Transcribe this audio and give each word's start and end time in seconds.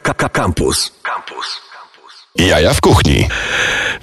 Campus. 0.00 0.92
Campus. 1.02 1.60
Jaja 2.38 2.74
w 2.74 2.80
kuchni. 2.80 3.28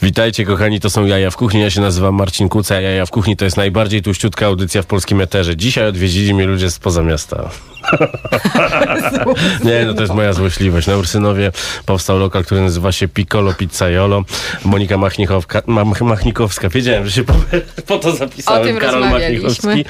Witajcie 0.01 0.45
kochani, 0.45 0.79
to 0.79 0.89
są 0.89 1.05
Jaja 1.05 1.31
w 1.31 1.37
Kuchni. 1.37 1.61
Ja 1.61 1.69
się 1.69 1.81
nazywam 1.81 2.15
Marcin 2.15 2.49
Kuca. 2.49 2.81
Jaja 2.81 3.05
w 3.05 3.09
Kuchni 3.09 3.37
to 3.37 3.45
jest 3.45 3.57
najbardziej 3.57 4.01
tuściutka 4.01 4.45
audycja 4.45 4.81
w 4.81 4.85
polskim 4.85 5.21
eterze. 5.21 5.57
Dzisiaj 5.57 5.87
odwiedzili 5.87 6.33
mnie 6.33 6.45
ludzie 6.45 6.71
spoza 6.71 7.03
miasta. 7.03 7.49
Nie, 9.63 9.85
no 9.85 9.93
to 9.93 10.01
jest 10.01 10.13
moja 10.13 10.33
złośliwość. 10.33 10.87
Na 10.87 10.97
Ursynowie 10.97 11.51
powstał 11.85 12.19
lokal, 12.19 12.45
który 12.45 12.61
nazywa 12.61 12.91
się 12.91 13.07
Piccolo 13.07 13.53
Pizzaiolo. 13.53 14.23
Monika 14.65 14.97
Machnikowska, 14.97 15.61
Mach, 15.67 16.01
Machnikowska. 16.01 16.69
Wiedziałem, 16.69 17.05
że 17.05 17.11
się 17.11 17.23
po, 17.23 17.33
po 17.87 17.97
to 17.99 18.09
O 18.09 18.15
zapisałem. 18.15 18.67
tym 18.67 18.77
Karol 18.77 19.01
rozmawialiśmy. 19.01 19.69
Machnikowski. 19.69 19.85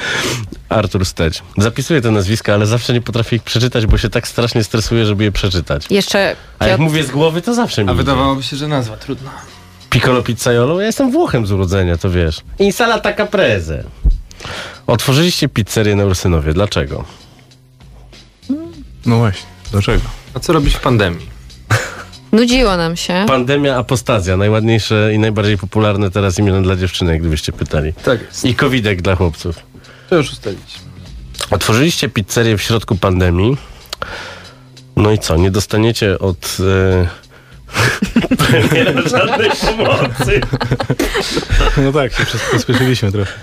Artur 0.73 1.05
Steć. 1.05 1.43
Zapisuję 1.57 2.01
te 2.01 2.11
nazwiska, 2.11 2.53
ale 2.53 2.65
zawsze 2.65 2.93
nie 2.93 3.01
potrafię 3.01 3.35
ich 3.35 3.43
przeczytać, 3.43 3.85
bo 3.85 3.97
się 3.97 4.09
tak 4.09 4.27
strasznie 4.27 4.63
stresuję, 4.63 5.05
żeby 5.05 5.23
je 5.23 5.31
przeczytać. 5.31 5.85
Jeszcze 5.89 6.35
A 6.59 6.67
jak 6.67 6.79
mówię 6.79 7.03
z 7.03 7.11
głowy, 7.11 7.41
to 7.41 7.53
zawsze 7.53 7.83
mi 7.83 7.89
A 7.89 7.93
wydawałoby 7.93 8.43
się, 8.43 8.55
że 8.57 8.67
nazwa 8.67 8.97
trudna. 8.97 9.31
Piccolo 9.89 10.23
Pizzaiolo? 10.23 10.79
Ja 10.79 10.85
jestem 10.87 11.11
Włochem 11.11 11.47
z 11.47 11.51
urodzenia, 11.51 11.97
to 11.97 12.09
wiesz. 12.09 12.41
Insalata 12.59 13.13
caprese. 13.13 13.83
Otworzyliście 14.87 15.49
pizzerię 15.49 15.95
na 15.95 16.05
Ursynowie. 16.05 16.53
Dlaczego? 16.53 17.03
No 19.05 19.17
właśnie, 19.17 19.47
dlaczego? 19.71 20.01
A 20.33 20.39
co 20.39 20.53
robić 20.53 20.75
w 20.75 20.79
pandemii? 20.79 21.27
nudziło 22.31 22.77
nam 22.77 22.95
się. 22.95 23.25
Pandemia, 23.27 23.77
apostazja. 23.77 24.37
Najładniejsze 24.37 25.11
i 25.13 25.19
najbardziej 25.19 25.57
popularne 25.57 26.11
teraz 26.11 26.39
imiona 26.39 26.61
dla 26.61 26.75
dziewczynek, 26.75 27.19
gdybyście 27.21 27.51
pytali. 27.51 27.93
Tak 27.93 28.21
jest. 28.21 28.45
I 28.45 28.55
covidek 28.55 29.01
dla 29.01 29.15
chłopców. 29.15 29.72
To 30.09 30.15
już 30.15 30.31
ustaliliśmy. 30.31 30.83
Otworzyliście 31.51 32.09
pizzerię 32.09 32.57
w 32.57 32.61
środku 32.61 32.95
pandemii. 32.95 33.57
No 34.95 35.11
i 35.11 35.19
co? 35.19 35.35
Nie 35.35 35.51
dostaniecie 35.51 36.19
od... 36.19 36.57
E... 36.59 37.07
premiera 38.37 39.01
żadnej 39.01 39.49
pomocy. 39.49 40.41
No 41.77 41.91
tak, 41.91 42.13
się 42.13 42.25
pospieszyliśmy 42.51 43.11
trochę. 43.11 43.33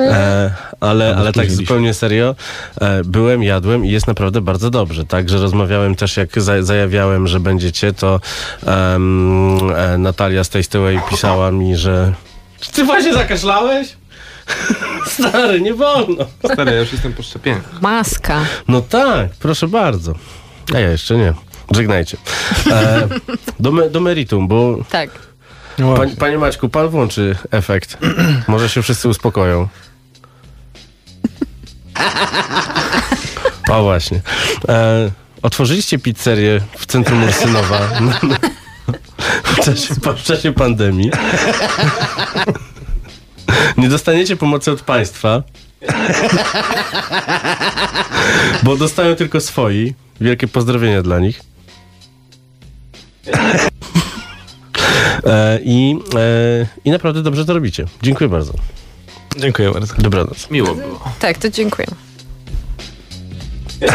E, 0.00 0.50
ale, 0.80 1.16
ale 1.16 1.32
tak 1.32 1.50
zupełnie 1.50 1.94
serio, 1.94 2.34
e, 2.80 3.04
byłem, 3.04 3.42
jadłem 3.42 3.84
i 3.84 3.90
jest 3.90 4.06
naprawdę 4.06 4.40
bardzo 4.40 4.70
dobrze. 4.70 5.04
Także 5.04 5.38
rozmawiałem 5.38 5.94
też, 5.94 6.16
jak 6.16 6.40
za, 6.40 6.62
zajawiałem, 6.62 7.28
że 7.28 7.40
będziecie, 7.40 7.92
to 7.92 8.20
e, 8.66 8.98
Natalia 9.98 10.44
z 10.44 10.48
tej 10.48 10.64
Stałej 10.64 11.00
pisała 11.10 11.50
mi, 11.50 11.76
że 11.76 12.12
Czy 12.60 12.72
ty 12.72 12.84
właśnie 12.84 13.14
zakaszlałeś? 13.14 13.97
Stary, 15.18 15.60
nie 15.60 15.74
wolno. 15.74 16.24
Stary, 16.52 16.72
ja 16.72 16.80
już 16.80 16.92
jestem 16.92 17.12
po 17.12 17.22
szczepieniu. 17.22 17.60
Maska. 17.80 18.40
No 18.68 18.80
tak, 18.80 19.30
proszę 19.30 19.68
bardzo. 19.68 20.14
A 20.74 20.78
ja 20.78 20.90
jeszcze 20.90 21.16
nie. 21.16 21.34
Żegnajcie. 21.70 22.16
E, 22.70 23.08
do, 23.60 23.72
me, 23.72 23.90
do 23.90 24.00
meritum, 24.00 24.48
bo 24.48 24.76
Tak. 24.90 25.10
No 25.78 25.94
panie 26.18 26.38
Maćku, 26.38 26.68
pan 26.68 26.88
włączy 26.88 27.36
efekt. 27.50 27.98
Może 28.48 28.68
się 28.68 28.82
wszyscy 28.82 29.08
uspokoją. 29.08 29.68
O 33.70 33.82
właśnie. 33.82 34.20
E, 34.68 35.10
otworzyliście 35.42 35.98
pizzerię 35.98 36.60
w 36.78 36.86
centrum 36.86 37.24
Ursynowa 37.24 37.78
w, 39.44 39.56
czasie, 39.56 39.94
w 40.16 40.22
czasie 40.22 40.52
pandemii. 40.52 41.10
Nie 43.78 43.88
dostaniecie 43.88 44.36
pomocy 44.36 44.70
od 44.70 44.82
państwa, 44.82 45.42
bo 48.62 48.76
dostają 48.76 49.16
tylko 49.16 49.40
swoi. 49.40 49.94
Wielkie 50.20 50.48
pozdrowienia 50.48 51.02
dla 51.02 51.18
nich. 51.18 51.40
E, 55.26 55.58
i, 55.62 55.96
e, 56.14 56.66
I 56.84 56.90
naprawdę 56.90 57.22
dobrze 57.22 57.44
to 57.44 57.54
robicie. 57.54 57.84
Dziękuję 58.02 58.28
bardzo. 58.28 58.52
Dziękuję 59.36 59.70
bardzo. 59.70 59.94
Dobranoc. 59.98 60.50
Miło 60.50 60.74
było. 60.74 61.00
Tak, 61.20 61.38
to 61.38 61.50
dziękuję. 61.50 61.86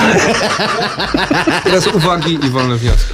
Teraz 1.63 1.87
uwagi 1.87 2.33
i 2.45 2.49
wolne 2.49 2.75
wnioski. 2.75 3.13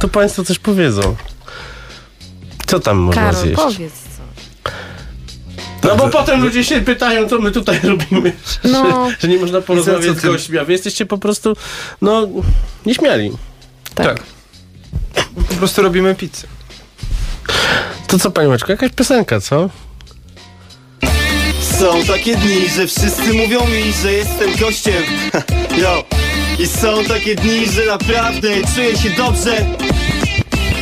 To 0.00 0.08
państwo 0.08 0.44
coś 0.44 0.58
powiedzą. 0.58 1.16
Co 2.66 2.80
tam 2.80 2.96
można 2.96 3.22
Karol, 3.22 3.42
zjeść? 3.42 3.56
powiedz. 3.62 3.92
No 5.82 5.96
bo 5.96 6.08
potem 6.08 6.42
ludzie 6.42 6.64
się 6.64 6.80
pytają, 6.80 7.28
co 7.28 7.38
my 7.38 7.50
tutaj 7.50 7.80
robimy. 7.82 8.32
No. 8.72 9.10
Że, 9.10 9.16
że 9.20 9.28
nie 9.28 9.38
można 9.38 9.60
porozmawiać 9.60 10.18
z 10.18 10.20
gośćmi, 10.22 10.58
a 10.58 10.64
wy 10.64 10.72
jesteście 10.72 11.06
po 11.06 11.18
prostu, 11.18 11.56
no, 12.02 12.28
nieśmiali. 12.86 13.30
Tak. 13.94 14.06
Tak. 14.06 14.22
Po 15.48 15.54
prostu 15.54 15.82
robimy 15.82 16.14
pizzę. 16.14 16.46
To 18.06 18.18
co, 18.18 18.30
panie 18.30 18.48
Maczko, 18.48 18.72
jakaś 18.72 18.92
piosenka, 18.92 19.40
co? 19.40 19.70
Są 21.78 22.04
takie 22.04 22.36
dni, 22.36 22.68
że 22.76 22.86
wszyscy 22.86 23.32
mówią 23.32 23.66
mi, 23.66 23.92
że 24.02 24.12
jestem 24.12 24.56
gościem 24.56 25.02
Yo. 25.82 26.04
I 26.58 26.66
są 26.66 27.04
takie 27.04 27.34
dni, 27.34 27.66
że 27.66 27.86
naprawdę 27.86 28.48
czuję 28.74 28.96
się 28.96 29.10
dobrze 29.10 29.66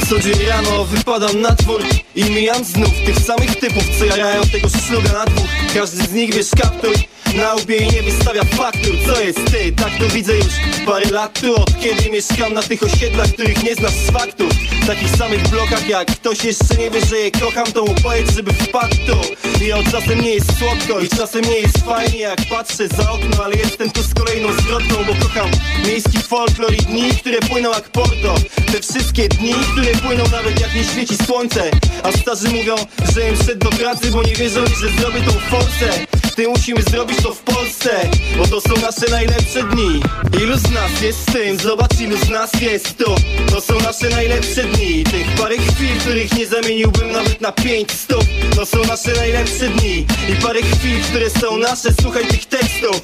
Co 0.09 0.19
dzień 0.19 0.47
rano 0.49 0.85
wypadam 0.85 1.41
na 1.41 1.51
dwór 1.51 1.83
I 2.15 2.25
mijam 2.25 2.65
znów 2.65 2.93
tych 3.07 3.19
samych 3.19 3.57
typów, 3.57 3.85
co 3.99 4.05
jarają 4.05 4.43
tego 4.43 4.69
szluga 4.87 5.13
na 5.13 5.25
dwóch. 5.25 5.49
Każdy 5.75 6.05
z 6.07 6.13
nich 6.13 6.35
wiesz 6.35 6.51
kaptur 6.63 6.95
na 7.35 7.55
łbie 7.55 7.77
i 7.77 7.93
nie 7.93 8.03
wystawia 8.03 8.45
faktur. 8.45 8.95
Co 9.07 9.21
jest 9.21 9.53
ty? 9.53 9.73
Tak 9.73 9.93
to 9.99 10.09
widzę 10.09 10.37
już 10.37 10.47
parę 10.87 11.11
lat 11.11 11.41
tu 11.41 11.55
Od 11.55 11.81
kiedy 11.81 12.11
mieszkam 12.11 12.55
na 12.55 12.63
tych 12.63 12.83
osiedlach, 12.83 13.33
których 13.33 13.63
nie 13.63 13.75
znasz 13.75 13.93
z 13.93 14.11
faktów 14.11 14.53
Takich 14.87 15.17
samych 15.17 15.49
blokach 15.49 15.89
jak 15.89 16.07
ktoś 16.09 16.45
jeszcze 16.45 16.75
nie 16.79 16.91
wie, 16.91 17.01
że 17.07 17.17
je 17.17 17.31
kocham 17.31 17.73
To 17.73 17.85
mu 17.85 17.95
żeby 18.37 18.53
wpadł 18.53 18.97
tu. 19.07 19.19
I 19.65 19.73
od 19.73 19.91
czasem 19.91 20.21
nie 20.21 20.31
jest 20.31 20.59
słodko 20.59 21.01
i 21.01 21.09
czasem 21.09 21.43
nie 21.43 21.59
jest 21.59 21.79
fajnie 21.79 22.19
Jak 22.19 22.39
patrzę 22.51 22.89
za 22.89 23.13
okno, 23.13 23.45
ale 23.45 23.57
jestem 23.57 23.91
tu 23.91 24.03
z 24.03 24.15
kolejną 24.15 24.53
zwrotną 24.53 24.97
Bo 25.07 25.27
kocham 25.27 25.51
miejski 25.87 26.19
folklor 26.19 26.75
i 26.75 26.77
dni, 26.77 27.11
które 27.11 27.41
płyną 27.41 27.71
jak 27.71 27.89
porto. 27.89 28.35
Te 28.73 28.81
wszystkie 28.81 29.29
dni, 29.29 29.55
które 29.73 29.88
płyną 29.93 30.25
nawet 30.33 30.61
jak 30.61 30.75
nie 30.75 30.85
świeci 30.85 31.17
słońce. 31.27 31.71
A 32.03 32.13
starzy 32.13 32.49
mówią, 32.49 32.75
że 33.15 33.29
im 33.29 33.37
szedł 33.37 33.71
do 33.71 33.71
pracy, 33.71 34.11
bo 34.11 34.23
nie 34.23 34.35
wierzą 34.35 34.61
że 34.67 34.89
zrobię 34.89 35.21
tą 35.21 35.33
forsę 35.33 36.07
ty 36.39 36.49
musimy 36.49 36.83
zrobić 36.83 37.23
to 37.23 37.35
w 37.35 37.41
Polsce 37.41 37.91
Bo 38.37 38.47
to 38.47 38.61
są 38.61 38.75
nasze 38.83 39.11
najlepsze 39.11 39.63
dni. 39.63 40.01
Ilu 40.43 40.57
z 40.57 40.71
nas 40.71 41.03
jest 41.03 41.23
z 41.23 41.25
tym? 41.25 41.59
Zobacz 41.59 42.01
ilu 42.01 42.17
z 42.17 42.29
nas 42.29 42.51
jest 42.61 42.97
tu 42.97 43.15
To 43.51 43.61
są 43.61 43.81
nasze 43.81 44.09
najlepsze 44.09 44.65
dni. 44.65 45.05
Tych 45.05 45.27
parę 45.41 45.57
chwil, 45.57 46.01
których 46.01 46.33
nie 46.33 46.47
zamieniłbym 46.47 47.13
nawet 47.13 47.41
na 47.41 47.53
pięć 47.53 47.93
stóp 47.93 48.25
To 48.57 48.67
są 48.67 48.85
nasze 48.85 49.13
najlepsze 49.17 49.69
dni. 49.69 50.07
I 50.33 50.43
parę 50.43 50.63
chwil, 50.63 51.01
które 51.03 51.31
są 51.31 51.59
nasze. 51.59 51.89
Słuchaj 52.03 52.27
tych 52.27 52.45
tekstów. 52.47 53.03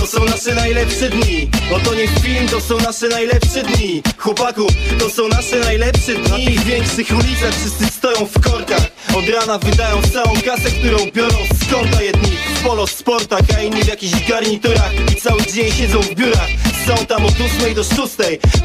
To 0.00 0.06
są 0.06 0.24
nasze 0.24 0.54
najlepsze 0.54 1.10
dni. 1.10 1.50
Bo 1.70 1.80
to 1.80 1.94
nie 1.94 2.08
film, 2.08 2.48
to 2.48 2.60
są 2.60 2.78
nasze 2.78 3.08
najlepsze 3.08 3.62
dni. 3.62 4.02
Chłopaku, 4.18 4.66
to 4.98 5.10
są 5.10 5.28
nasze 5.28 5.56
najlepsze 5.56 6.14
dni. 6.14 6.30
Na 6.30 6.50
tych 6.50 6.64
większych 6.64 7.10
ulicach 7.10 7.54
wszyscy 7.60 7.86
stoją 7.86 8.26
w 8.26 8.40
korkach. 8.50 8.86
Od 9.16 9.28
rana 9.28 9.58
wydają 9.58 10.02
całą 10.12 10.34
kasę, 10.44 10.70
którą 10.70 10.98
biorą. 11.10 11.38
Z 11.62 11.72
konta 11.72 12.02
Jedni 12.02 12.28
polo 12.68 12.86
sportach, 12.86 13.40
a 13.56 13.62
inni 13.62 13.82
w 13.82 13.88
jakichś 13.88 14.28
garniturach. 14.28 14.92
I 15.12 15.14
cały 15.20 15.42
dzień 15.42 15.72
siedzą 15.72 16.00
w 16.00 16.14
biurach. 16.14 16.48
Są 16.86 17.06
tam 17.06 17.24
od 17.24 17.32
8 17.32 17.74
do 17.74 17.84
6 17.84 17.96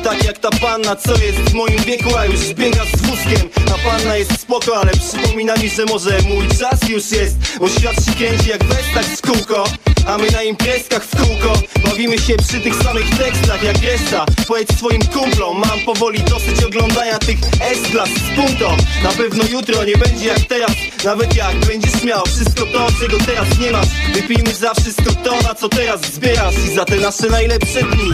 Tak 0.04 0.24
jak 0.24 0.38
ta 0.38 0.50
panna, 0.50 0.96
co 0.96 1.12
jest 1.12 1.38
w 1.38 1.54
moim 1.54 1.78
wieku 1.78 2.18
A 2.18 2.26
już 2.26 2.54
biega 2.54 2.86
z 2.86 3.02
wózkiem. 3.02 3.50
A 3.76 3.90
panna 3.90 4.18
jest 4.18 4.40
spoko, 4.42 4.78
ale 4.78 4.92
przypomina 4.92 5.56
mi, 5.56 5.70
że 5.70 5.86
może 5.86 6.20
mój 6.30 6.48
czas 6.48 6.90
już 6.90 7.12
jest. 7.12 7.36
Bo 7.60 7.70
świat 7.70 8.06
się 8.06 8.12
kręci 8.12 8.50
jak 8.50 8.64
westak 8.64 9.06
z 9.06 9.22
kółko 9.22 9.64
a 10.08 10.18
my 10.18 10.32
na 10.32 10.44
imprezkach 10.44 11.04
w 11.04 11.16
kółko 11.18 11.54
Bawimy 11.94 12.18
się 12.18 12.36
przy 12.38 12.60
tych 12.60 12.76
samych 12.76 13.10
tekstach 13.18 13.64
jak 13.64 13.78
reszta. 13.78 14.26
Powiedz 14.48 14.78
swoim 14.78 15.02
kumplom 15.02 15.58
Mam 15.60 15.80
powoli 15.80 16.20
dosyć 16.20 16.64
oglądania 16.64 17.20
tych 17.20 17.38
S-klas 17.60 18.10
z 18.10 18.36
punto. 18.36 18.78
Na 19.04 19.10
pewno 19.10 19.44
jutro 19.52 19.84
nie 19.84 19.98
będzie 19.98 20.26
jak 20.28 20.40
teraz. 20.40 20.72
Nawet 21.06 21.36
jak 21.36 21.56
będziesz 21.56 22.04
miał 22.04 22.26
wszystko 22.26 22.66
to, 22.66 22.88
czego 23.00 23.18
teraz 23.18 23.60
nie 23.60 23.72
masz. 23.72 23.88
Wypijmy 24.14 24.54
za 24.54 24.74
wszystko 24.74 25.12
to, 25.24 25.42
na 25.48 25.56
co 25.56 25.70
teraz 25.70 26.02
zbierasz. 26.02 26.56
I 26.72 26.76
za 26.76 26.86
te 26.86 26.96
nasze 26.96 27.30
najlepsze 27.30 27.84
dni. 27.84 28.12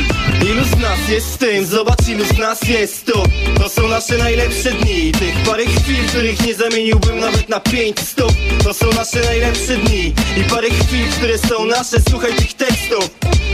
Ilu 0.51 0.63
z 0.63 0.77
nas 0.81 1.09
jest 1.09 1.33
z 1.33 1.38
tym? 1.38 1.65
Zobacz 1.65 2.07
ilu 2.07 2.25
z 2.25 2.38
nas 2.38 2.62
jest 2.63 3.06
tu. 3.06 3.24
To 3.57 3.69
są 3.69 3.88
nasze 3.88 4.18
najlepsze 4.18 4.71
dni. 4.71 5.12
Tych 5.12 5.36
parę 5.45 5.65
chwil, 5.65 6.07
których 6.07 6.45
nie 6.45 6.56
zamieniłbym 6.56 7.19
nawet 7.19 7.50
na 7.50 7.59
pięć 7.59 8.00
stóp. 8.00 8.33
To 8.63 8.74
są 8.74 8.86
nasze 8.89 9.21
najlepsze 9.21 9.77
dni. 9.77 10.13
I 10.38 10.44
parę 10.50 10.69
chwil, 10.69 11.07
które 11.18 11.38
są 11.38 11.65
Słuchaj 11.83 12.33
tych 12.33 12.53
tekstów. 12.53 13.09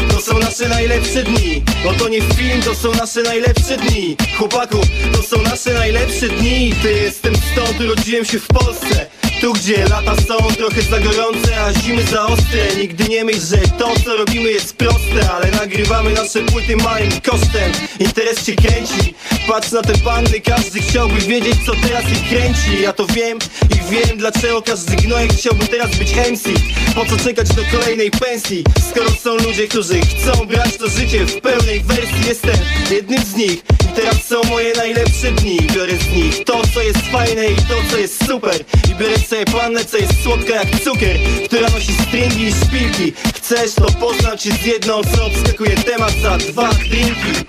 To 0.10 0.22
są 0.22 0.40
nasze 0.40 0.70
najlepsze 0.70 1.24
dni 1.24 1.64
Bo 1.84 1.94
to 1.94 2.10
nie 2.10 2.22
film, 2.22 2.62
to 2.62 2.76
są 2.76 2.92
nasze 2.92 3.22
najlepsze 3.22 3.78
dni. 3.78 4.18
Chłopaku, 4.38 4.78
to 5.14 5.24
są 5.24 5.42
nasze 5.42 5.74
najlepsze 5.74 6.28
dni. 6.28 6.74
Ty 6.82 6.92
jestem 6.92 7.34
stąd, 7.36 7.82
urodziłem 7.82 8.26
się 8.26 8.40
w 8.40 8.48
Polsce 8.48 9.08
Tu 9.42 9.54
gdzie 9.54 9.88
lata 9.88 10.16
są 10.16 10.38
trochę 10.58 10.82
za 10.82 11.00
gorące, 11.00 11.62
a 11.62 11.74
zimy 11.74 12.04
za 12.04 12.26
ostre 12.26 12.76
Nigdy 12.78 13.04
nie 13.10 13.26
myśl, 13.26 13.40
że 13.40 13.58
to 13.58 13.94
co 14.06 14.18
robimy 14.18 14.52
jest 14.52 14.76
proste 14.76 15.32
Ale 15.32 15.52
nagrywamy 15.52 16.14
nasze 16.14 16.40
płyty 16.40 16.76
małym 16.78 17.12
kosztem. 17.12 17.72
Interes 18.00 18.46
cię 18.46 18.56
kręci. 18.56 19.14
Patrz 19.48 19.72
na 19.72 19.82
te 19.82 19.98
panny, 19.98 20.40
każdy 20.46 20.80
chciałby 20.80 21.20
wiedzieć 21.20 21.56
co 21.66 21.72
teraz 21.88 22.04
ich 22.12 22.30
kręci. 22.30 22.82
Ja 22.82 22.94
to 22.94 23.06
wiem 23.06 23.40
i 23.72 23.92
wiem 23.92 24.18
dlaczego 24.18 24.62
każdy 24.62 24.96
gnojek 24.96 25.34
chciałby 25.34 25.68
teraz 25.68 25.96
być 25.96 26.16
MC 26.16 26.50
Po 26.96 27.06
co 27.06 27.18
czekać 27.18 27.48
do 27.50 27.62
kolejnej 27.78 28.12
pensji? 28.12 28.64
Skoro 28.92 29.12
są 29.12 29.36
ludzie, 29.36 29.68
którzy 29.68 30.02
chcą 30.02 30.46
brać 30.46 30.78
to 30.78 30.90
życie 30.90 31.26
w 31.26 31.42
pełnej 31.42 31.80
wersji 31.80 32.28
Jestem 32.28 32.56
jednym 32.92 33.24
z 33.24 33.36
nich 33.36 33.75
teraz 33.96 34.24
są 34.24 34.44
moje 34.50 34.74
najlepsze 34.74 35.32
dni. 35.32 35.58
Biorę 35.76 35.94
z 35.98 36.16
nich 36.16 36.44
to 36.44 36.62
co 36.74 36.82
jest 36.82 37.00
fajne 37.00 37.46
i 37.46 37.56
to 37.56 37.76
co 37.92 37.98
jest 37.98 38.26
super. 38.26 38.56
I 38.92 38.96
biorę 38.96 39.20
sobie 39.20 39.46
pannę 39.46 39.86
co 39.86 39.98
jest 39.98 40.24
słodka 40.24 40.56
jak 40.56 40.80
cukier 40.84 41.18
Która 41.46 41.70
nosi 41.70 41.94
stringi 41.94 42.44
i 42.44 42.52
szpilki. 42.52 43.14
Chcesz 43.36 43.74
to 43.76 43.86
poznać 43.86 44.44
się 44.44 44.52
z 44.52 44.66
jedną 44.66 45.02
co 45.04 45.26
obskakuje 45.26 45.76
temat 45.76 46.14
za 46.22 46.38
dwa 46.38 46.70
drinki? 46.70 47.46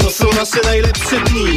To 0.00 0.10
są 0.10 0.32
nasze 0.32 0.60
najlepsze 0.64 1.20
dni. 1.20 1.56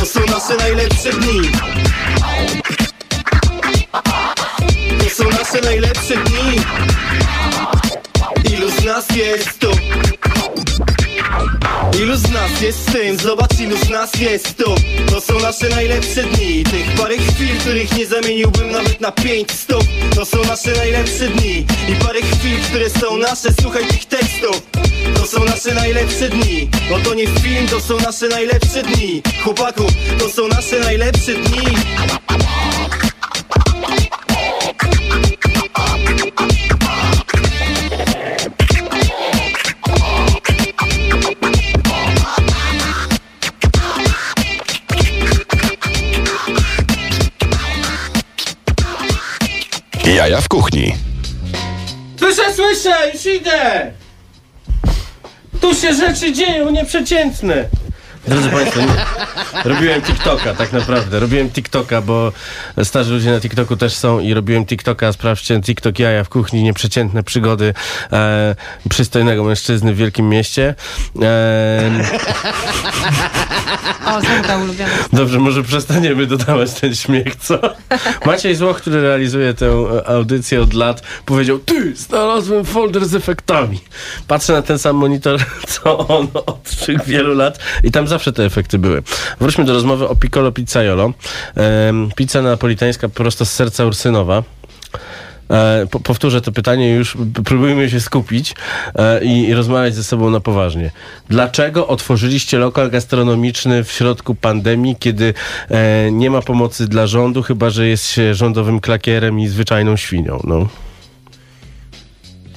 To 0.00 0.06
są 0.06 0.20
nasze 0.20 0.56
najlepsze 0.56 1.12
dni. 1.12 1.50
To 4.98 5.10
są 5.10 5.30
nasze 5.30 5.60
najlepsze 5.60 6.16
dni 6.16 6.87
nas 8.88 9.06
jest 9.16 9.58
tu? 9.58 9.70
Ilu 12.02 12.16
z 12.16 12.30
nas 12.30 12.60
jest 12.62 12.88
z 12.88 12.92
tym? 12.92 13.18
Zobacz 13.18 13.60
ilu 13.60 13.76
z 13.76 13.88
nas 13.88 14.14
jest 14.14 14.56
tu. 14.56 14.74
To 15.10 15.20
są 15.20 15.40
nasze 15.40 15.68
najlepsze 15.68 16.22
dni. 16.22 16.64
Tych 16.64 16.94
parę 16.96 17.16
chwil, 17.16 17.58
których 17.60 17.96
nie 17.98 18.06
zamieniłbym 18.06 18.70
nawet 18.70 19.00
na 19.00 19.12
pięć 19.12 19.52
stóp. 19.52 19.84
To 20.14 20.24
są 20.24 20.44
nasze 20.44 20.72
najlepsze 20.76 21.28
dni. 21.28 21.66
I 21.88 22.04
parę 22.04 22.20
chwil, 22.20 22.58
które 22.68 22.90
są 22.90 23.16
nasze. 23.16 23.48
Słuchaj 23.60 23.86
tych 23.86 24.04
tekstów. 24.04 24.62
To 25.16 25.26
są 25.26 25.44
nasze 25.44 25.74
najlepsze 25.74 26.28
dni. 26.28 26.70
Bo 26.90 26.98
to 26.98 27.14
nie 27.14 27.26
film, 27.26 27.68
to 27.68 27.80
są 27.80 27.96
nasze 28.00 28.28
najlepsze 28.28 28.82
dni. 28.82 29.22
Chłopaku, 29.44 29.84
to 30.18 30.28
są 30.28 30.48
nasze 30.48 30.80
najlepsze 30.80 31.34
dni 31.34 31.68
Jaja 50.28 50.40
w 50.40 50.48
kuchni. 50.48 50.94
Słyszę, 52.18 52.54
słyszę, 52.54 53.10
już 53.14 53.26
idę! 53.26 53.92
Tu 55.60 55.74
się 55.74 55.94
rzeczy 55.94 56.32
dzieją 56.32 56.70
nieprzeciętne. 56.70 57.68
Drodzy 58.28 58.48
Państwo, 58.50 58.80
nie, 58.80 58.94
robiłem 59.64 60.02
TikToka 60.02 60.54
tak 60.54 60.72
naprawdę. 60.72 61.20
Robiłem 61.20 61.50
TikToka, 61.50 62.02
bo 62.02 62.32
starzy 62.84 63.12
ludzie 63.12 63.30
na 63.30 63.40
TikToku 63.40 63.76
też 63.76 63.94
są 63.94 64.20
i 64.20 64.34
robiłem 64.34 64.66
TikToka. 64.66 65.12
Sprawdźcie 65.12 65.60
TikTok 65.60 65.98
jaja 65.98 66.24
w 66.24 66.28
kuchni, 66.28 66.62
nieprzeciętne 66.62 67.22
przygody 67.22 67.74
e, 68.12 68.56
przystojnego 68.90 69.44
mężczyzny 69.44 69.94
w 69.94 69.96
wielkim 69.96 70.28
mieście. 70.28 70.74
E, 71.22 71.90
O, 74.06 74.20
Zenka 74.20 74.56
ulubiona. 74.56 74.90
Dobrze, 75.12 75.38
może 75.38 75.62
przestaniemy 75.62 76.26
dodawać 76.26 76.72
ten 76.72 76.94
śmiech, 76.94 77.36
co? 77.36 77.60
Maciej 78.26 78.54
Złoch, 78.54 78.76
który 78.76 79.02
realizuje 79.02 79.54
tę 79.54 79.84
audycję 80.06 80.60
od 80.62 80.74
lat, 80.74 81.02
powiedział, 81.24 81.58
ty, 81.58 81.96
znalazłem 81.96 82.64
folder 82.64 83.06
z 83.06 83.14
efektami. 83.14 83.80
Patrzę 84.28 84.52
na 84.52 84.62
ten 84.62 84.78
sam 84.78 84.96
monitor, 84.96 85.40
co 85.72 86.08
on 86.08 86.28
od 86.46 86.76
tych 86.86 87.04
wielu 87.04 87.34
lat 87.34 87.58
i 87.84 87.90
tam 87.90 88.08
zawsze 88.08 88.17
te 88.32 88.44
efekty 88.44 88.78
były. 88.78 89.02
Wróćmy 89.40 89.64
do 89.64 89.72
rozmowy 89.72 90.08
o 90.08 90.16
Piccolo 90.16 90.52
Pizzaiolo. 90.52 91.12
Pizza 92.16 92.42
napolitańska 92.42 93.08
prosto 93.08 93.44
z 93.44 93.50
serca 93.50 93.84
Ursynowa. 93.84 94.42
E, 95.50 95.86
po, 95.90 96.00
powtórzę 96.00 96.40
to 96.40 96.52
pytanie, 96.52 96.94
już 96.94 97.16
próbujmy 97.44 97.90
się 97.90 98.00
skupić 98.00 98.54
e, 98.94 99.24
i, 99.24 99.48
i 99.48 99.54
rozmawiać 99.54 99.94
ze 99.94 100.04
sobą 100.04 100.30
na 100.30 100.40
poważnie. 100.40 100.90
Dlaczego 101.28 101.86
otworzyliście 101.86 102.58
lokal 102.58 102.90
gastronomiczny 102.90 103.84
w 103.84 103.92
środku 103.92 104.34
pandemii, 104.34 104.96
kiedy 104.98 105.34
e, 105.70 106.12
nie 106.12 106.30
ma 106.30 106.42
pomocy 106.42 106.88
dla 106.88 107.06
rządu, 107.06 107.42
chyba 107.42 107.70
że 107.70 107.86
jest 107.86 108.06
się 108.06 108.34
rządowym 108.34 108.80
klakierem 108.80 109.40
i 109.40 109.48
zwyczajną 109.48 109.96
świnią? 109.96 110.40
No. 110.44 110.68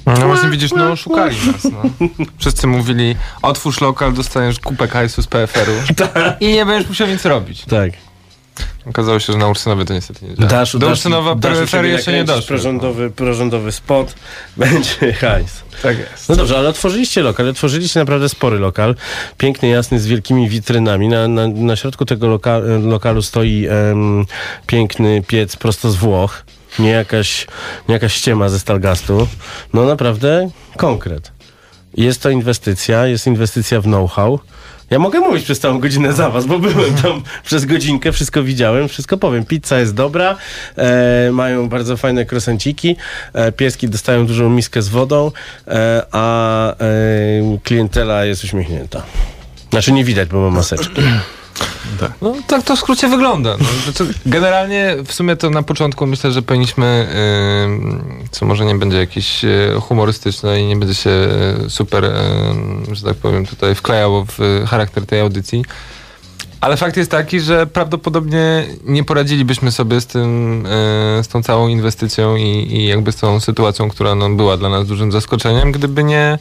No 0.05 0.27
właśnie 0.27 0.49
widzisz, 0.49 0.71
no 0.71 0.91
oszukali 0.91 1.35
nas, 1.47 1.63
no. 1.63 2.07
Wszyscy 2.37 2.67
mówili, 2.67 3.15
otwórz 3.41 3.81
lokal, 3.81 4.13
dostaniesz 4.13 4.59
kupę 4.59 4.87
hajsu 4.87 5.21
z 5.21 5.27
PFR-u 5.27 5.73
i 6.45 6.53
nie 6.53 6.65
będziesz 6.65 6.89
musiał 6.89 7.07
nic 7.07 7.25
robić. 7.25 7.65
Tak. 7.65 7.91
Okazało 8.85 9.19
się, 9.19 9.33
że 9.33 9.39
na 9.39 9.47
Ursynowie 9.47 9.85
to 9.85 9.93
niestety 9.93 10.25
nie 10.25 10.35
działa. 10.35 10.49
Dasz, 10.49 10.77
Do 10.77 10.87
Ursynowa 10.87 11.35
siebie 11.65 11.89
jeszcze 11.89 12.13
nie 12.13 12.23
doszło. 12.23 12.47
Prorządowy, 12.47 13.09
prorządowy 13.09 13.71
spot, 13.71 14.15
będzie 14.57 15.13
hajs. 15.13 15.63
Tak 15.83 15.97
jest. 15.97 16.29
No 16.29 16.35
dobrze, 16.35 16.57
ale 16.57 16.69
otworzyliście 16.69 17.21
lokal, 17.21 17.49
otworzyliście 17.49 17.99
naprawdę 17.99 18.29
spory 18.29 18.59
lokal, 18.59 18.95
piękny, 19.37 19.69
jasny, 19.69 19.99
z 19.99 20.07
wielkimi 20.07 20.49
witrynami. 20.49 21.07
Na, 21.07 21.27
na, 21.27 21.47
na 21.47 21.75
środku 21.75 22.05
tego 22.05 22.27
loka, 22.27 22.57
lokalu 22.81 23.21
stoi 23.21 23.67
em, 23.67 24.25
piękny 24.67 25.23
piec 25.27 25.55
prosto 25.55 25.91
z 25.91 25.95
Włoch, 25.95 26.43
nie 26.79 26.89
jakaś, 26.89 27.47
nie 27.89 27.93
jakaś 27.93 28.13
ściema 28.13 28.49
ze 28.49 28.59
Stalgastu. 28.59 29.27
No 29.73 29.85
naprawdę 29.85 30.49
konkret. 30.77 31.31
Jest 31.97 32.21
to 32.21 32.29
inwestycja, 32.29 33.07
jest 33.07 33.27
inwestycja 33.27 33.81
w 33.81 33.83
know-how. 33.83 34.39
Ja 34.89 34.99
mogę 34.99 35.19
mówić 35.19 35.43
przez 35.43 35.59
całą 35.59 35.79
godzinę 35.79 36.13
za 36.13 36.29
was, 36.29 36.45
bo 36.45 36.59
byłem 36.59 36.95
tam 36.95 37.23
przez 37.45 37.65
godzinkę, 37.65 38.11
wszystko 38.11 38.43
widziałem, 38.43 38.87
wszystko 38.87 39.17
powiem. 39.17 39.45
Pizza 39.45 39.79
jest 39.79 39.93
dobra, 39.93 40.37
e, 40.77 41.29
mają 41.31 41.69
bardzo 41.69 41.97
fajne 41.97 42.25
krosenciki, 42.25 42.95
e, 43.33 43.51
pieski 43.51 43.89
dostają 43.89 44.25
dużą 44.25 44.49
miskę 44.49 44.81
z 44.81 44.89
wodą, 44.89 45.31
e, 45.67 46.05
a 46.11 46.71
e, 46.71 46.77
klientela 47.63 48.25
jest 48.25 48.43
uśmiechnięta. 48.43 49.03
Znaczy 49.69 49.91
nie 49.91 50.03
widać, 50.03 50.29
bo 50.29 50.51
ma 50.51 50.63
maseczki. 51.61 52.15
No 52.21 52.35
tak 52.47 52.63
to 52.63 52.75
w 52.75 52.79
skrócie 52.79 53.07
wygląda. 53.07 53.57
No, 53.59 54.05
generalnie 54.25 54.95
w 55.05 55.13
sumie 55.13 55.35
to 55.35 55.49
na 55.49 55.63
początku 55.63 56.07
myślę, 56.07 56.31
że 56.31 56.41
powinniśmy, 56.41 57.07
ym, 57.65 58.03
co 58.31 58.45
może 58.45 58.65
nie 58.65 58.75
będzie 58.75 58.97
jakieś 58.97 59.45
y, 59.45 59.73
humorystyczne 59.81 60.61
i 60.61 60.65
nie 60.65 60.75
będzie 60.75 60.95
się 60.95 61.09
y, 61.65 61.69
super, 61.69 62.05
ym, 62.05 62.85
że 62.91 63.03
tak 63.03 63.17
powiem, 63.17 63.45
tutaj 63.45 63.75
wklejało 63.75 64.25
w 64.25 64.39
y, 64.39 64.67
charakter 64.67 65.05
tej 65.05 65.19
audycji. 65.19 65.65
Ale 66.61 66.77
fakt 66.77 66.97
jest 66.97 67.11
taki, 67.11 67.39
że 67.39 67.67
prawdopodobnie 67.67 68.65
nie 68.85 69.03
poradzilibyśmy 69.03 69.71
sobie 69.71 70.01
z 70.01 70.05
tym, 70.05 70.63
z 71.23 71.27
tą 71.27 71.43
całą 71.43 71.67
inwestycją 71.67 72.35
i, 72.35 72.67
i 72.71 72.87
jakby 72.87 73.11
z 73.11 73.15
tą 73.15 73.39
sytuacją, 73.39 73.89
która 73.89 74.15
no, 74.15 74.29
była 74.29 74.57
dla 74.57 74.69
nas 74.69 74.87
dużym 74.87 75.11
zaskoczeniem, 75.11 75.71
gdyby 75.71 76.03
nie 76.03 76.39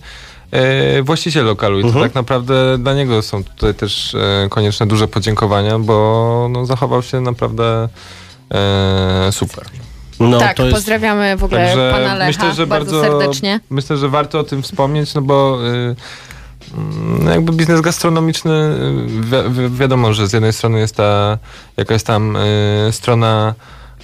y, 0.98 1.02
właściciel 1.02 1.44
lokalu. 1.44 1.78
I 1.78 1.82
to 1.82 1.88
Mhm. 1.88 2.04
tak 2.06 2.14
naprawdę 2.14 2.78
dla 2.78 2.94
niego 2.94 3.22
są 3.22 3.44
tutaj 3.44 3.74
też 3.74 4.14
y, 4.14 4.18
konieczne 4.50 4.86
duże 4.86 5.08
podziękowania, 5.08 5.78
bo 5.78 6.48
no, 6.50 6.66
zachował 6.66 7.02
się 7.02 7.20
naprawdę 7.20 7.88
y, 9.28 9.32
super. 9.32 9.64
No, 10.20 10.38
tak, 10.38 10.56
to 10.56 10.62
jest, 10.64 10.74
pozdrawiamy 10.76 11.36
w 11.36 11.44
ogóle 11.44 11.66
Także 11.66 11.90
pana 11.92 12.14
Lecha 12.14 12.26
myślę, 12.26 12.54
że 12.54 12.66
bardzo, 12.66 13.00
bardzo, 13.00 13.18
serdecznie. 13.18 13.60
Myślę, 13.70 13.96
że 13.96 14.08
warto 14.08 14.38
o 14.38 14.44
tym 14.44 14.62
wspomnieć, 14.62 15.14
no 15.14 15.22
bo 15.22 15.58
y, 15.66 15.96
mm, 16.76 17.26
jakby 17.28 17.52
biznes 17.52 17.80
gastronomiczny, 17.80 18.52
y, 18.52 19.06
wi- 19.06 19.50
wi- 19.70 19.76
wiadomo, 19.76 20.12
że 20.12 20.26
z 20.26 20.32
jednej 20.32 20.52
strony 20.52 20.78
jest 20.78 20.96
ta 20.96 21.38
jakaś 21.76 22.02
tam 22.02 22.36
y, 22.36 22.88
strona 22.92 23.54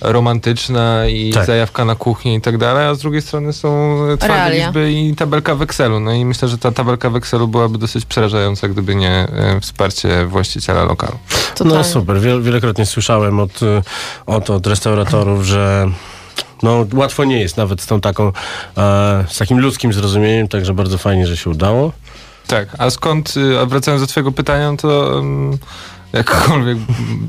romantyczna 0.00 1.06
i 1.06 1.30
Tak. 1.32 1.46
zajawka 1.46 1.84
na 1.84 1.94
kuchni 1.94 2.34
i 2.36 2.40
tak 2.40 2.58
dalej, 2.58 2.86
a 2.86 2.94
z 2.94 2.98
drugiej 2.98 3.22
strony 3.22 3.52
są 3.52 3.98
twarde 4.18 4.34
Realia. 4.36 4.66
liczby 4.66 4.92
i 4.92 5.14
tabelka 5.16 5.54
w 5.54 5.62
Excelu. 5.62 6.00
No 6.00 6.12
i 6.12 6.24
myślę, 6.24 6.48
że 6.48 6.58
ta 6.58 6.72
tabelka 6.72 7.10
w 7.10 7.16
Excelu 7.16 7.48
byłaby 7.48 7.78
dosyć 7.78 8.04
przerażająca, 8.04 8.68
gdyby 8.68 8.94
nie 8.94 9.26
y, 9.56 9.60
wsparcie 9.60 10.26
właściciela 10.26 10.84
lokalu. 10.84 11.18
no 11.32 11.38
Totalnie. 11.56 11.84
super, 11.84 12.20
Wiel, 12.20 12.42
wielokrotnie 12.42 12.86
słyszałem 12.86 13.40
od, 13.40 13.62
y, 13.62 13.82
od, 14.26 14.50
od 14.50 14.66
restauratorów, 14.66 15.44
że 15.44 15.86
no, 16.62 16.86
łatwo 16.94 17.24
nie 17.24 17.40
jest 17.40 17.56
nawet 17.56 17.80
z 17.80 17.86
tą 17.86 18.00
taką, 18.00 18.32
e, 18.76 19.24
z 19.28 19.38
takim 19.38 19.58
ludzkim 19.60 19.92
zrozumieniem, 19.92 20.48
także 20.48 20.74
bardzo 20.74 20.98
fajnie, 20.98 21.26
że 21.26 21.36
się 21.36 21.50
udało. 21.50 21.92
Tak, 22.46 22.68
a 22.78 22.90
skąd, 22.90 23.34
y, 23.36 23.58
a 23.60 23.66
wracając 23.66 24.02
do 24.02 24.06
twojego 24.06 24.32
pytania, 24.32 24.70
no 24.70 24.76
to 24.76 24.88
um, 24.88 25.58
jakkolwiek 26.12 26.78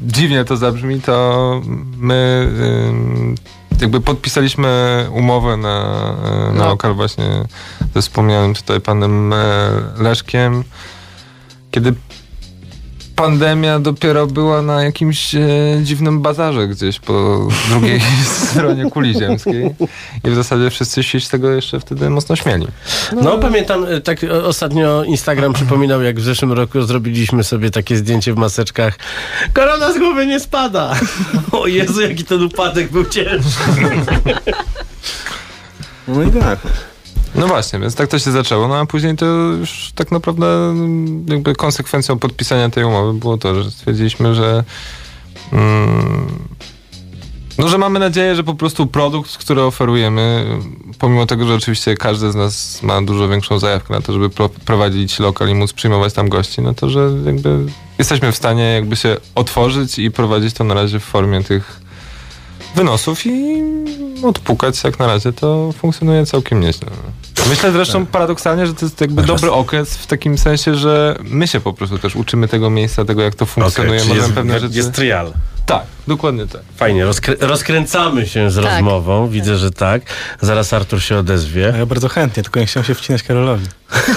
dziwnie 0.05 0.45
to 0.45 0.57
zabrzmi, 0.57 1.01
to 1.01 1.61
my 1.97 2.47
jakby 3.81 4.01
podpisaliśmy 4.01 5.05
umowę 5.11 5.57
na, 5.57 5.83
na 6.53 6.59
No. 6.59 6.65
lokal 6.65 6.93
właśnie 6.93 7.43
ze 7.95 8.01
wspomnianym 8.01 8.53
tutaj 8.53 8.81
panem 8.81 9.33
e, 9.33 9.35
Leszkiem, 9.97 10.63
kiedy 11.71 11.93
pandemia 13.17 13.79
dopiero 13.79 14.27
była 14.27 14.61
na 14.61 14.83
jakimś 14.83 15.35
e, 15.35 15.39
dziwnym 15.83 16.21
bazarze 16.21 16.67
gdzieś 16.67 16.99
po 16.99 17.47
drugiej 17.69 18.01
stronie 18.49 18.91
kuli 18.91 19.13
ziemskiej. 19.13 19.75
I 20.23 20.29
w 20.29 20.35
zasadzie 20.35 20.69
wszyscy 20.69 21.03
się 21.03 21.19
z 21.19 21.29
tego 21.29 21.51
jeszcze 21.51 21.79
wtedy 21.79 22.09
mocno 22.09 22.35
śmieli. 22.35 22.67
No, 23.23 23.37
pamiętam, 23.37 23.85
e, 23.85 24.01
tak 24.01 24.23
e, 24.23 24.43
ostatnio 24.43 25.03
Instagram 25.03 25.53
przypominał, 25.53 26.01
jak 26.01 26.19
w 26.19 26.23
zeszłym 26.23 26.51
roku 26.51 26.81
zrobiliśmy 26.81 27.43
sobie 27.43 27.71
takie 27.71 27.97
zdjęcie 27.97 28.33
w 28.33 28.37
maseczkach. 28.37 28.99
Korona 29.53 29.93
z 29.93 29.97
głowy 29.97 30.25
nie 30.25 30.39
spada! 30.39 30.93
O 31.51 31.67
Jezu, 31.67 32.01
jaki 32.01 32.23
ten 32.23 32.43
upadek 32.43 32.91
był 32.91 33.05
ciężki. 33.05 33.63
No 36.07 36.23
i 36.23 36.31
tak. 36.31 36.59
No 37.35 37.47
właśnie, 37.47 37.79
więc 37.79 37.95
tak 37.95 38.09
to 38.09 38.19
się 38.19 38.31
zaczęło, 38.31 38.67
no 38.67 38.77
a 38.79 38.85
później 38.85 39.15
to 39.15 39.25
już 39.25 39.91
tak 39.95 40.11
naprawdę 40.11 40.45
mm, 40.45 41.25
jakby 41.29 41.55
konsekwencją 41.55 42.19
podpisania 42.19 42.69
tej 42.69 42.83
umowy 42.83 43.19
było 43.19 43.37
to, 43.37 43.63
że 43.63 43.71
stwierdziliśmy, 43.71 44.35
że 44.35 44.63
mm, 45.53 46.27
no, 47.57 47.67
że 47.67 47.77
mamy 47.77 47.99
nadzieję, 47.99 48.35
że 48.35 48.43
po 48.43 48.55
prostu 48.55 48.87
produkt, 48.87 49.37
który 49.37 49.61
oferujemy, 49.61 50.45
pomimo 50.99 51.25
tego, 51.25 51.47
że 51.47 51.53
oczywiście 51.53 51.95
każdy 51.95 52.31
z 52.31 52.35
nas 52.35 52.83
ma 52.83 53.01
dużo 53.01 53.27
większą 53.29 53.59
zajawkę 53.59 53.93
na 53.93 54.01
to, 54.01 54.13
żeby 54.13 54.29
pro, 54.29 54.49
prowadzić 54.49 55.19
lokal 55.19 55.49
i 55.49 55.53
móc 55.53 55.73
przyjmować 55.73 56.13
tam 56.13 56.29
gości, 56.29 56.61
no 56.61 56.73
to, 56.73 56.89
że 56.89 57.09
jakby 57.25 57.65
jesteśmy 57.97 58.31
w 58.31 58.35
stanie 58.35 58.63
jakby 58.63 58.95
się 58.95 59.17
otworzyć 59.35 59.99
i 59.99 60.11
prowadzić 60.11 60.53
to 60.53 60.63
na 60.63 60.73
razie 60.73 60.99
w 60.99 61.03
formie 61.03 61.43
tych 61.43 61.86
wynosów 62.75 63.25
i 63.25 63.63
odpukać 64.23 64.83
jak 64.83 64.99
na 64.99 65.07
razie 65.07 65.33
to 65.33 65.71
funkcjonuje 65.71 66.25
całkiem 66.25 66.59
nieźle. 66.59 66.87
Myślę 67.49 67.71
zresztą 67.71 68.05
paradoksalnie, 68.05 68.67
że 68.67 68.73
to 68.73 68.85
jest 68.85 69.01
jakby 69.01 69.23
dobry 69.23 69.51
okres 69.51 69.97
w 69.97 70.07
takim 70.07 70.37
sensie, 70.37 70.75
że 70.75 71.19
my 71.23 71.47
się 71.47 71.59
po 71.59 71.73
prostu 71.73 71.97
też 71.97 72.15
uczymy 72.15 72.47
tego 72.47 72.69
miejsca, 72.69 73.05
tego 73.05 73.21
jak 73.21 73.35
to 73.35 73.45
funkcjonuje. 73.45 73.99
czyli 73.99 74.09
Możemy 74.09 74.27
jest, 74.27 74.35
pewne 74.35 74.59
rzeczy... 74.59 74.75
jest 74.77 74.91
trial. 74.91 75.33
Tak, 75.67 75.83
dokładnie 76.07 76.47
tak. 76.47 76.61
Fajnie, 76.75 77.05
rozkrę- 77.05 77.35
rozkręcamy 77.39 78.27
się 78.27 78.51
z 78.51 78.55
Tak. 78.55 78.63
rozmową. 78.65 79.27
Widzę, 79.29 79.57
że 79.57 79.71
tak. 79.71 80.01
Zaraz 80.41 80.73
Artur 80.73 81.01
się 81.01 81.15
A 81.15 81.19
odezwie. 81.19 81.73
ja 81.77 81.85
bardzo 81.85 82.09
chętnie, 82.09 82.43
tylko 82.43 82.59
nie 82.59 82.65
chciałem 82.65 82.85
się 82.85 82.95
wcinać 82.95 83.23
Karolowi. 83.23 83.65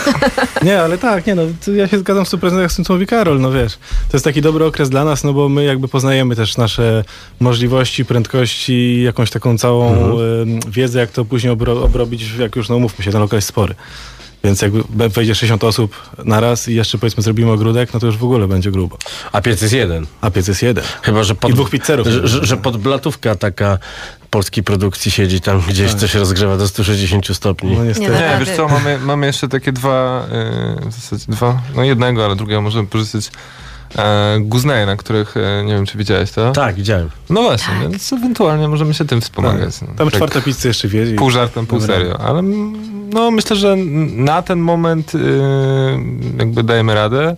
nie, 0.63 0.83
ale 0.83 0.99
tak, 0.99 1.27
nie 1.27 1.35
no, 1.35 1.43
ja 1.77 1.89
się 1.89 1.99
zgadzam 1.99 2.25
w 2.25 2.29
100% 2.29 2.69
z 2.69 2.77
tym, 2.77 2.85
co 2.85 2.93
mówi 2.93 3.07
Karol, 3.07 3.41
no 3.41 3.51
wiesz. 3.53 3.73
To 4.11 4.17
jest 4.17 4.25
taki 4.25 4.43
dobry 4.43 4.65
okres 4.65 4.91
dla 4.91 5.05
nas, 5.05 5.25
no 5.25 5.33
bo 5.33 5.49
my 5.49 5.65
jakby 5.65 5.89
poznajemy 5.89 6.37
też 6.37 6.57
nasze 6.57 7.05
możliwości, 7.41 8.05
prędkości, 8.05 9.03
jakąś 9.03 9.31
taką 9.31 9.59
całą 9.59 9.95
em, 9.95 10.61
wiedzę, 10.69 10.99
jak 11.01 11.11
to 11.11 11.25
później 11.25 11.53
obro- 11.53 11.85
obrobić, 11.85 12.33
jak 12.39 12.57
już, 12.57 12.69
no 12.69 12.77
umówmy 12.77 13.05
się, 13.05 13.11
ten 13.13 13.21
lokal 13.21 13.37
jest 13.37 13.49
spory. 13.49 13.75
Więc 14.45 14.63
jak 14.63 14.73
wejdzie 14.89 15.35
60 15.35 15.65
osób 15.65 15.97
na 16.25 16.41
raz 16.41 16.69
i 16.69 16.75
jeszcze 16.75 16.99
powiedzmy 16.99 17.23
zrobimy 17.23 17.51
ogródek, 17.53 17.95
no 17.95 18.01
to 18.01 18.07
już 18.07 18.17
w 18.17 18.25
ogóle 18.25 18.49
będzie 18.49 18.71
grubo. 18.71 18.97
A 19.33 19.41
piec 19.41 19.63
jest 19.63 19.75
jeden. 19.75 20.07
A 20.21 20.31
piec 20.31 20.49
jest 20.49 20.63
jeden. 20.63 20.85
Chyba, 21.03 21.23
że 21.23 21.35
pod, 21.35 21.51
I 21.51 21.55
dwóch 21.55 21.71
pizzerów. 21.71 22.07
Że, 22.07 22.47
że, 22.47 22.57
podblatówka 22.57 23.35
taka 23.35 23.79
polskiej 24.31 24.65
produkcji 24.65 25.11
siedzi 25.11 25.41
tam 25.41 25.61
gdzieś, 25.69 25.91
Tak. 25.91 26.01
coś 26.01 26.15
rozgrzewa 26.15 26.57
do 26.57 26.69
160 26.69 27.37
stopni. 27.37 27.77
No 27.77 27.85
niestety. 27.85 28.11
Nie, 28.11 28.17
Nie, 28.17 28.23
Rady. 28.27 28.45
wiesz 28.45 28.57
co, 28.57 28.69
mamy, 28.69 28.99
mamy 28.99 29.27
jeszcze 29.27 29.49
takie 29.49 29.73
dwa, 29.73 30.27
yy, 30.83 30.91
w 30.91 30.95
zasadzie 30.95 31.25
dwa, 31.29 31.63
no 31.77 31.85
jednego, 31.85 32.25
ale 32.25 32.37
drugiego 32.37 32.63
możemy 32.63 32.89
pożyczyć. 32.89 33.31
E, 33.99 34.39
Guzneje, 34.41 34.87
na 34.87 34.97
których 34.97 35.37
e, 35.37 35.65
nie 35.65 35.75
wiem, 35.75 35.87
czy 35.87 35.99
widziałeś 35.99 36.31
to. 36.31 36.53
Tak, 36.53 36.75
widziałem. 36.75 37.11
No 37.31 37.43
właśnie, 37.43 37.75
więc 37.83 38.13
ewentualnie 38.13 38.69
możemy 38.69 38.95
się 38.95 39.05
tym 39.05 39.21
wspomagać. 39.21 39.79
Tak. 39.79 39.89
Tam 39.89 39.97
Tak 40.07 40.15
czwarta 40.15 40.41
pizza 40.41 40.69
jeszcze 40.69 40.89
wiedzie. 40.89 41.15
Pół 41.17 41.31
żartem, 41.31 41.67
pół 41.67 41.79
Dobra. 41.79 41.95
serio. 41.97 42.21
Ale 42.21 42.43
no, 43.13 43.31
myślę, 43.31 43.57
że 43.57 43.77
na 44.17 44.43
ten 44.43 44.59
moment 44.59 45.15
yy, 45.15 45.21
jakby 46.39 46.63
dajemy 46.63 46.95
radę. 46.95 47.37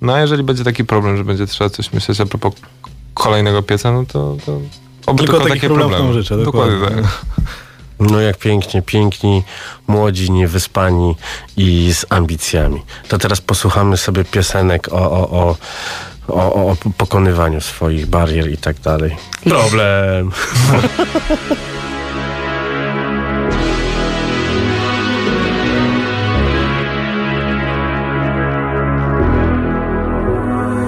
No 0.00 0.14
a 0.14 0.20
jeżeli 0.20 0.42
będzie 0.42 0.64
taki 0.64 0.84
problem, 0.84 1.16
że 1.16 1.24
będzie 1.24 1.46
trzeba 1.46 1.70
coś 1.70 1.92
myśleć 1.92 2.20
a 2.20 2.26
propos 2.26 2.54
kolejnego 3.14 3.62
pieca, 3.62 3.92
no 3.92 4.04
to, 4.06 4.36
to 4.46 4.52
oby 5.06 5.18
Tylko 5.18 5.32
tylko, 5.32 5.38
takich 5.38 5.48
takie 5.54 5.66
problemów 5.66 5.92
problemy. 5.92 6.22
życzę, 6.22 6.44
dokładnie 6.44 6.74
dokładnie. 6.78 7.02
tak. 7.02 7.20
No 8.10 8.20
jak 8.20 8.36
pięknie, 8.36 8.82
piękni, 8.82 9.42
młodzi, 9.86 10.30
niewyspani 10.30 11.16
i 11.56 11.94
z 11.94 12.06
ambicjami. 12.08 12.82
To 13.08 13.18
teraz 13.18 13.40
posłuchamy 13.40 13.96
sobie 13.96 14.24
piosenek 14.24 14.88
o, 14.92 15.10
o, 15.10 15.30
o, 15.30 15.56
o, 16.28 16.54
o 16.54 16.76
pokonywaniu 16.96 17.60
swoich 17.60 18.06
barier 18.06 18.52
i 18.52 18.56
tak 18.56 18.80
dalej. 18.80 19.16
Problem. 19.44 20.30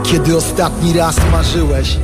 Kiedy 0.03 0.37
ostatni 0.37 0.93
raz 0.93 1.17
marzyłeś? 1.33 1.97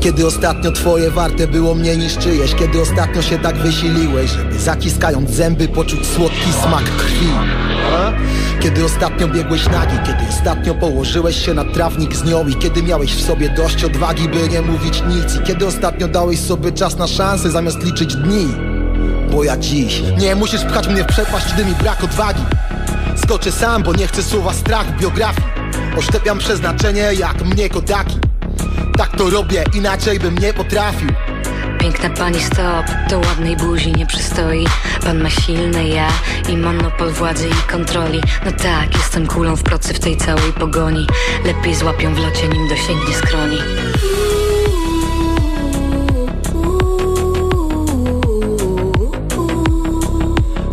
Kiedy 0.00 0.26
ostatnio 0.26 0.72
twoje 0.72 1.10
warte 1.10 1.46
było 1.46 1.74
mniej 1.74 1.98
niż 1.98 2.18
czyjeś? 2.18 2.54
Kiedy 2.54 2.80
ostatnio 2.80 3.22
się 3.22 3.38
tak 3.38 3.56
wysiliłeś, 3.56 4.30
żeby 4.30 4.58
zaciskając 4.58 5.30
zęby 5.30 5.68
poczuć 5.68 6.06
słodki 6.06 6.52
smak 6.62 6.84
krwi? 6.84 7.28
Kiedy 8.60 8.84
ostatnio 8.84 9.28
biegłeś 9.28 9.68
nagi? 9.68 9.96
Kiedy 10.06 10.28
ostatnio 10.28 10.74
położyłeś 10.74 11.46
się 11.46 11.54
na 11.54 11.64
trawnik 11.64 12.16
z 12.16 12.24
nią? 12.24 12.48
I 12.48 12.54
kiedy 12.54 12.82
miałeś 12.82 13.14
w 13.14 13.26
sobie 13.26 13.48
dość 13.48 13.84
odwagi, 13.84 14.28
by 14.28 14.48
nie 14.48 14.62
mówić 14.62 15.02
nic? 15.08 15.36
I 15.36 15.42
kiedy 15.42 15.66
ostatnio 15.66 16.08
dałeś 16.08 16.40
sobie 16.40 16.72
czas 16.72 16.98
na 16.98 17.06
szansę 17.06 17.50
zamiast 17.50 17.84
liczyć 17.84 18.16
dni? 18.16 18.48
Bo 19.32 19.44
ja 19.44 19.56
dziś 19.56 20.02
nie 20.18 20.34
musisz 20.34 20.64
pchać 20.64 20.88
mnie 20.88 21.04
w 21.04 21.06
przepaść, 21.06 21.54
gdy 21.54 21.64
mi 21.64 21.74
brak 21.74 22.04
odwagi 22.04 22.42
Skoczę 23.24 23.52
sam, 23.52 23.82
bo 23.82 23.92
nie 23.92 24.06
chcę 24.06 24.22
słowa 24.22 24.52
strach 24.52 24.86
w 24.86 25.00
biografii 25.00 25.46
Oszczepiam 25.98 26.38
przeznaczenie 26.38 27.08
jak 27.18 27.44
mnie 27.44 27.68
kodaki 27.68 28.29
Tak 29.00 29.16
to 29.16 29.30
robię, 29.30 29.64
inaczej 29.74 30.18
bym 30.18 30.38
nie 30.38 30.54
potrafił. 30.54 31.08
Piękna 31.78 32.10
pani 32.10 32.40
stop, 32.40 32.86
to 33.08 33.18
ładnej 33.18 33.56
buzi 33.56 33.92
nie 33.92 34.06
przystoi. 34.06 34.66
Pan 35.04 35.22
ma 35.22 35.30
silne 35.30 35.88
ja 35.88 36.08
i 36.48 36.56
monopol 36.56 37.10
władzy 37.10 37.48
i 37.48 37.70
kontroli. 37.70 38.20
No 38.44 38.52
tak, 38.52 38.96
jestem 38.96 39.26
kulą 39.26 39.56
w 39.56 39.62
procy 39.62 39.94
w 39.94 40.00
tej 40.00 40.16
całej 40.16 40.52
pogoni. 40.52 41.06
Lepiej 41.44 41.74
złapią 41.74 42.14
w 42.14 42.18
locie 42.18 42.48
nim 42.48 42.68
dosięgnie 42.68 43.14
skroni. 43.14 43.58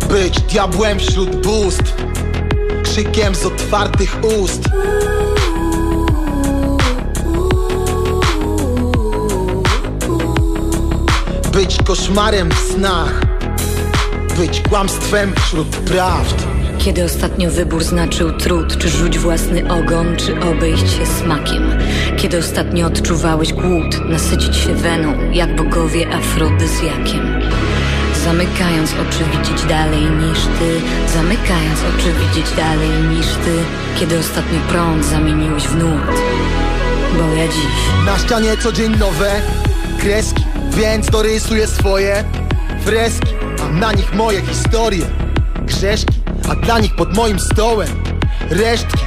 Być 0.08 0.40
diabłem 0.40 0.98
wśród 0.98 1.46
bóstw 1.46 1.94
Krzykiem 2.84 3.34
z 3.34 3.46
otwartych 3.46 4.16
ust 4.40 4.62
Być 11.68 11.82
koszmarem 11.82 12.50
w 12.50 12.72
snach. 12.72 13.22
Być 14.36 14.60
kłamstwem 14.68 15.32
wśród 15.36 15.68
prawd. 15.68 16.46
Kiedy 16.78 17.04
ostatnio 17.04 17.50
wybór 17.50 17.84
znaczył 17.84 18.32
trud 18.32 18.78
Czy 18.78 18.88
rzuć 18.88 19.18
własny 19.18 19.72
ogon, 19.72 20.16
czy 20.16 20.40
obejść 20.40 20.96
się 20.96 21.06
smakiem? 21.06 21.78
Kiedy 22.16 22.38
ostatnio 22.38 22.86
odczuwałeś 22.86 23.52
głód 23.52 24.08
Nasycić 24.08 24.56
się 24.56 24.74
weną, 24.74 25.32
jak 25.32 25.56
bogowie 25.56 26.14
afrodyzjakiem 26.14 27.40
Zamykając 28.24 28.92
oczy 28.92 29.24
widzieć 29.38 29.64
dalej 29.68 30.02
niż 30.02 30.38
ty. 30.38 30.80
Zamykając 31.14 31.80
oczy 31.80 32.12
widzieć 32.12 32.56
dalej 32.56 32.90
niż 33.16 33.26
ty. 33.26 33.58
Kiedy 34.00 34.18
ostatnio 34.18 34.60
prąd 34.68 35.04
zamieniłeś 35.04 35.62
w 35.62 35.76
nurt? 35.76 36.20
Bo 37.18 37.36
ja 37.36 37.48
dziś 37.48 38.06
Na 38.06 38.18
ścianie 38.18 38.56
co 38.62 38.72
dzień 38.72 38.96
nowe 38.96 39.40
kreski 39.98 40.47
Więc 40.78 41.10
dorysuję 41.10 41.66
swoje 41.66 42.24
freski 42.84 43.34
A 43.62 43.68
na 43.68 43.92
nich 43.92 44.14
moje 44.14 44.42
historie. 44.42 45.06
Grzeszki, 45.62 46.14
a 46.50 46.54
dla 46.54 46.78
nich 46.78 46.96
pod 46.96 47.16
moim 47.16 47.38
stołem 47.38 47.88
Resztki. 48.50 49.04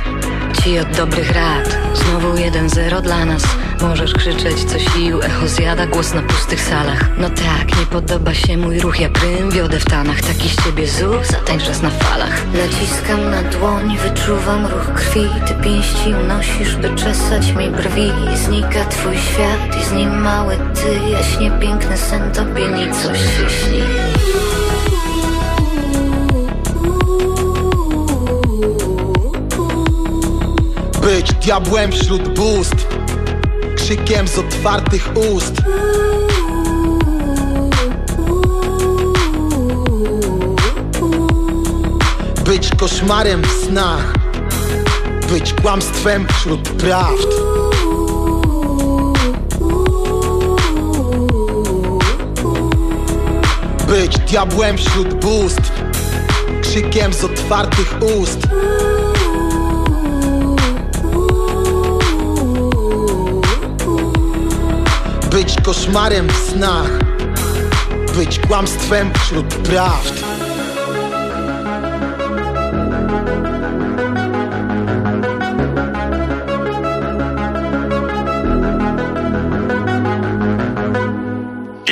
Ci 0.64 0.80
od 0.80 0.98
dobrych 0.98 1.32
rad 1.32 1.78
Znowu 1.94 2.34
1-0 2.34 3.02
dla 3.02 3.26
nas 3.26 3.44
Możesz 3.82 4.14
krzyczeć 4.14 4.64
co 4.64 4.80
sił 4.80 5.22
Echo 5.22 5.48
zjada 5.48 5.88
głos 5.88 6.14
na 6.14 6.22
pustych 6.22 6.62
salach. 6.62 7.18
No 7.18 7.30
tak, 7.30 7.80
nie 7.80 7.86
podoba 7.86 8.34
się 8.34 8.58
mój 8.58 8.80
ruch 8.80 9.00
Jak 9.00 9.24
rym 9.24 9.52
wiodę 9.52 9.80
w 9.80 9.86
tanach. 9.86 10.22
Taki 10.22 10.50
z 10.50 10.64
ciebie 10.64 10.88
zuch, 10.88 11.26
zatańczesz 11.26 11.82
na 11.82 11.90
falach. 11.90 12.42
Naciskam 12.54 13.32
na 13.32 13.44
dłoń, 13.44 13.98
wyczuwam 13.98 14.66
ruch 14.66 14.94
krwi. 14.94 15.30
Ty 15.48 15.54
pięści 15.64 16.14
unosisz, 16.24 16.76
by 16.76 16.90
czesać 16.96 17.52
mi 17.52 17.70
brwi. 17.70 18.12
Znika 18.36 18.86
twój 18.86 19.18
świat 19.18 19.82
i 19.82 19.86
z 19.86 19.92
nim 19.92 20.22
mały 20.22 20.58
ty. 20.58 21.10
Jaśnie 21.10 21.52
piękny 21.52 21.98
sen 21.98 22.32
tobie 22.32 22.68
nicość 22.68 23.22
śni 23.48 23.82
Być 31.02 31.34
diabłem 31.34 31.92
wśród 31.92 32.40
bóstw 32.40 33.01
Krzykiem 33.92 34.28
z 34.28 34.38
otwartych 34.38 35.10
ust. 35.34 35.56
Być 42.46 42.70
koszmarem 42.78 43.42
w 43.42 43.66
snach. 43.66 44.14
Być 45.30 45.54
kłamstwem 45.54 46.28
wśród 46.28 46.70
prawd. 46.70 47.28
Być 53.88 54.18
diabłem 54.18 54.78
wśród 54.78 55.14
bóstw. 55.14 55.72
Krzykiem 56.62 57.14
z 57.14 57.24
otwartych 57.24 57.96
ust 58.20 58.48
Być 65.32 65.56
koszmarem 65.64 66.28
w 66.28 66.50
snach 66.50 66.90
Być 68.16 68.40
kłamstwem 68.40 69.12
wśród 69.14 69.56
prawd 69.56 70.24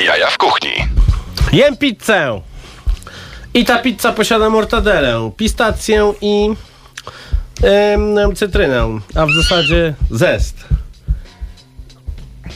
Jaja 0.05 0.29
w 0.29 0.37
kuchni. 0.37 0.71
Jem 1.51 1.77
pizzę! 1.77 2.41
I 3.53 3.65
ta 3.65 3.79
pizza 3.79 4.13
posiada 4.13 4.49
mortadelę, 4.49 5.31
pistację 5.37 6.13
i 6.21 6.49
em, 7.63 8.35
cytrynę, 8.35 8.99
a 9.15 9.25
w 9.25 9.31
zasadzie 9.31 9.93
zest. 10.11 10.78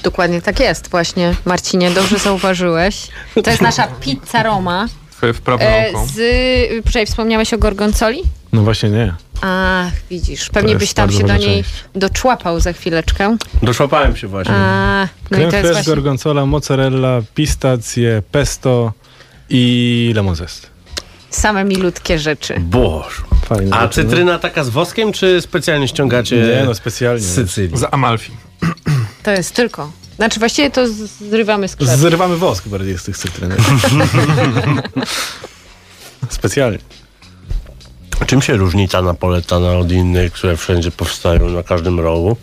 Dokładnie 0.03 0.41
tak 0.41 0.59
jest 0.59 0.89
właśnie, 0.89 1.35
Marcinie, 1.45 1.91
dobrze 1.91 2.17
zauważyłeś. 2.19 3.07
To 3.43 3.49
jest 3.49 3.61
nasza 3.61 3.87
pizza 3.87 4.43
Roma. 4.43 4.87
Twoje 5.11 5.33
wprawne 5.33 5.65
E, 5.65 5.91
z, 6.13 6.19
poczekaj, 6.83 7.05
wspomniałeś 7.05 7.53
o 7.53 7.57
gorgonzoli? 7.57 8.21
No 8.53 8.61
właśnie 8.63 8.89
nie. 8.89 9.13
Ach, 9.41 9.91
widzisz, 10.09 10.49
pewnie 10.49 10.75
byś 10.75 10.93
tam 10.93 11.11
się 11.11 11.23
do 11.23 11.37
niej 11.37 11.63
część. 11.63 11.69
doczłapał 11.95 12.59
za 12.59 12.73
chwileczkę. 12.73 13.37
Doszłapałem 13.63 14.15
się 14.15 14.27
właśnie. 14.27 14.53
A, 14.55 15.07
no 15.31 15.37
i 15.37 15.39
Creme 15.39 15.51
to 15.51 15.57
jest 15.57 15.71
właśnie... 15.71 15.93
gorgonzola, 15.95 16.45
mozzarella, 16.45 17.21
pistacje, 17.35 18.21
pesto 18.31 18.93
i 19.49 20.11
lemon 20.15 20.35
zest. 20.35 20.69
Same 21.29 21.63
milutkie 21.63 22.19
rzeczy. 22.19 22.55
Boże. 22.59 23.21
Fajne 23.45 23.75
A 23.77 23.81
rzeczy, 23.81 24.03
no. 24.03 24.09
cytryna 24.09 24.39
taka 24.39 24.63
z 24.63 24.69
woskiem, 24.69 25.11
czy 25.13 25.41
specjalnie 25.41 25.87
ściągacie 25.87 26.35
Nie, 26.37 26.63
no 26.65 26.75
specjalnie. 26.75 27.19
z 27.21 27.35
Sycylii? 27.35 27.77
Z 27.77 27.87
Amalfi. 27.91 28.31
To 29.23 29.31
jest 29.31 29.55
tylko. 29.55 29.91
Znaczy 30.15 30.39
właściwie 30.39 30.71
to 30.71 30.87
zrywamy 31.29 31.67
z. 31.67 31.75
Zrywamy 31.79 32.37
wosk 32.37 32.67
bardziej 32.67 32.97
z 32.97 33.03
tych 33.03 33.17
cytryn. 33.17 33.53
specjalnie. 36.29 36.79
Czym 38.25 38.41
się 38.41 38.55
różni 38.55 38.89
ta 38.89 39.01
napoletana 39.01 39.71
od 39.71 39.91
innych, 39.91 40.31
które 40.31 40.57
wszędzie 40.57 40.91
powstają 40.91 41.49
na 41.49 41.63
każdym 41.63 41.99
rogu? 41.99 42.37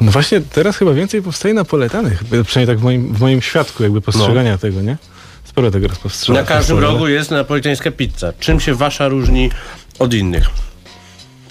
No 0.00 0.12
właśnie 0.12 0.40
teraz 0.40 0.76
chyba 0.76 0.92
więcej 0.92 1.22
powstaje 1.22 1.54
napoletanych, 1.54 2.24
przynajmniej 2.24 2.66
tak 2.66 2.78
w 2.78 2.82
moim, 2.82 3.14
w 3.14 3.20
moim 3.20 3.42
świadku 3.42 3.82
jakby 3.82 4.00
postrzegania 4.00 4.58
tego, 4.58 4.82
nie? 4.82 4.96
Sporo 5.44 5.70
tego 5.70 5.88
rozpostrzega. 5.88 6.40
Na 6.40 6.46
każdym 6.46 6.78
rogu 6.78 7.08
jest 7.08 7.30
napolitańska 7.30 7.90
pizza. 7.90 8.32
Czym 8.40 8.60
się 8.60 8.74
wasza 8.74 9.08
różni 9.08 9.50
od 9.98 10.14
innych? 10.14 10.50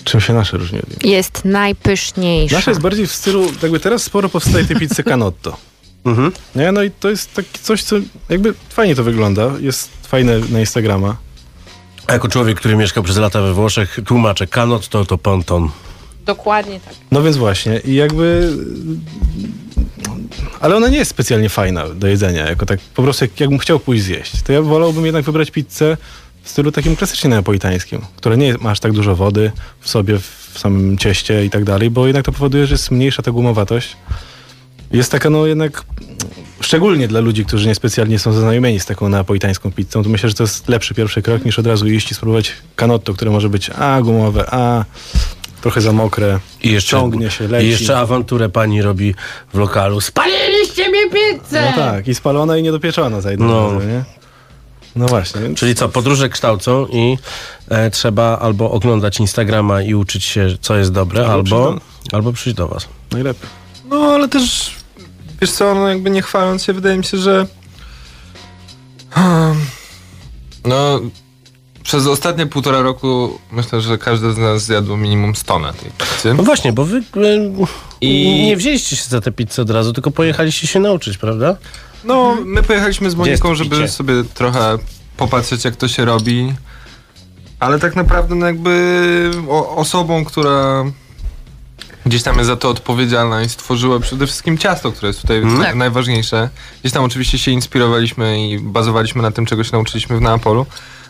Czym 0.04 0.22
się 0.22 0.34
nasze 0.34 0.58
różni 0.58 0.80
od 0.80 0.88
innych? 0.88 1.06
Jest 1.06 1.46
najpyszniejsza. 1.46 2.56
Nasze 2.56 2.72
jest 2.72 2.82
bardziej 2.82 3.08
w 3.08 3.12
stylu, 3.12 3.52
jakby 3.62 3.80
teraz 3.80 4.04
sporo 4.04 4.30
powstaje 4.30 4.66
tej 4.66 4.76
pizzy 4.76 5.04
canotto. 5.04 5.58
Mhm. 6.06 6.32
Nie, 6.56 6.72
no 6.72 6.84
i 6.84 6.92
to 6.92 7.10
jest 7.10 7.34
takie 7.34 7.60
coś, 7.62 7.84
co 7.84 7.96
jakby 8.30 8.54
fajnie 8.70 8.96
to 8.96 9.04
wygląda, 9.04 9.52
jest 9.60 9.90
fajne 10.08 10.40
na 10.40 10.60
Instagrama. 10.60 11.16
A 12.08 12.14
jako 12.14 12.28
człowiek, 12.28 12.60
który 12.60 12.76
mieszkał 12.76 13.04
przez 13.04 13.18
lata 13.18 13.42
we 13.42 13.54
Włoszech, 13.54 14.00
tłumaczę, 14.06 14.48
kanot 14.48 14.88
to 14.88 15.06
to 15.06 15.18
ponton. 15.18 15.70
Dokładnie 16.26 16.80
tak. 16.80 16.94
No 17.12 17.24
więc 17.24 17.38
właśnie 17.38 17.80
i 17.86 17.96
jakby... 17.96 18.54
Ale 20.60 20.76
ona 20.76 20.88
nie 20.88 20.98
jest 20.98 21.12
specjalnie 21.12 21.50
fajna 21.50 21.90
do 21.90 22.08
jedzenia, 22.08 22.50
jako 22.50 22.66
tak 22.66 22.80
po 22.80 23.04
prostu 23.04 23.26
jak, 23.26 23.40
jakbym 23.40 23.60
chciał 23.60 23.80
pójść 23.80 24.04
zjeść. 24.04 24.42
To 24.42 24.54
ja 24.54 24.62
wolałbym 24.62 25.06
jednak 25.06 25.26
wybrać 25.26 25.52
pizzę 25.52 25.98
w 26.44 26.50
stylu 26.50 26.72
takim 26.72 26.96
klasycznie 26.96 27.30
neapolitańskim, 27.30 28.02
które 28.18 28.38
nie 28.38 28.54
ma 28.62 28.72
aż 28.72 28.80
tak 28.80 28.92
dużo 28.92 29.16
wody 29.16 29.52
w 29.80 29.90
sobie, 29.90 30.20
w 30.54 30.60
samym 30.60 30.98
cieście 30.98 31.46
i 31.46 31.50
tak 31.50 31.64
dalej, 31.64 31.90
bo 31.90 32.08
jednak 32.08 32.26
to 32.26 32.32
powoduje, 32.32 32.68
że 32.68 32.74
jest 32.74 32.92
mniejsza 32.92 33.22
ta 33.24 33.32
gumowatość. 33.32 33.98
Jest 34.92 35.12
taka 35.12 35.30
no 35.30 35.46
jednak, 35.46 35.84
szczególnie 36.62 37.08
dla 37.08 37.20
ludzi, 37.20 37.46
którzy 37.46 37.68
niespecjalnie 37.68 38.20
są 38.20 38.34
zaznajomieni 38.34 38.80
z 38.80 38.86
taką 38.86 39.10
neapolitańską 39.10 39.72
pizzą, 39.72 40.04
to 40.04 40.10
myślę, 40.10 40.30
że 40.30 40.36
to 40.36 40.44
jest 40.44 40.70
lepszy 40.70 40.94
pierwszy 40.94 41.22
krok 41.22 41.46
niż 41.46 41.60
od 41.60 41.68
razu 41.68 41.88
iść 41.88 42.12
i 42.12 42.16
spróbować 42.16 42.52
canotto, 42.76 43.14
które 43.14 43.32
może 43.32 43.50
być 43.50 43.70
a 43.70 44.02
gumowe, 44.02 44.46
a 44.54 44.86
trochę 45.62 45.82
za 45.82 45.92
mokre, 45.92 46.40
I 46.64 46.72
jeszcze, 46.72 46.92
ciągnie 46.92 47.32
się, 47.32 47.48
leci. 47.48 47.68
I 47.68 47.70
jeszcze 47.70 47.98
awanturę 47.98 48.50
pani 48.50 48.82
robi 48.82 49.16
w 49.54 49.58
lokalu. 49.58 50.02
Spaliliście 50.02 50.90
mi 50.92 50.98
pizzę! 51.12 51.62
No 51.66 51.84
tak, 51.84 52.08
i 52.08 52.16
spalona 52.16 52.58
i 52.58 52.64
niedopieczona 52.64 53.22
za 53.22 53.32
jednym 53.32 53.50
No. 53.50 53.74
razem, 53.74 53.90
nie? 53.90 54.04
No 54.96 55.06
właśnie. 55.06 55.42
Więc 55.42 55.60
Czyli 55.60 55.76
co, 55.76 55.90
podróże 55.90 56.30
kształcą 56.30 56.88
i 56.88 57.18
e, 57.70 57.90
trzeba 57.92 58.40
albo 58.40 58.72
oglądać 58.72 59.20
Instagrama 59.20 59.82
i 59.82 59.94
uczyć 59.94 60.24
się, 60.24 60.48
co 60.62 60.76
jest 60.76 60.92
dobre, 60.92 61.22
Albo 61.28 61.34
albo, 61.34 61.80
przyjść 61.80 62.14
albo 62.14 62.34
przyjść 62.34 62.58
do 62.58 62.68
was. 62.68 62.88
najlepiej. 63.12 63.50
No 63.90 63.98
ale 64.14 64.28
też, 64.28 64.76
wiesz 65.42 65.52
co, 65.52 65.76
no 65.76 65.88
jakby 65.90 66.10
nie 66.10 66.22
chwaląc 66.22 66.64
się, 66.64 66.74
wydaje 66.74 66.98
mi 66.98 67.04
się, 67.04 67.18
że 67.18 67.48
Hmm. 69.10 69.56
no 70.66 71.00
przez 71.84 72.08
ostatnie 72.08 72.46
półtora 72.46 72.82
roku 72.82 73.40
myślę, 73.52 73.82
że 73.82 73.98
każdy 73.98 74.34
z 74.34 74.38
nas 74.38 74.64
zjadł 74.64 74.98
minimum 74.98 75.36
100 75.36 75.60
na 75.60 75.74
tej 75.74 75.92
pizzy. 75.98 76.34
No 76.34 76.44
właśnie, 76.44 76.74
bo 76.74 76.86
wy 76.86 76.98
e, 76.98 77.02
I- 78.02 78.44
nie 78.48 78.58
wzięliście 78.58 78.96
się 78.96 79.04
za 79.04 79.22
tę 79.22 79.32
pizzę 79.32 79.62
od 79.62 79.70
razu, 79.70 79.94
tylko 79.94 80.12
pojechaliście 80.12 80.68
się 80.68 80.80
nauczyć, 80.80 81.18
prawda? 81.18 81.56
No, 82.04 82.38
my 82.46 82.64
pojechaliśmy 82.64 83.12
z 83.12 83.16
Moniką, 83.16 83.56
żeby 83.56 83.76
picie? 83.76 83.88
sobie 83.88 84.14
trochę 84.34 84.78
popatrzeć, 85.18 85.66
jak 85.66 85.76
to 85.76 85.88
się 85.88 86.06
robi. 86.06 86.54
Ale 87.60 87.80
tak 87.80 87.96
naprawdę, 87.96 88.36
no 88.36 88.46
jakby 88.46 89.32
o, 89.50 89.76
osobą, 89.76 90.26
która 90.26 90.84
gdzieś 92.06 92.24
tam 92.24 92.36
jest 92.38 92.48
za 92.48 92.56
to 92.56 92.70
odpowiedzialna 92.70 93.44
i 93.44 93.50
stworzyła 93.50 94.00
przede 94.00 94.28
wszystkim 94.28 94.58
ciasto, 94.58 94.92
które 94.92 95.08
jest 95.08 95.22
tutaj 95.22 95.46
na- 95.46 95.76
najważniejsze. 95.76 96.50
Gdzieś 96.82 96.94
tam 96.94 97.04
oczywiście 97.04 97.38
się 97.40 97.52
inspirowaliśmy 97.52 98.48
i 98.50 98.60
bazowaliśmy 98.60 99.22
na 99.22 99.32
tym, 99.32 99.46
czego 99.46 99.64
się 99.64 99.70
nauczyliśmy 99.74 100.18
w 100.18 100.22
Neapolu. 100.22 100.66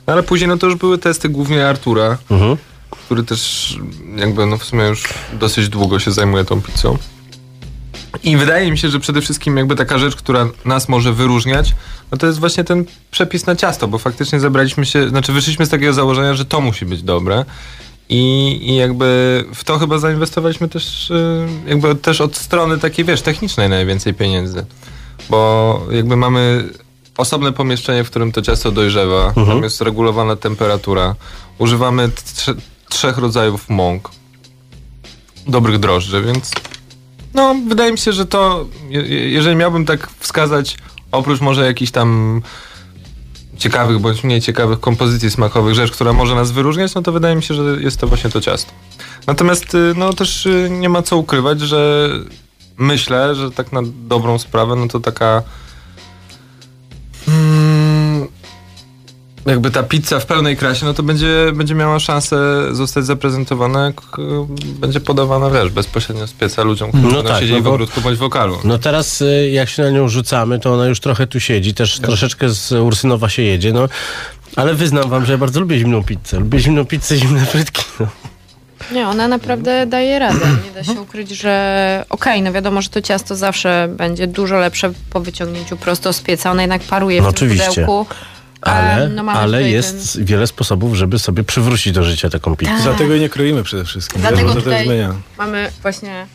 No 0.07 0.13
ale 0.13 0.23
później 0.23 0.47
no 0.47 0.57
to 0.57 0.67
już 0.67 0.75
były 0.75 0.97
testy 0.97 1.29
głównie 1.29 1.67
Artura, 1.67 2.17
Mhm. 2.29 2.57
który 2.91 3.23
też 3.23 3.73
jakby 4.15 4.45
no 4.45 4.57
w 4.57 4.63
sumie 4.63 4.83
już 4.83 5.03
dosyć 5.33 5.69
długo 5.69 5.99
się 5.99 6.11
zajmuje 6.11 6.45
tą 6.45 6.61
pizzą. 6.61 6.97
I 8.23 8.37
wydaje 8.37 8.71
mi 8.71 8.77
się, 8.77 8.89
że 8.89 8.99
przede 8.99 9.21
wszystkim 9.21 9.57
jakby 9.57 9.75
taka 9.75 9.97
rzecz, 9.97 10.15
która 10.15 10.47
nas 10.65 10.89
może 10.89 11.13
wyróżniać, 11.13 11.73
no 12.11 12.17
to 12.17 12.27
jest 12.27 12.39
właśnie 12.39 12.63
ten 12.63 12.85
przepis 13.11 13.45
na 13.45 13.55
ciasto, 13.55 13.87
bo 13.87 13.97
faktycznie 13.97 14.39
zebraliśmy 14.39 14.85
się, 14.85 15.09
znaczy 15.09 15.33
wyszliśmy 15.33 15.65
z 15.65 15.69
takiego 15.69 15.93
założenia, 15.93 16.33
że 16.33 16.45
to 16.45 16.61
musi 16.61 16.85
być 16.85 17.03
dobre. 17.03 17.45
I, 18.09 18.59
I 18.63 18.75
jakby 18.75 19.45
w 19.53 19.63
to 19.63 19.79
chyba 19.79 19.97
zainwestowaliśmy 19.97 20.69
też 20.69 21.11
y, 21.11 21.47
jakby 21.67 21.95
też 21.95 22.21
od 22.21 22.37
strony 22.37 22.77
takiej, 22.77 23.05
wiesz, 23.05 23.21
technicznej 23.21 23.69
najwięcej 23.69 24.13
pieniędzy. 24.13 24.65
Bo 25.29 25.81
jakby 25.91 26.15
mamy 26.15 26.69
osobne 27.17 27.51
pomieszczenie, 27.51 28.03
w 28.03 28.09
którym 28.09 28.31
to 28.31 28.41
ciasto 28.41 28.71
dojrzewa, 28.71 29.31
tam 29.45 29.63
jest 29.63 29.81
regulowana 29.81 30.35
temperatura. 30.35 31.15
Używamy 31.57 32.07
trze- 32.09 32.55
trzech 32.89 33.17
rodzajów 33.17 33.69
mąk, 33.69 34.09
dobrych 35.47 35.79
drożdży, 35.79 36.21
więc 36.21 36.51
no, 37.33 37.55
wydaje 37.67 37.91
mi 37.91 37.97
się, 37.97 38.13
że 38.13 38.25
to, 38.25 38.65
je- 38.89 39.01
je- 39.01 39.29
jeżeli 39.29 39.55
miałbym 39.55 39.85
tak 39.85 40.09
wskazać, 40.19 40.77
oprócz 41.11 41.41
może 41.41 41.65
jakichś 41.65 41.91
tam 41.91 42.41
ciekawych 43.57 43.99
bądź 43.99 44.23
mniej 44.23 44.41
ciekawych 44.41 44.79
kompozycji 44.79 45.31
smakowych, 45.31 45.75
rzecz, 45.75 45.91
która 45.91 46.13
może 46.13 46.35
nas 46.35 46.51
wyróżniać, 46.51 46.93
no 46.95 47.01
to 47.01 47.11
wydaje 47.11 47.35
mi 47.35 47.43
się, 47.43 47.53
że 47.53 47.63
jest 47.81 47.99
to 47.99 48.07
właśnie 48.07 48.29
to 48.29 48.41
ciasto. 48.41 48.71
Natomiast 49.27 49.75
y, 49.75 49.93
no 49.97 50.13
też 50.13 50.45
y, 50.45 50.67
nie 50.71 50.89
ma 50.89 51.01
co 51.01 51.17
ukrywać, 51.17 51.59
że 51.61 52.09
myślę, 52.77 53.35
że 53.35 53.51
tak 53.51 53.71
na 53.71 53.81
dobrą 54.07 54.39
sprawę, 54.39 54.75
no 54.75 54.87
to 54.87 54.99
taka 54.99 55.43
mm, 57.27 57.70
jakby 59.45 59.71
ta 59.71 59.83
pizza 59.83 60.19
w 60.19 60.25
pełnej 60.25 60.57
krasie, 60.57 60.85
no 60.85 60.93
to 60.93 61.03
będzie, 61.03 61.51
będzie 61.53 61.75
miała 61.75 61.99
szansę 61.99 62.37
zostać 62.71 63.05
zaprezentowana, 63.05 63.85
jak 63.85 64.01
y, 64.19 64.21
będzie 64.79 64.99
podawana, 64.99 65.49
wiesz, 65.49 65.69
bezpośrednio 65.69 66.27
z 66.27 66.33
pieca 66.33 66.63
ludziom, 66.63 66.91
którzy 66.91 67.15
No 67.15 67.23
tak, 67.23 67.33
siedzieli 67.39 67.53
no 67.53 67.59
w 67.59 67.63
bo- 67.63 67.71
ogródku 67.73 68.01
bądź 68.01 68.17
w 68.17 68.21
lokalu. 68.21 68.57
No 68.63 68.77
teraz 68.77 69.21
y, 69.21 69.49
jak 69.53 69.69
się 69.69 69.83
na 69.83 69.89
nią 69.89 70.07
rzucamy, 70.09 70.59
to 70.59 70.73
ona 70.73 70.85
już 70.85 70.99
trochę 70.99 71.27
tu 71.27 71.39
siedzi, 71.39 71.73
też 71.73 71.99
troszeczkę 71.99 72.49
z 72.49 72.71
Ursynowa 72.71 73.29
się 73.29 73.41
jedzie, 73.41 73.73
no. 73.73 73.87
Ale 74.55 74.73
wyznam 74.73 75.09
wam, 75.09 75.25
że 75.25 75.31
ja 75.31 75.37
bardzo 75.37 75.59
lubię 75.59 75.79
zimną 75.79 76.03
pizzę. 76.03 76.39
Lubię 76.39 76.59
zimną 76.59 76.85
pizzę, 76.85 77.17
zimne 77.17 77.45
frytki. 77.45 77.83
No. 77.99 78.07
Nie, 78.91 79.07
ona 79.07 79.27
naprawdę 79.27 79.85
daje 79.85 80.19
radę. 80.19 80.39
Nie 80.65 80.71
da 80.71 80.83
się 80.93 81.01
ukryć, 81.01 81.29
że 81.29 82.05
okej, 82.09 82.41
no 82.41 82.51
wiadomo, 82.51 82.81
że 82.81 82.89
to 82.89 83.01
ciasto 83.01 83.35
zawsze 83.35 83.89
będzie 83.97 84.27
dużo 84.27 84.55
lepsze 84.59 84.91
po 85.09 85.19
wyciągnięciu 85.19 85.77
prosto 85.77 86.13
z 86.13 86.21
pieca. 86.21 86.51
Ona 86.51 86.61
jednak 86.63 86.81
paruje 86.81 87.21
No 87.21 87.31
w 87.31 87.33
tym 87.33 87.47
oczywiście. 87.47 87.67
pudełku. 87.69 88.05
Ale, 88.61 89.09
no 89.09 89.31
ale 89.31 89.69
jest 89.69 90.23
wiele 90.23 90.47
sposobów, 90.47 90.95
żeby 90.95 91.19
sobie 91.19 91.43
przywrócić 91.43 91.93
do 91.93 92.03
życia 92.03 92.29
taką 92.29 92.55
pizzę. 92.55 92.71
Tak. 92.71 92.83
Dlatego 92.83 93.11
jej 93.11 93.21
nie 93.21 93.29
kroimy 93.29 93.63
przede 93.63 93.85
wszystkim. 93.85 94.21
Dlatego 94.21 94.53
Wiesz, 94.53 94.63
tutaj- 94.63 94.77
też 94.77 94.87
zmienia. 94.87 95.15
Mamy 95.37 95.71
właśnie 95.81 96.27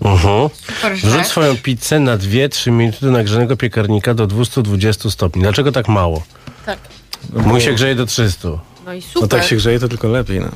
super 0.00 0.96
Wrzuć 0.96 1.26
swoją 1.26 1.56
pizzę 1.56 2.00
na 2.00 2.18
2-3 2.18 2.70
minuty 2.70 2.98
do 3.00 3.10
nagrzanego 3.10 3.56
piekarnika 3.56 4.14
do 4.14 4.26
220 4.26 5.10
stopni. 5.10 5.42
Dlaczego 5.42 5.72
tak 5.72 5.88
mało? 5.88 6.22
Tak. 6.66 6.78
Mój 7.32 7.60
się 7.60 7.72
grzeje 7.72 7.94
do 7.94 8.06
300. 8.06 8.48
No 8.86 8.92
i 8.94 8.96
No 8.96 9.02
super. 9.12 9.28
tak 9.28 9.44
się 9.44 9.56
grzeje, 9.56 9.80
to 9.80 9.88
tylko 9.88 10.08
lepiej. 10.08 10.40
No. 10.40 10.50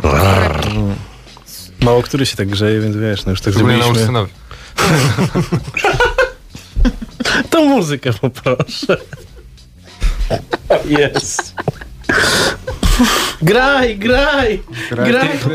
Mało 1.80 2.02
który 2.02 2.26
się 2.26 2.36
tak 2.36 2.48
grzeje, 2.48 2.80
więc 2.80 2.96
wiesz, 2.96 3.24
no 3.24 3.30
już 3.30 3.40
tak 3.40 3.54
zrobiliśmy. 3.54 4.06
To 7.50 7.64
muzykę 7.64 8.12
poproszę. 8.12 8.96
Jest. 10.84 11.54
Graj, 13.42 13.96
graj! 13.98 14.62
Graj, 14.90 15.38
to 15.38 15.48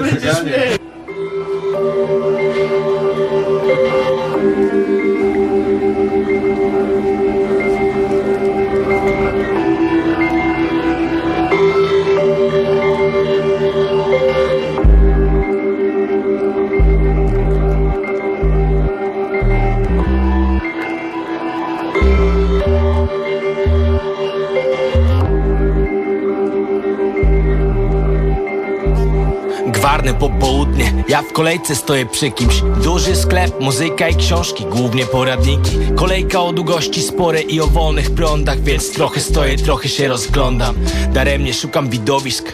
Gwarne 29.95 30.13
popołudnie, 30.13 30.93
ja 31.10 31.21
w 31.21 31.34
kolejce 31.34 31.75
stoję 31.75 32.05
przy 32.05 32.31
kimś. 32.31 32.62
Duży 32.84 33.15
sklep, 33.15 33.60
muzyka 33.60 34.10
i 34.10 34.15
książki, 34.15 34.65
głównie 34.65 35.05
poradniki. 35.05 35.71
Kolejka 35.95 36.41
o 36.41 36.53
długości 36.53 37.01
sporej 37.01 37.55
i 37.55 37.62
o 37.62 37.67
wolnych 37.67 38.12
prądach 38.12 38.60
Więc 38.60 38.91
trochę 38.91 39.21
stoję, 39.21 39.58
trochę 39.58 39.89
się 39.89 40.08
rozglądam. 40.08 40.75
Daremnie 41.13 41.53
szukam 41.53 41.89
widowisk. 41.89 42.53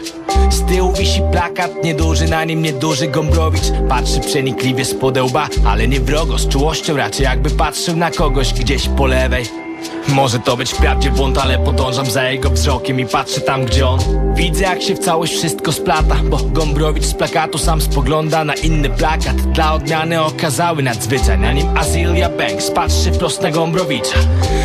Z 0.50 0.66
tyłu 0.66 0.92
wisi 0.92 1.20
plakat 1.32 1.84
nieduży, 1.84 2.28
na 2.28 2.44
nim 2.44 2.62
nieduży 2.62 3.08
Gombrowicz. 3.08 3.72
Patrzy 3.88 4.20
przenikliwie 4.20 4.84
z 4.84 4.94
podełba, 4.94 5.48
ale 5.66 5.88
nie 5.88 6.00
wrogo 6.00 6.38
Z 6.38 6.48
czułością 6.48 6.96
raczej 6.96 7.24
jakby 7.24 7.50
patrzył 7.50 7.96
na 7.96 8.10
kogoś 8.10 8.52
gdzieś 8.52 8.88
po 8.88 9.06
lewej 9.06 9.71
może 10.08 10.38
to 10.38 10.56
być 10.56 10.72
wprawdzie 10.72 11.10
błąd, 11.10 11.38
ale 11.38 11.58
podążam 11.58 12.10
za 12.10 12.30
jego 12.30 12.50
wzrokiem 12.50 13.00
i 13.00 13.06
patrzę 13.06 13.40
tam, 13.40 13.64
gdzie 13.64 13.88
on. 13.88 14.00
Widzę 14.34 14.64
jak 14.64 14.82
się 14.82 14.94
w 14.94 14.98
całość 14.98 15.34
wszystko 15.34 15.72
splata 15.72 16.16
Bo 16.24 16.36
Gombrowicz 16.36 17.04
z 17.04 17.14
plakatu 17.14 17.58
sam 17.58 17.80
spogląda 17.80 18.44
na 18.44 18.54
inny 18.54 18.90
plakat. 18.90 19.36
Dla 19.36 19.74
odmiany 19.74 20.22
okazały 20.22 20.82
nadzwyczaj 20.82 21.38
Na 21.38 21.52
nim 21.52 21.78
Azilia 21.78 22.28
Banks. 22.28 22.70
Patrzy 22.70 23.12
wprost 23.12 23.42
na 23.42 23.50
Gombrowicza. 23.50 24.18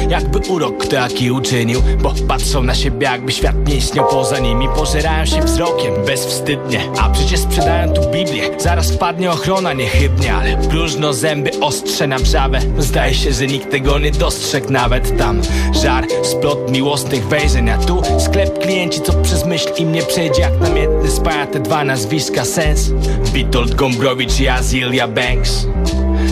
Jakby 0.10 0.40
urok 0.40 0.78
kto 0.78 0.96
jaki 0.96 1.32
uczynił 1.32 1.82
Bo 2.02 2.14
patrzą 2.28 2.64
na 2.64 2.76
siebie 2.76 3.08
jakby 3.08 3.32
świat 3.32 3.68
nie 3.68 3.76
istniał 3.76 4.08
poza 4.08 4.40
nimi. 4.40 4.68
Pożerają 4.76 5.26
się 5.26 5.42
wzrokiem 5.42 5.94
bezwstydnie 6.06 6.80
A 7.00 7.10
przecież 7.10 7.40
sprzedają 7.40 7.94
tu 7.94 8.02
Biblię. 8.12 8.50
Zaraz 8.58 8.92
wpadnie 8.92 9.32
ochrona 9.32 9.74
niechybnie 9.74 10.34
Ale 10.34 10.58
próżno 10.58 11.14
zęby 11.14 11.52
ostrze 11.60 12.08
na 12.08 12.20
brzawę. 12.20 12.60
Zdaje 12.78 13.14
się, 13.14 13.34
że 13.34 13.48
nikt 13.48 13.72
tego 13.72 14.00
nie 14.00 14.12
dostrzegł 14.12 14.72
nawet 14.72 15.18
tam 15.28 15.42
Żar, 15.74 16.08
splot 16.24 16.72
miłosnych 16.72 17.28
wejrzeń 17.28 17.70
A 17.70 17.78
tu 17.78 18.02
sklep 18.20 18.60
klienci, 18.60 19.02
co 19.02 19.14
przez 19.14 19.46
myśl 19.46 19.70
im 19.78 19.92
nie 19.92 20.02
przejdzie 20.02 20.42
Jak 20.42 20.60
namiętny 20.60 21.12
spaja 21.12 21.48
te 21.48 21.60
dwa 21.60 21.84
nazwiska 21.84 22.46
sens? 22.46 22.92
Witold 23.34 23.76
Gombrowicz 23.76 24.40
i 24.40 24.48
Azilia 24.48 25.08
Banks 25.08 25.68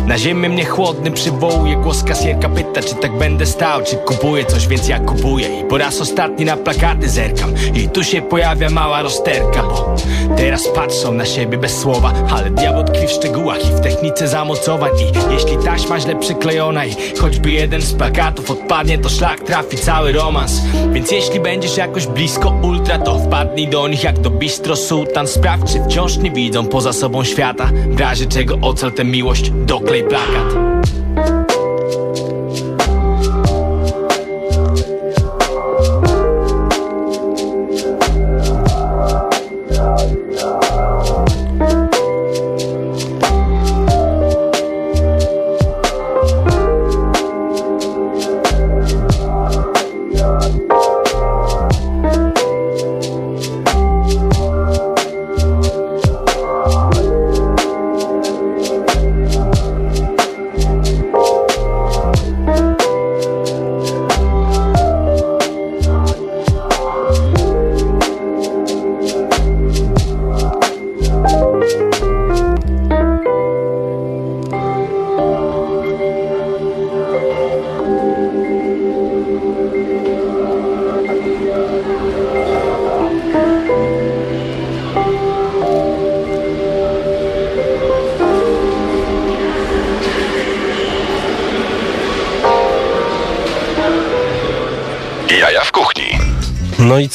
na 0.05 0.17
ziemię 0.17 0.49
mnie 0.49 0.65
chłodny 0.65 1.11
przywołuje 1.11 1.75
głos 1.75 2.03
kasjerka 2.03 2.49
pyta 2.49 2.81
czy 2.81 2.95
tak 2.95 3.17
będę 3.17 3.45
stał 3.45 3.83
Czy 3.83 3.95
kupuję 3.95 4.45
coś, 4.45 4.67
więc 4.67 4.87
ja 4.87 4.99
kupuję. 4.99 5.59
I 5.59 5.63
po 5.63 5.77
raz 5.77 6.01
ostatni 6.01 6.45
na 6.45 6.57
plakaty 6.57 7.09
zerkam. 7.09 7.53
I 7.73 7.89
tu 7.89 8.03
się 8.03 8.21
pojawia 8.21 8.69
mała 8.69 9.01
rozterka 9.01 9.63
Bo 9.63 9.95
teraz 10.37 10.67
patrzą 10.67 11.13
na 11.13 11.25
siebie 11.25 11.57
bez 11.57 11.79
słowa. 11.79 12.13
Ale 12.29 12.49
diabeł 12.49 12.83
tkwi 12.83 13.07
w 13.07 13.11
szczegółach 13.11 13.69
i 13.69 13.73
w 13.75 13.79
technice 13.81 14.27
zamocowań. 14.27 14.91
I 14.99 15.33
jeśli 15.33 15.57
taśma 15.57 15.99
źle 15.99 16.15
przyklejona 16.15 16.85
I 16.85 16.95
choćby 17.19 17.51
jeden 17.51 17.81
z 17.81 17.93
plakatów 17.93 18.51
odpadnie 18.51 18.97
To 18.97 19.09
szlak 19.09 19.39
trafi 19.39 19.77
cały 19.77 20.11
romans. 20.11 20.61
Więc 20.93 21.11
jeśli 21.11 21.39
będziesz 21.39 21.77
jakoś 21.77 22.07
blisko 22.07 22.53
ultra 22.63 22.97
To 22.97 23.19
wpadnij 23.19 23.67
do 23.67 23.87
nich 23.87 24.03
jak 24.03 24.19
do 24.19 24.29
bistro 24.29 24.75
sułtan 24.75 25.27
Sprawdź 25.27 25.73
czy 25.73 25.83
wciąż 25.83 26.17
nie 26.17 26.31
widzą 26.31 26.67
poza 26.67 26.93
sobą 26.93 27.23
świata. 27.23 27.69
W 27.89 27.99
razie 27.99 28.25
czego 28.25 28.57
ocal 28.61 28.91
tę 28.91 29.03
miłość 29.03 29.49
doklej 29.49 29.94
plakat 30.03 30.49
Jaja 30.53 30.74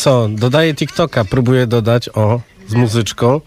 co? 0.00 0.28
Dodaję 0.28 0.74
TikToka, 0.74 1.24
próbuję 1.24 1.66
dodać, 1.66 2.08
o, 2.08 2.40
z 2.68 2.74
muzyczką. 2.74 3.40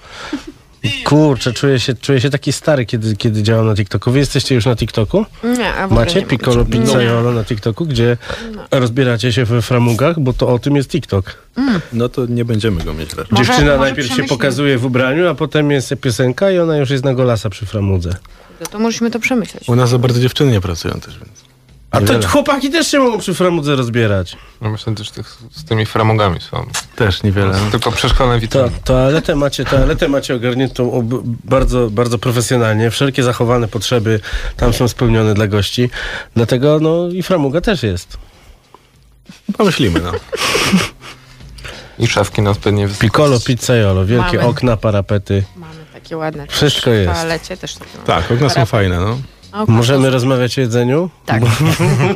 Kurczę, 1.06 1.54
czuję 1.54 1.80
się, 1.80 1.94
czuję 1.94 2.22
się 2.22 2.30
taki 2.30 2.54
stary, 2.54 2.86
kiedy, 2.86 3.16
kiedy 3.16 3.44
działam 3.44 3.68
na 3.68 3.76
TikToku. 3.76 4.12
Wy 4.12 4.20
jesteście 4.20 4.56
już 4.56 4.66
na 4.66 4.76
TikToku? 4.76 5.26
Nie, 5.58 5.74
a 5.74 5.82
w 5.88 5.92
ogóle 5.92 6.06
Macie 6.06 6.20
nie 6.20 6.26
Piccolo 6.26 6.58
mogę. 6.64 6.72
Pizzaiolo 6.72 7.32
na 7.32 7.44
TikToku, 7.44 7.86
gdzie 7.86 8.18
rozbieracie 8.72 9.34
się 9.34 9.46
we 9.46 9.62
framugach, 9.62 10.20
bo 10.20 10.34
to 10.34 10.48
o 10.48 10.60
tym 10.60 10.76
jest 10.76 10.90
TikTok. 10.90 11.38
No 11.94 12.10
to 12.10 12.26
nie 12.26 12.46
będziemy 12.46 12.84
go 12.84 12.94
mieć 12.94 13.10
raczej. 13.14 13.28
Może- 13.32 13.46
Dziewczyna 13.46 13.72
może 13.72 13.80
najpierw 13.80 14.16
się 14.16 14.24
pokazuje 14.24 14.78
w 14.78 14.86
ubraniu, 14.86 15.28
a 15.28 15.36
potem 15.36 15.72
jest 15.72 15.94
piosenka 16.02 16.52
i 16.52 16.60
ona 16.60 16.78
już 16.78 16.90
jest 16.90 17.04
na 17.04 17.14
golasa 17.14 17.50
przy 17.50 17.66
framudze. 17.66 18.16
No 18.62 18.66
To 18.68 18.80
musimy 18.80 19.12
to 19.12 19.20
przemyśleć. 19.20 19.64
U 19.70 19.76
nas 19.76 19.90
za 19.90 19.98
bardzo 20.00 20.20
dziewczyny 20.20 20.52
nie 20.52 20.62
pracują 20.62 20.94
też, 20.94 21.20
więc. 21.20 21.33
A 21.94 21.98
to 21.98 22.02
Niewiele. 22.02 22.28
chłopaki 22.28 22.70
też 22.70 22.88
się 22.88 23.00
mogą 23.00 23.18
przy 23.20 23.34
framudze 23.34 23.76
rozbierać. 23.76 24.38
No 24.62 24.70
myślę 24.70 24.96
też 24.96 25.12
tych, 25.12 25.38
z 25.52 25.64
tymi 25.66 25.86
framugami 25.86 26.42
są. 26.42 26.66
Też 26.96 27.24
niewiele. 27.24 27.56
Tylko 27.72 27.92
przeszkolone 27.92 28.36
To, 28.36 28.42
witryny. 28.42 28.70
toaletę 28.84 29.36
macie, 29.36 29.66
toaletę 29.66 30.08
macie 30.08 30.36
ogarniętą 30.36 30.94
ob, 30.94 31.06
bardzo, 31.44 31.90
bardzo 31.90 32.18
profesjonalnie. 32.18 32.92
Wszelkie 32.92 33.24
zachowane 33.24 33.68
potrzeby 33.68 34.20
tam 34.58 34.74
są 34.74 34.88
spełnione 34.88 35.34
dla 35.34 35.48
gości. 35.48 35.90
Dlatego 36.36 36.80
no 36.82 37.08
i 37.08 37.24
framuga 37.24 37.62
też 37.62 37.84
jest. 37.84 38.18
Pomyślimy, 39.58 40.00
no. 40.00 40.12
I 42.00 42.08
szafki 42.08 42.42
na 42.42 42.50
odpowiednie 42.50 42.88
wysokości. 42.88 43.12
Piccolo, 43.12 43.40
pizzaiolo, 43.40 44.06
wielkie 44.06 44.38
Mamy. 44.38 44.50
okna, 44.50 44.78
parapety. 44.78 45.44
Mamy 45.56 45.74
takie 45.94 46.18
ładne. 46.18 46.48
Wszystko 46.48 46.86
też 46.92 46.94
jest. 47.00 47.12
W 47.12 47.16
toalecie 47.22 47.58
też 47.58 47.76
takie. 47.76 47.98
Tak, 48.06 48.32
okna 48.32 48.50
są 48.50 48.66
fajne, 48.66 49.00
no. 49.00 49.18
O, 49.54 49.66
Możemy 49.68 50.10
rozmawiać 50.10 50.58
o 50.58 50.62
jedzeniu? 50.62 51.10
Tak. 51.26 51.44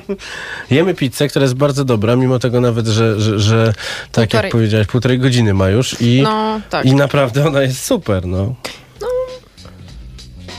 Jemy 0.71 0.93
pizzę, 0.95 1.27
która 1.27 1.43
jest 1.43 1.55
bardzo 1.55 1.85
dobra, 1.85 2.15
mimo 2.15 2.39
tego 2.39 2.61
nawet, 2.61 2.87
że, 2.87 3.21
że, 3.21 3.39
że 3.39 3.73
tak 4.11 4.21
jak 4.23 4.29
Półtorej. 4.29 4.51
powiedziałeś, 4.51 4.87
półtorej 4.87 5.19
godziny 5.19 5.53
ma 5.53 5.69
już 5.69 6.01
i, 6.01 6.21
No, 6.23 6.61
tak. 6.69 6.85
i 6.85 6.95
naprawdę 6.95 7.47
ona 7.47 7.61
jest 7.61 7.83
super, 7.85 8.25
no. 8.27 8.55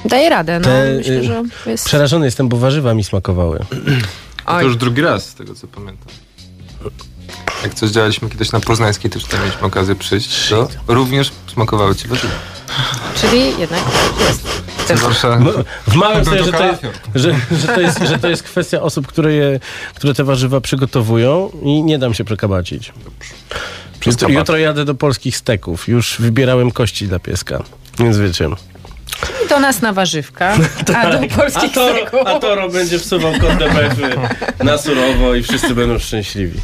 Daje 0.05 0.29
radę, 0.31 0.59
no. 0.61 0.65
Te, 0.65 0.93
Myślę, 0.99 1.15
y, 1.15 1.25
że 1.25 1.43
jest... 1.67 1.85
Przerażony 1.85 2.25
jestem, 2.27 2.49
bo 2.49 2.57
warzywa 2.57 2.95
mi 2.95 3.05
smakowały. 3.05 3.59
To 4.47 4.61
już 4.63 4.77
drugi 4.77 5.01
raz, 5.03 5.27
z 5.29 5.35
tego 5.35 5.55
co 5.55 5.67
pamiętam. 5.67 6.09
Jak 7.63 7.75
coś 7.75 7.91
działaliśmy 7.91 8.31
kiedyś 8.31 8.53
na 8.53 8.61
Poznańskiej, 8.61 9.11
też 9.11 9.25
tam 9.25 9.41
mieliśmy 9.41 9.63
okazję 9.67 9.95
przyjść, 9.95 10.49
to 10.49 10.69
również 10.89 11.33
smakowały 11.55 11.95
ci 11.95 12.09
warzywa. 12.09 12.35
Czyli 13.21 13.59
jednak 13.61 13.81
jest. 14.29 14.63
Zwłaszcza 14.97 15.39
W 15.87 15.95
małym 15.95 16.25
Był 16.25 16.33
sensie, 16.33 16.45
że 16.45 16.53
to 16.53 16.67
jest, 16.67 16.83
że, 17.15 17.35
że, 17.53 17.69
to 17.69 17.81
jest, 17.81 17.99
że 17.99 18.19
to 18.19 18.29
jest 18.29 18.43
kwestia 18.43 18.83
osób, 18.83 19.07
które, 19.07 19.33
je, 19.33 19.61
które 19.95 20.15
te 20.15 20.25
warzywa 20.25 20.61
przygotowują 20.61 21.51
i 21.63 21.83
nie 21.83 21.99
dam 21.99 22.15
się 22.15 22.25
przekabacić. 22.25 22.93
Jutro, 24.07 24.29
jutro 24.29 24.57
jadę 24.57 24.85
do 24.85 24.95
polskich 24.95 25.37
steków. 25.37 25.89
Już 25.89 26.17
wybierałem 26.19 26.71
kości 26.71 27.09
dla 27.09 27.19
pieska. 27.19 27.63
Więc 27.99 28.19
wiecie. 28.19 28.49
I 29.45 29.49
do 29.49 29.61
nas 29.61 29.83
na 29.83 29.93
warzywka, 29.93 30.57
a 30.97 31.11
do 31.11 31.19
polskich 31.37 31.71
a, 31.71 31.75
Toro, 31.75 31.95
steków. 31.95 32.21
a 32.27 32.39
Toro 32.39 32.69
będzie 32.69 32.99
wsuwał 32.99 33.33
befy 33.33 34.17
na 34.65 34.79
surowo 34.79 35.35
i 35.35 35.43
wszyscy 35.43 35.75
będą 35.75 35.99
szczęśliwi. 35.99 36.61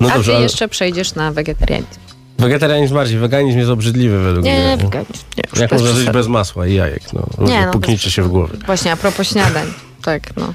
No 0.00 0.08
A 0.08 0.10
ty 0.10 0.16
dobrze, 0.16 0.32
ale 0.32 0.42
jeszcze 0.42 0.68
przejdziesz 0.68 1.14
na 1.14 1.32
wegetarianizm. 1.32 2.09
Wegetarianizm 2.40 2.94
bardziej. 2.94 3.18
Weganizm 3.18 3.58
jest 3.58 3.70
obrzydliwy 3.70 4.22
według 4.22 4.44
Nie, 4.44 4.52
mnie. 4.76 4.84
weganizm. 4.84 5.24
Nie, 5.36 5.42
już 5.50 5.60
Jak 5.60 5.72
można 5.72 5.92
żyć 5.92 6.10
bez 6.10 6.26
masła 6.28 6.66
i 6.66 6.74
jajek? 6.74 7.02
No, 7.12 7.26
Nie, 7.46 7.66
no, 7.66 7.72
Puknijcie 7.72 8.04
bez 8.06 8.14
się 8.14 8.22
w 8.22 8.28
głowie. 8.28 8.58
Właśnie, 8.66 8.92
a 8.92 8.96
propos 8.96 9.28
śniadań. 9.28 9.66
Tak, 10.02 10.36
no. 10.36 10.54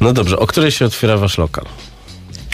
No 0.00 0.12
dobrze, 0.12 0.38
o 0.38 0.46
której 0.46 0.70
się 0.70 0.84
otwiera 0.84 1.16
wasz 1.16 1.38
lokal? 1.38 1.64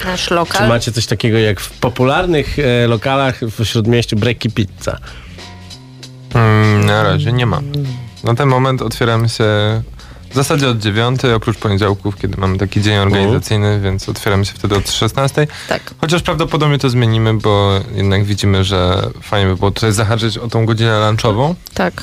Nasz 0.05 0.25
Czy 0.25 0.35
lokal. 0.35 0.69
macie 0.69 0.93
coś 0.93 1.07
takiego 1.07 1.39
jak 1.39 1.61
w 1.61 1.71
popularnych 1.71 2.59
e, 2.59 2.87
lokalach 2.87 3.41
w 3.43 3.65
śródmieściu 3.65 4.17
Breki 4.17 4.51
Pizza? 4.51 4.99
Mm, 6.35 6.85
na 6.87 7.03
razie 7.03 7.33
nie 7.33 7.47
ma. 7.47 7.61
Na 8.25 8.35
ten 8.35 8.49
moment 8.49 8.83
otwieramy 8.83 9.29
się 9.29 9.45
w 10.31 10.35
zasadzie 10.35 10.69
od 10.69 10.79
9, 10.79 11.25
oprócz 11.25 11.59
poniedziałków, 11.59 12.17
kiedy 12.17 12.37
mamy 12.37 12.59
taki 12.59 12.83
dzień 12.83 12.97
organizacyjny, 12.99 13.81
więc 13.81 14.09
otwieramy 14.09 14.45
się 14.45 14.53
wtedy 14.53 14.77
od 14.77 14.91
16. 14.91 15.47
Tak. 15.69 15.95
Chociaż 16.01 16.23
prawdopodobnie 16.23 16.79
to 16.79 16.91
zmienimy, 16.91 17.35
bo 17.35 17.81
jednak 17.95 18.25
widzimy, 18.25 18.65
że 18.65 19.11
fajnie 19.23 19.47
by 19.51 19.57
było 19.57 19.71
tutaj 19.71 19.93
zahaczyć 19.93 20.39
o 20.39 20.49
tą 20.49 20.67
godzinę 20.67 21.07
lunchową. 21.09 21.55
Tak. 21.75 22.03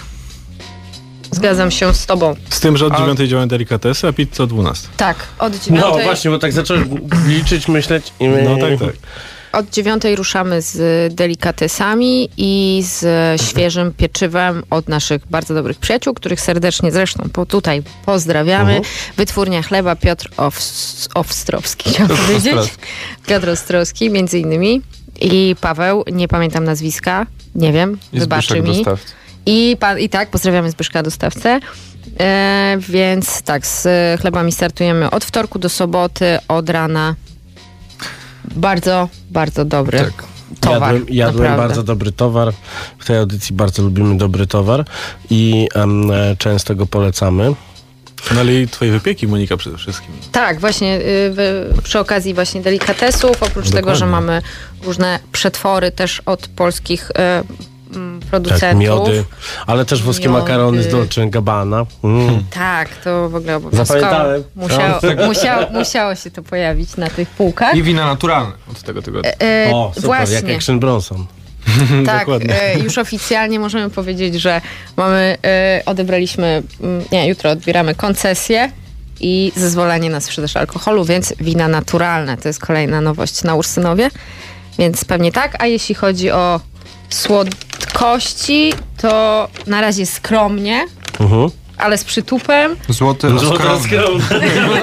Zgadzam 1.32 1.72
się 1.72 1.94
z 1.94 2.06
tobą. 2.06 2.36
Z 2.50 2.60
tym, 2.60 2.78
że 2.78 2.86
od 2.86 2.94
A- 2.94 2.98
9 2.98 3.20
działają 3.20 3.48
delikatesy, 3.48 4.08
a 4.08 4.14
pizza 4.14 4.44
o 4.44 4.48
12. 4.48 4.88
Tak, 4.98 5.18
od 5.40 5.56
dziewiątej, 5.56 5.92
No 5.98 6.04
właśnie, 6.04 6.32
bo 6.32 6.40
tak 6.40 6.54
zacząłem 6.54 6.90
liczyć, 7.28 7.68
myśleć 7.68 8.14
i 8.20 8.28
my... 8.30 8.44
No 8.44 8.58
tak, 8.68 8.80
tak. 8.80 8.96
Od 9.56 9.70
dziewiątej 9.70 10.16
ruszamy 10.16 10.62
z 10.62 11.14
delikatesami 11.16 12.30
i 12.38 12.84
z 12.86 13.42
świeżym 13.42 13.94
pieczywem 13.94 14.64
od 14.70 14.90
naszych 14.90 15.28
bardzo 15.30 15.54
dobrych 15.54 15.78
przyjaciół, 15.78 16.14
których 16.14 16.42
serdecznie 16.42 16.92
zresztą 16.92 17.30
po 17.34 17.46
tutaj 17.46 17.84
pozdrawiamy. 18.06 18.82
Wytwórnia 19.18 19.62
chleba 19.64 19.96
Piotr 19.96 20.30
Ows- 20.38 21.08
Owstrowski, 21.14 21.90
chciałam 21.90 22.18
powiedzieć. 22.18 22.74
Piotr 23.28 23.50
Ostrowski 23.50 24.10
między 24.10 24.40
innymi. 24.40 24.82
I 25.22 25.56
Paweł, 25.62 26.04
nie 26.12 26.28
pamiętam 26.28 26.64
nazwiska, 26.64 27.26
nie 27.56 27.74
wiem, 27.74 27.98
I 28.14 28.20
wybaczy 28.20 28.62
mi. 28.62 28.68
dostawcy. 28.68 29.14
I, 29.46 29.78
pan, 29.80 30.00
I 30.00 30.10
tak, 30.10 30.30
pozdrawiamy 30.30 30.72
Zbyszka 30.72 31.04
dostawcę. 31.04 31.60
E, 32.20 32.78
więc 32.80 33.42
tak, 33.42 33.68
z 33.68 33.88
chlebami 34.22 34.52
startujemy 34.52 35.12
od 35.12 35.26
wtorku 35.26 35.60
do 35.60 35.70
soboty, 35.70 36.38
od 36.48 36.70
rana. 36.70 37.16
Bardzo, 38.56 39.10
bardzo 39.32 39.66
dobry 39.66 40.00
Tak. 40.00 40.24
towar. 40.60 40.94
Jadłem, 40.94 41.16
jadłem 41.16 41.58
bardzo 41.58 41.84
dobry 41.84 42.12
towar. 42.12 42.54
W 43.00 43.06
tej 43.06 43.18
audycji 43.18 43.56
bardzo 43.56 43.84
lubimy 43.84 44.18
dobry 44.18 44.48
towar 44.48 44.86
i 45.30 45.68
e, 45.76 46.36
często 46.38 46.76
go 46.76 46.86
polecamy. 46.86 47.56
No 48.34 48.40
ale 48.40 48.54
i 48.54 48.68
twoje 48.68 48.92
wypieki, 48.92 49.28
Monika, 49.28 49.58
przede 49.58 49.78
wszystkim. 49.78 50.12
Tak, 50.32 50.60
właśnie 50.60 50.98
y, 50.98 51.82
przy 51.84 52.00
okazji 52.00 52.34
właśnie 52.34 52.62
delikatesów, 52.62 53.44
oprócz 53.44 53.70
tego, 53.70 53.96
że 53.96 54.06
mamy 54.06 54.42
różne 54.84 55.20
przetwory 55.32 55.92
też 55.92 56.22
od 56.26 56.48
polskich 56.48 57.12
mm, 57.14 57.44
producentów. 58.26 58.62
Tak, 58.70 58.78
miody, 58.78 59.24
ale 59.68 59.86
też 59.86 60.04
włoskie 60.04 60.28
Miody. 60.30 60.40
makarony 60.42 60.84
z 60.84 60.88
Dolce 60.88 61.28
Gabbana. 61.30 61.86
Mm. 62.04 62.44
Tak, 62.50 62.90
to 62.96 63.30
w 63.30 63.36
ogóle 63.36 63.56
obowiązkowo. 63.56 64.00
Zapamiętałem. 64.00 64.44
Musiało, 64.56 65.00
No. 65.18 65.28
musiało, 65.28 65.66
musiało 65.72 66.16
się 66.16 66.32
to 66.32 66.44
pojawić 66.44 66.98
na 66.98 67.08
tych 67.10 67.30
półkach. 67.30 67.76
I 67.76 67.84
wina 67.84 68.06
naturalne 68.06 68.52
od 68.72 68.82
tego 68.84 69.02
tygodnia. 69.02 69.32
E, 69.44 69.72
O, 69.74 69.92
super, 69.96 70.04
właśnie. 70.08 70.36
jak 70.36 70.50
Action 70.58 70.80
Bronson. 70.80 71.26
Tak, 72.06 72.20
Dokładnie. 72.26 72.62
e, 72.62 72.80
już 72.80 72.98
oficjalnie 72.98 73.60
możemy 73.60 73.90
powiedzieć, 73.90 74.36
że 74.36 74.62
mamy, 74.98 75.38
e, 75.46 75.82
odebraliśmy, 75.86 76.64
mm, 76.82 77.06
nie, 77.12 77.28
jutro 77.28 77.50
odbieramy 77.52 77.96
koncesję 77.96 78.72
i 79.20 79.52
zezwolenie 79.56 80.10
na 80.10 80.22
sprzedaż 80.22 80.58
alkoholu, 80.58 81.06
więc 81.06 81.34
wina 81.40 81.68
naturalne. 81.68 82.38
To 82.38 82.48
jest 82.50 82.60
kolejna 82.60 83.02
nowość 83.02 83.44
na 83.44 83.56
Ursynowie, 83.56 84.10
więc 84.80 85.06
pewnie 85.06 85.32
tak. 85.32 85.64
A 85.64 85.66
jeśli 85.68 85.96
chodzi 85.96 86.32
o 86.32 86.60
słodkości, 87.10 88.74
to 89.02 89.48
na 89.68 89.82
razie 89.82 90.06
skromnie, 90.06 90.86
Mhm. 91.20 91.50
ale 91.78 91.98
z 91.98 92.04
przytupem. 92.04 92.76
Złoty 92.90 93.30
Złote 93.40 93.72
oskromny. 93.72 94.22
skromne. 94.24 94.82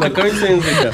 Na 0.00 0.10
końcu 0.10 0.44
języka. 0.46 0.90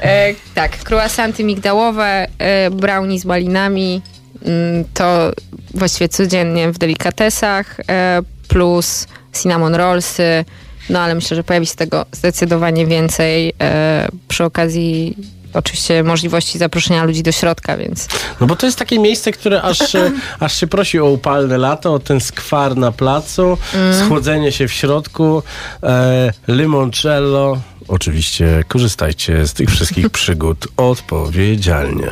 E, 0.00 0.34
tak, 0.54 0.78
croissanty 0.84 1.44
migdałowe, 1.44 2.26
e, 2.38 2.70
brownie 2.70 3.20
z 3.20 3.24
malinami, 3.24 4.02
mm, 4.44 4.84
to 4.94 5.32
właściwie 5.74 6.08
codziennie 6.08 6.72
w 6.72 6.78
delikatesach, 6.78 7.76
e, 7.90 8.20
plus 8.48 9.06
cinnamon 9.42 9.74
rollsy, 9.74 10.44
no 10.90 11.00
ale 11.00 11.14
myślę, 11.14 11.36
że 11.36 11.44
pojawi 11.44 11.66
się 11.66 11.74
tego 11.74 12.06
zdecydowanie 12.12 12.86
więcej 12.86 13.52
e, 13.62 14.08
przy 14.28 14.44
okazji 14.44 15.16
oczywiście 15.54 16.02
możliwości 16.02 16.58
zaproszenia 16.58 17.04
ludzi 17.04 17.22
do 17.22 17.32
środka, 17.32 17.76
więc 17.76 18.08
No 18.40 18.46
bo 18.46 18.56
to 18.56 18.66
jest 18.66 18.78
takie 18.78 18.98
miejsce, 18.98 19.32
które 19.32 19.62
aż, 19.62 19.78
aż 20.40 20.56
się 20.56 20.66
prosi 20.66 20.98
o 20.98 21.06
upalne 21.06 21.58
lato, 21.58 21.94
o 21.94 21.98
ten 21.98 22.20
skwar 22.20 22.76
na 22.76 22.92
placu, 22.92 23.58
schłodzenie 24.04 24.52
się 24.52 24.68
w 24.68 24.72
środku, 24.72 25.42
e, 25.82 26.32
limoncello. 26.48 27.58
Oczywiście 27.88 28.64
korzystajcie 28.68 29.46
z 29.46 29.52
tych 29.52 29.70
wszystkich 29.70 30.10
przygód 30.18 30.68
odpowiedzialnie. 30.76 32.10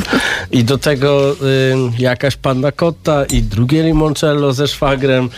I 0.50 0.64
do 0.64 0.78
tego 0.78 1.32
y, 1.32 1.36
jakaś 1.98 2.36
panna 2.36 2.72
cotta 2.72 3.24
i 3.24 3.42
drugie 3.42 3.82
limoncello 3.82 4.52
ze 4.52 4.68
szwagrem 4.68 5.30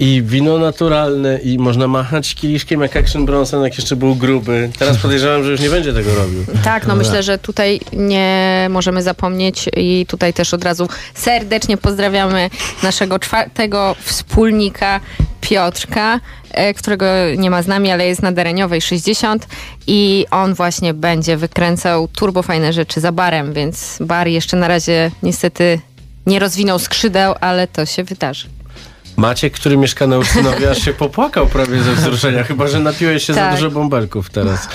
i 0.00 0.22
wino 0.22 0.58
naturalne 0.58 1.38
i 1.38 1.58
można 1.58 1.88
machać 1.88 2.34
kieliszkiem 2.34 2.80
jak 2.80 2.96
Action 2.96 3.26
Bronson, 3.26 3.64
jak 3.64 3.78
jeszcze 3.78 3.96
był 3.96 4.14
gruby. 4.14 4.70
Teraz 4.78 4.98
podejrzewam, 4.98 5.44
że 5.44 5.50
już 5.50 5.60
nie 5.60 5.70
będzie 5.70 5.92
tego 5.92 6.14
robił. 6.14 6.44
Tak, 6.64 6.86
no 6.86 6.96
myślę, 6.96 7.22
że 7.22 7.38
tutaj 7.38 7.80
nie 7.92 8.66
możemy 8.70 9.02
zapomnieć 9.02 9.70
i 9.76 10.06
tutaj 10.08 10.32
też 10.32 10.54
od 10.54 10.64
razu 10.64 10.88
serdecznie 11.14 11.76
pozdrawiamy 11.76 12.50
naszego 12.82 13.18
czwartego 13.18 13.96
wspólnika 14.00 15.00
Piotrka, 15.40 16.20
e, 16.50 16.74
którego 16.74 17.06
nie 17.38 17.50
ma 17.50 17.62
z 17.62 17.66
nami, 17.66 17.90
ale 17.90 18.06
jest 18.06 18.22
na 18.22 18.32
Dereniowej 18.32 18.80
60 18.80 19.46
i 19.86 20.26
on 20.30 20.54
właśnie 20.54 20.94
będzie 20.94 21.36
wykręcał 21.36 22.08
turbofajne 22.08 22.72
rzeczy 22.72 23.00
za 23.00 23.12
barem, 23.12 23.52
więc 23.52 23.98
bar 24.00 24.28
jeszcze 24.28 24.56
na 24.56 24.68
razie 24.68 25.10
niestety 25.22 25.80
nie 26.26 26.38
rozwinął 26.38 26.78
skrzydeł, 26.78 27.34
ale 27.40 27.66
to 27.66 27.86
się 27.86 28.04
wydarzy. 28.04 28.59
Maciek, 29.20 29.52
który 29.52 29.76
mieszka 29.76 30.06
na 30.06 30.18
Ursynowie, 30.18 30.70
aż 30.70 30.78
się 30.84 30.92
popłakał 30.92 31.46
prawie 31.46 31.82
ze 31.82 31.94
wzruszenia, 31.94 32.44
chyba 32.44 32.68
że 32.68 32.80
napiłeś 32.80 33.24
się 33.24 33.34
za 33.34 33.40
Tak. 33.40 33.54
dużo 33.54 33.70
bąbelków 33.70 34.30
teraz. 34.30 34.68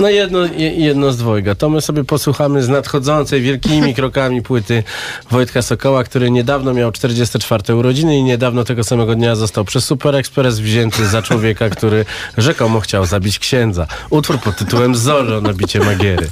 No 0.00 0.08
jedno, 0.08 0.44
je- 0.44 0.74
jedno 0.74 1.12
z 1.12 1.16
dwojga. 1.16 1.54
To 1.54 1.68
my 1.70 1.80
sobie 1.80 2.04
posłuchamy 2.04 2.62
z 2.62 2.68
nadchodzącej 2.68 3.42
wielkimi 3.42 3.94
krokami 3.94 4.42
płyty 4.42 4.82
Wojtka 5.30 5.62
Sokoła, 5.62 6.04
który 6.04 6.30
niedawno 6.30 6.74
miał 6.74 6.92
44 6.92 7.74
urodziny 7.76 8.16
i 8.18 8.22
niedawno 8.22 8.64
tego 8.64 8.84
samego 8.84 9.14
dnia 9.14 9.36
został 9.36 9.64
przez 9.64 9.84
Super 9.84 10.14
Express 10.16 10.58
wzięty 10.58 11.06
za 11.06 11.22
człowieka, 11.22 11.68
który 11.70 12.04
rzekomo 12.38 12.80
chciał 12.80 13.06
zabić 13.06 13.38
księdza. 13.38 13.86
Utwór 14.10 14.38
pod 14.38 14.56
tytułem 14.56 14.94
Zorro 14.94 15.40
na 15.40 15.52
bicie 15.52 15.80
Magiery. 15.80 16.28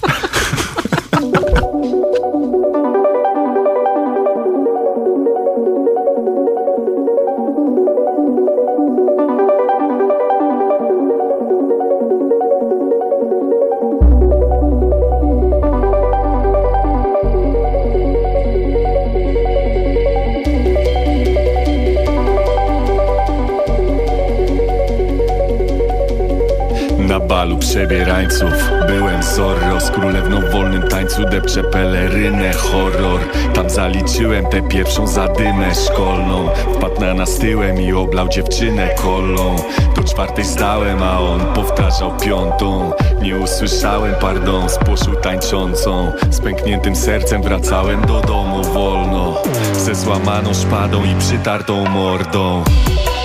Przebierańców 27.72 28.52
Byłem 28.86 29.22
Zorro 29.22 29.80
z 29.80 29.90
królewną 29.90 30.40
w 30.40 30.50
wolnym 30.50 30.82
tańcu 30.82 31.24
Depczę 31.24 31.64
pelerynę, 31.64 32.52
horror. 32.52 33.20
Tam 33.54 33.70
zaliczyłem 33.70 34.46
tę 34.46 34.62
pierwszą 34.62 35.06
zadymę 35.06 35.74
szkolną. 35.74 36.48
Wpadł 36.74 37.00
na 37.00 37.14
nas 37.14 37.38
tyłem 37.38 37.80
i 37.80 37.92
oblał 37.92 38.28
dziewczynę 38.28 38.88
kolą. 38.88 39.56
Do 39.96 40.04
czwartej 40.04 40.44
zdałem, 40.44 41.02
a 41.02 41.20
on 41.20 41.40
powtarzał 41.54 42.16
piątą. 42.16 42.92
Nie 43.22 43.36
usłyszałem 43.36 44.14
pardon 44.20 44.68
z 44.68 44.78
poszu 44.78 45.14
tańczącą. 45.22 46.12
Z 46.30 46.40
pękniętym 46.40 46.96
sercem 46.96 47.42
wracałem 47.42 48.06
do 48.06 48.20
domu 48.20 48.62
wolno. 48.64 49.42
Ze 49.72 49.94
złamaną 49.94 50.54
szpadą 50.54 51.04
i 51.04 51.14
przytartą 51.18 51.88
mordą. 51.88 52.64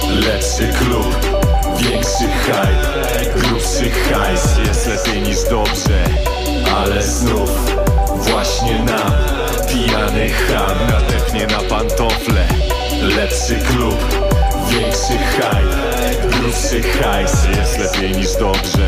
Lepszy 0.09 0.67
klub, 0.79 1.36
większy 1.77 2.27
hype 2.45 3.39
Grubszy 3.39 3.89
hajs, 3.89 4.57
jest 4.67 4.87
lepiej 4.87 5.21
niż 5.21 5.43
dobrze 5.49 6.03
Ale 6.77 7.03
znów 7.03 7.49
właśnie 8.15 8.73
nam 8.83 9.11
Pijany 9.67 10.29
ham. 10.29 10.77
Nadepnie 10.91 11.47
na 11.47 11.59
pantofle 11.69 12.47
Lepszy 13.01 13.55
klub, 13.55 13.97
większy 14.69 15.17
hype 15.17 16.27
Grubszy 16.29 16.81
hajs, 16.81 17.33
jest 17.57 17.77
lepiej 17.79 18.11
niż 18.11 18.35
dobrze 18.35 18.87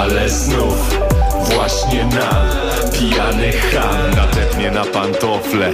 Ale 0.00 0.28
znów 0.28 0.98
właśnie 1.40 2.04
nam 2.04 2.90
Pijany 2.92 3.52
ham. 3.52 4.10
Nadepnie 4.16 4.70
na 4.70 4.84
pantofle 4.84 5.72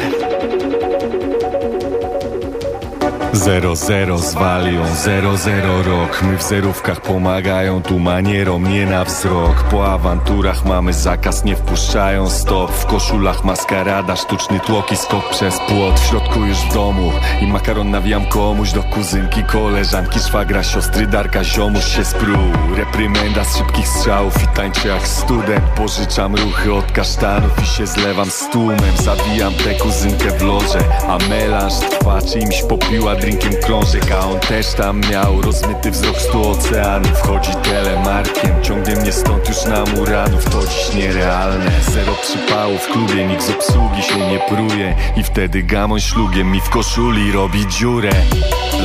Zero 3.39 3.77
zero 3.77 4.19
z 4.19 4.35
walią, 4.35 4.85
zero 4.95 5.37
zero 5.37 5.83
rok. 5.83 6.23
My 6.23 6.37
w 6.37 6.43
zerówkach 6.43 7.01
pomagają 7.01 7.83
tu 7.83 7.99
manierom, 7.99 8.69
nie 8.69 8.87
na 8.87 9.05
wzrok. 9.05 9.63
Po 9.71 9.93
awanturach 9.93 10.65
mamy 10.65 10.93
zakaz, 10.93 11.45
nie 11.45 11.57
wpuszczają 11.57 12.31
stop. 12.31 12.71
W 12.71 12.87
koszulach 12.87 13.45
maskarada, 13.45 14.17
sztuczny 14.17 14.61
tłok 14.61 14.93
i 14.93 14.97
skok 14.97 15.31
przez 15.31 15.59
płot. 15.59 16.01
W 16.01 16.07
środku 16.07 16.41
już 16.41 16.59
w 16.59 16.75
domu 16.75 17.13
i 17.43 17.47
makaron 17.47 17.91
nawijam 17.91 18.27
komuś 18.27 18.73
Do 18.73 18.83
kuzynki, 18.83 19.45
koleżanki, 19.45 20.19
szwagra, 20.21 20.63
siostry, 20.63 21.07
darka, 21.07 21.45
ziomuś 21.45 21.85
się 21.85 22.05
sprół. 22.05 22.53
Reprymenda 22.77 23.45
z 23.45 23.57
szybkich 23.57 23.89
strzałów 23.89 24.43
i 24.43 24.47
tańczę 24.57 24.89
jak 24.89 25.09
student 25.09 25.65
Pożyczam 25.77 26.35
ruchy 26.35 26.73
od 26.73 26.93
kasztanów 26.93 27.63
i 27.63 27.67
się 27.67 27.87
zlewam 27.87 28.31
z 28.31 28.51
tłumem. 28.51 28.97
Zawijam 29.05 29.55
tę 29.55 29.75
kuzynkę 29.75 30.31
w 30.31 30.43
loże, 30.43 30.81
a 31.09 31.19
melanż 31.29 31.75
trwa 31.75 32.23
Czymś 32.23 32.63
popiła 32.63 33.17
drinkiem 33.29 33.63
krążek, 33.63 34.13
a 34.13 34.27
on 34.27 34.41
też 34.41 34.73
tam 34.73 35.01
miał 35.11 35.43
Rozmyty 35.43 35.91
wzrok 35.91 36.17
stu 36.21 36.51
oceanów. 36.51 37.11
Wchodzi 37.19 37.51
telemarkiem, 37.55 38.63
ciągnie 38.63 38.97
mnie 38.97 39.13
stąd 39.13 39.49
już 39.49 39.65
na 39.65 39.85
muranów. 39.85 40.45
To 40.45 40.61
dziś 40.67 40.95
nierealne, 40.95 41.71
zero 41.91 42.13
przypału 42.23 42.79
w 42.79 42.87
klubie 42.87 43.27
Nikt 43.27 43.43
z 43.43 43.51
obsługi 43.51 44.03
się 44.03 44.19
nie 44.19 44.39
pruje. 44.39 44.95
I 45.17 45.23
wtedy 45.23 45.63
gamoń 45.63 46.01
szlugiem 46.01 46.53
mi 46.53 46.61
w 46.61 46.71
koszuli 46.71 47.33
robi 47.33 47.67
dziurę. 47.67 48.11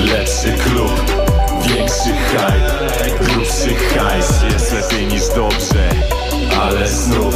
Lepszy 0.05 0.53
klub, 0.53 1.01
większy 1.67 2.09
hype 2.09 3.25
Grubszy 3.25 3.75
hajs, 3.75 4.43
jest 4.53 4.73
lepiej 4.73 5.07
niż 5.07 5.27
dobrze 5.27 5.89
Ale 6.61 6.87
znów 6.87 7.35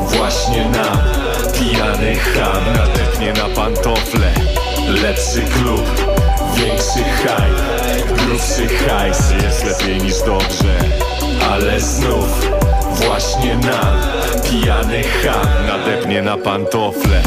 właśnie 0.00 0.64
nam 0.64 0.98
Pijany 1.52 2.16
ham. 2.16 2.64
Nadepnie 2.76 3.32
na 3.32 3.54
pantofle. 3.54 4.32
Lepszy 5.02 5.42
klub, 5.42 6.13
większy 6.56 7.04
hype 7.04 8.14
Grubszy 8.14 8.68
hajs, 8.68 9.30
jest 9.42 9.64
lepiej 9.64 10.02
niż 10.02 10.18
dobrze. 10.18 10.74
Ale 11.50 11.80
znów 11.80 12.50
właśnie 12.92 13.56
nam 13.56 14.00
Pijany 14.50 15.02
ham 15.02 15.48
nadepnie 15.66 16.22
na 16.22 16.36
pantofle 16.36 17.22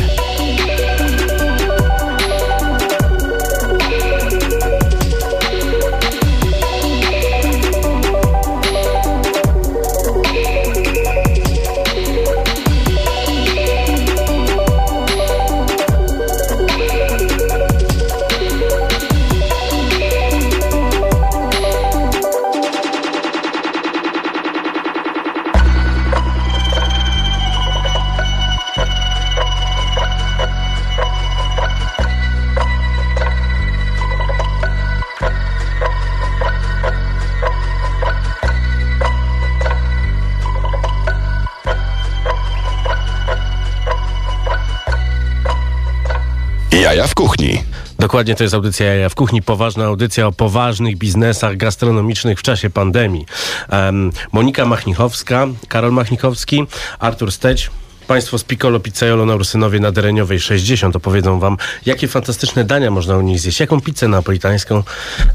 Dokładnie 48.08 48.36
to 48.36 48.43
jest 48.43 48.56
audycja 48.56 48.86
Jaja 48.86 49.10
w 49.10 49.15
Kuchni, 49.15 49.41
poważna 49.41 49.86
audycja 49.86 50.28
o 50.28 50.32
poważnych 50.32 50.98
biznesach 50.98 51.58
gastronomicznych 51.58 52.39
w 52.39 52.41
czasie 52.41 52.70
pandemii. 52.70 53.26
Em, 53.70 54.12
Monika 54.32 54.65
Machnichowska, 54.65 55.48
Karol 55.67 55.91
Machnichowski, 55.91 56.65
Artur 57.00 57.32
Steć, 57.32 57.70
Państwo 58.08 58.38
z 58.38 58.43
Piccolo 58.43 58.80
Pizzaiolo 58.80 59.26
na 59.26 59.36
Ursynowie 59.36 59.80
na 59.80 59.91
Dereniowej 59.91 60.39
60 60.39 60.96
opowiedzą 60.96 61.39
wam, 61.39 61.58
jakie 61.86 62.08
fantastyczne 62.08 62.63
dania 62.63 62.91
można 62.91 63.17
u 63.17 63.22
nich 63.22 63.39
zjeść, 63.39 63.60
jaką 63.60 63.82
pizzę 63.82 64.08
napolitańską 64.08 64.84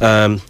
em, 0.00 0.40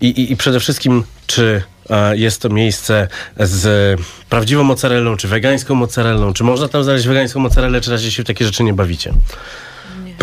i, 0.00 0.06
i, 0.06 0.32
i 0.32 0.36
przede 0.36 0.60
wszystkim, 0.60 1.04
czy 1.26 1.62
e, 1.90 2.16
jest 2.16 2.42
to 2.42 2.48
miejsce 2.48 3.08
z 3.40 4.00
prawdziwą 4.28 4.64
mozzarellą, 4.64 5.16
czy 5.16 5.28
wegańską 5.28 5.74
mozzarellą, 5.74 6.32
czy 6.32 6.44
można 6.44 6.68
tam 6.68 6.84
znaleźć 6.84 7.06
wegańską 7.06 7.40
mozzarellę, 7.40 7.80
czy 7.80 7.90
raczej 7.90 8.10
się 8.10 8.22
w 8.22 8.26
takie 8.26 8.44
rzeczy 8.44 8.64
nie 8.64 8.74
bawicie. 8.74 9.12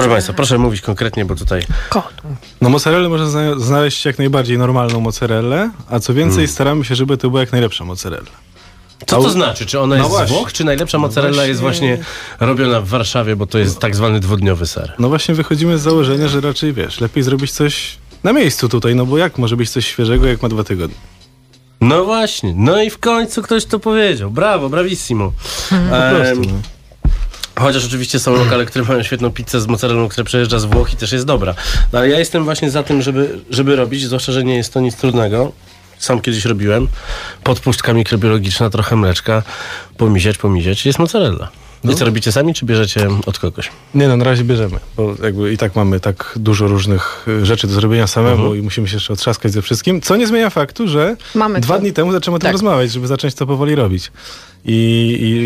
Proszę 0.01 0.13
Państwa, 0.15 0.33
proszę 0.33 0.57
mówić 0.57 0.81
konkretnie, 0.81 1.25
bo 1.25 1.35
tutaj... 1.35 1.61
No 2.61 2.69
mozzarellę 2.69 3.09
można 3.09 3.25
zna- 3.29 3.59
znaleźć 3.59 4.05
jak 4.05 4.17
najbardziej 4.17 4.57
normalną 4.57 4.99
mozzarellę, 4.99 5.69
a 5.89 5.99
co 5.99 6.13
więcej 6.13 6.35
Hmm. 6.35 6.47
staramy 6.53 6.85
się, 6.85 6.95
żeby 6.95 7.17
to 7.17 7.29
była 7.29 7.41
jak 7.41 7.51
najlepsza 7.51 7.85
mozzarella. 7.85 8.29
Co 9.07 9.21
to 9.21 9.29
znaczy? 9.29 9.65
Czy 9.65 9.79
ona 9.79 9.95
No 9.95 10.03
jest 10.03 10.07
z 10.15 10.17
właśnie. 10.17 10.37
Włoch, 10.37 10.53
czy 10.53 10.63
najlepsza 10.63 10.97
No 10.97 11.01
mozzarella 11.07 11.45
jest 11.45 11.61
właśnie 11.61 11.97
robiona 12.39 12.81
w 12.81 12.87
Warszawie, 12.87 13.35
bo 13.35 13.47
to 13.47 13.57
jest 13.59 13.79
tak 13.79 13.95
zwany 13.95 14.19
dwudniowy 14.19 14.65
ser? 14.65 14.93
No 14.99 15.09
właśnie 15.09 15.35
wychodzimy 15.35 15.77
z 15.77 15.81
założenia, 15.81 16.27
że 16.27 16.41
raczej 16.41 16.73
wiesz, 16.73 16.99
lepiej 17.01 17.23
zrobić 17.23 17.51
coś 17.51 17.97
na 18.23 18.33
miejscu 18.33 18.69
tutaj, 18.69 18.95
no 18.95 19.05
bo 19.05 19.17
jak 19.17 19.37
może 19.37 19.57
być 19.57 19.69
coś 19.69 19.87
świeżego, 19.87 20.27
jak 20.27 20.41
ma 20.41 20.49
dwa 20.49 20.63
tygodnie? 20.63 20.95
No 21.81 22.05
właśnie, 22.05 22.53
no 22.57 22.81
i 22.83 22.89
w 22.89 22.97
końcu 22.97 23.41
ktoś 23.41 23.65
to 23.65 23.79
powiedział. 23.79 24.31
Brawo, 24.31 24.69
bravissimo. 24.69 25.31
Po 25.69 26.15
prostu, 26.15 26.41
no. 26.41 26.53
Chociaż 27.59 27.85
oczywiście 27.85 28.19
są 28.19 28.35
lokale, 28.35 28.65
które 28.65 28.85
mają 28.85 29.03
świetną 29.03 29.31
pizzę 29.31 29.61
z 29.61 29.67
mozzarellą, 29.67 30.09
która 30.09 30.25
przejeżdża 30.25 30.59
z 30.59 30.65
Włoch 30.65 30.93
i 30.93 30.97
też 30.97 31.11
jest 31.11 31.25
dobra. 31.25 31.55
No 31.93 31.99
ale 31.99 32.09
ja 32.09 32.19
jestem 32.19 32.43
właśnie 32.43 32.71
za 32.71 32.83
tym, 32.83 33.01
żeby, 33.01 33.39
żeby 33.49 33.75
robić, 33.75 34.05
zwłaszcza, 34.05 34.31
że 34.31 34.43
nie 34.43 34.55
jest 34.55 34.73
to 34.73 34.79
nic 34.79 34.95
trudnego. 34.95 35.51
Sam 35.97 36.21
kiedyś 36.21 36.45
robiłem. 36.45 36.87
Podpuszczka 37.43 37.93
mikrobiologiczna, 37.93 38.69
trochę 38.69 38.95
mleczka, 38.95 39.43
pomisieć, 39.97 40.37
pomisieć. 40.37 40.85
Jest 40.85 40.99
mozzarella. 40.99 41.49
No. 41.83 41.91
I 41.91 41.95
co 41.95 42.05
robicie 42.05 42.31
sami, 42.31 42.53
czy 42.53 42.65
bierzecie 42.65 43.07
od 43.25 43.39
kogoś? 43.39 43.69
Nie 43.95 44.07
no, 44.07 44.17
na 44.17 44.23
razie 44.25 44.43
bierzemy, 44.43 44.79
bo 44.97 45.15
jakby 45.23 45.53
i 45.53 45.57
tak 45.57 45.75
mamy 45.75 45.99
tak 45.99 46.33
dużo 46.35 46.67
różnych 46.67 47.25
y, 47.27 47.45
rzeczy 47.45 47.67
do 47.67 47.73
zrobienia 47.73 48.07
samemu 48.07 48.41
Mhm. 48.41 48.59
i 48.59 48.61
musimy 48.61 48.87
się 48.87 48.95
jeszcze 48.95 49.13
otrzaskać 49.13 49.51
ze 49.51 49.61
wszystkim, 49.61 50.01
co 50.01 50.15
nie 50.15 50.27
zmienia 50.27 50.49
faktu, 50.49 50.87
że 50.87 51.15
Mamy 51.35 51.61
dwa 51.61 51.75
to. 51.75 51.81
dni 51.81 51.93
temu 51.93 52.11
zacząłem 52.11 52.35
o 52.35 52.39
tym 52.39 52.43
Tak. 52.45 52.51
rozmawiać, 52.51 52.91
żeby 52.91 53.07
zacząć 53.07 53.33
to 53.35 53.47
powoli 53.47 53.75
robić. 53.75 54.11
I, 54.65 54.71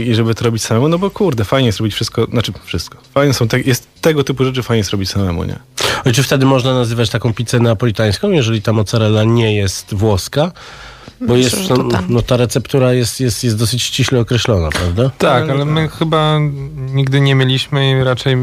i, 0.05 0.09
I 0.09 0.15
żeby 0.15 0.35
to 0.35 0.45
robić 0.45 0.63
samemu, 0.63 0.87
no 0.87 0.97
bo 0.99 1.09
kurde, 1.11 1.43
fajnie 1.45 1.65
jest 1.65 1.79
robić 1.79 1.93
wszystko, 1.93 2.25
znaczy 2.25 2.53
wszystko. 2.65 2.97
Fajne 3.13 3.33
są, 3.33 3.47
te, 3.47 3.59
jest 3.61 3.87
tego 4.01 4.23
typu 4.23 4.45
rzeczy 4.45 4.63
fajnie 4.63 4.77
jest 4.79 4.89
robić 4.91 5.09
samemu, 5.09 5.43
nie? 5.43 5.59
A 6.05 6.11
Czy 6.11 6.23
wtedy 6.23 6.45
można 6.45 6.73
nazywać 6.73 7.09
taką 7.09 7.33
pizzę 7.33 7.59
napolitańską, 7.59 8.31
jeżeli 8.31 8.61
ta 8.61 8.73
mozzarella 8.73 9.23
nie 9.23 9.55
jest 9.55 9.93
włoska? 9.93 10.51
Bo 11.21 11.35
jest, 11.35 11.57
no, 12.09 12.21
ta 12.21 12.37
receptura 12.37 12.93
jest, 12.93 13.19
jest, 13.19 13.43
jest 13.43 13.57
dosyć 13.57 13.83
ściśle 13.83 14.19
określona, 14.19 14.69
prawda? 14.69 15.11
Tak, 15.17 15.49
ale 15.49 15.65
my 15.65 15.89
chyba 15.89 16.39
nigdy 16.93 17.21
nie 17.21 17.35
mieliśmy 17.35 17.91
i 17.91 18.03
raczej 18.03 18.37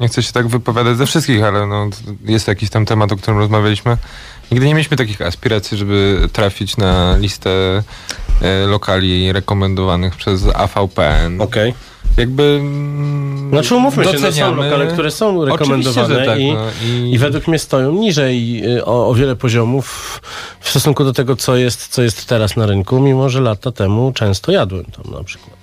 nie 0.00 0.08
chcę 0.08 0.22
się 0.22 0.32
tak 0.32 0.48
wypowiadać 0.48 0.96
ze 0.96 1.06
wszystkich, 1.06 1.42
ale 1.42 1.66
no, 1.66 1.90
jest 2.24 2.48
jakiś 2.48 2.70
tam 2.70 2.86
temat, 2.86 3.12
o 3.12 3.16
którym 3.16 3.38
rozmawialiśmy. 3.38 3.96
Nigdy 4.52 4.66
nie 4.66 4.74
mieliśmy 4.74 4.96
takich 4.96 5.22
aspiracji, 5.22 5.78
żeby 5.78 6.28
trafić 6.32 6.76
na 6.76 7.16
listę 7.16 7.82
e, 8.42 8.66
lokali 8.66 9.32
rekomendowanych 9.32 10.16
przez 10.16 10.46
AVPN. 10.54 11.40
Okej. 11.40 11.74
Jakby 12.16 12.42
mm, 12.42 13.50
Znaczy 13.50 13.74
umówmy 13.74 14.04
się, 14.04 14.12
no 14.12 14.18
są 14.18 14.24
doceniamy. 14.26 14.64
lokale, 14.64 14.86
które 14.86 15.10
są 15.10 15.44
rekomendowane 15.44 16.26
tak, 16.26 16.38
i, 16.40 16.52
no, 16.52 16.60
i... 16.84 17.12
i 17.14 17.18
według 17.18 17.48
mnie 17.48 17.58
stoją 17.58 17.92
niżej 17.92 18.62
y, 18.76 18.84
o, 18.84 19.08
o 19.08 19.14
wiele 19.14 19.36
poziomów 19.36 20.20
w 20.60 20.70
stosunku 20.70 21.04
do 21.04 21.12
tego, 21.12 21.36
co 21.36 21.56
jest, 21.56 21.88
co 21.88 22.02
jest 22.02 22.26
teraz 22.26 22.56
na 22.56 22.66
rynku, 22.66 23.00
mimo 23.00 23.28
że 23.28 23.40
lata 23.40 23.72
temu 23.72 24.12
często 24.14 24.52
jadłem 24.52 24.84
tam 24.84 25.14
na 25.14 25.24
przykład. 25.24 25.56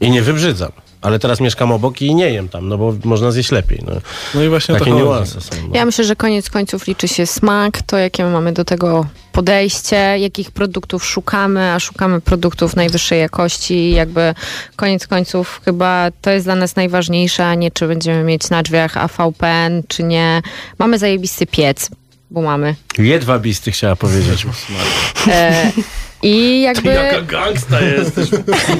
I 0.00 0.10
nie 0.10 0.22
wybrzydzam. 0.22 0.72
Ale 1.06 1.18
teraz 1.18 1.40
mieszkam 1.40 1.72
obok 1.72 2.02
i 2.02 2.14
nie 2.14 2.30
jem 2.30 2.48
tam, 2.48 2.68
no 2.68 2.78
bo 2.78 2.94
można 3.04 3.30
zjeść 3.30 3.52
lepiej. 3.52 3.82
No. 3.86 3.92
No 4.34 4.42
i 4.42 4.48
właśnie 4.48 4.74
Takie 4.74 4.90
niuanse 4.90 5.40
są. 5.40 5.50
No. 5.68 5.76
Ja 5.76 5.84
myślę, 5.84 6.04
że 6.04 6.16
koniec 6.16 6.50
końców 6.50 6.86
liczy 6.86 7.08
się 7.08 7.26
smak, 7.26 7.82
to 7.82 7.96
jakie 7.96 8.24
my 8.24 8.30
mamy 8.30 8.52
do 8.52 8.64
tego 8.64 9.06
podejście, 9.32 9.96
jakich 9.96 10.50
produktów 10.50 11.04
szukamy, 11.04 11.72
a 11.72 11.80
szukamy 11.80 12.20
produktów 12.20 12.76
najwyższej 12.76 13.20
jakości. 13.20 13.90
Jakby 13.90 14.34
koniec 14.76 15.06
końców 15.06 15.60
chyba 15.64 16.10
to 16.20 16.30
jest 16.30 16.46
dla 16.46 16.54
nas 16.54 16.76
najważniejsze, 16.76 17.46
a 17.46 17.54
nie 17.54 17.70
czy 17.70 17.86
będziemy 17.86 18.24
mieć 18.24 18.50
na 18.50 18.62
drzwiach 18.62 18.96
AVPN, 18.96 19.82
czy 19.88 20.02
nie. 20.02 20.42
Mamy 20.78 20.98
zajebisty 20.98 21.46
piec, 21.46 21.90
bo 22.30 22.42
mamy. 22.42 22.74
Jedwabisty 22.98 23.70
chciała 23.70 23.96
powiedzieć. 23.96 24.46
E, 25.28 25.72
I 26.22 26.62
jakby... 26.62 26.96
gangsta 27.26 27.80
jesteś. 27.80 28.28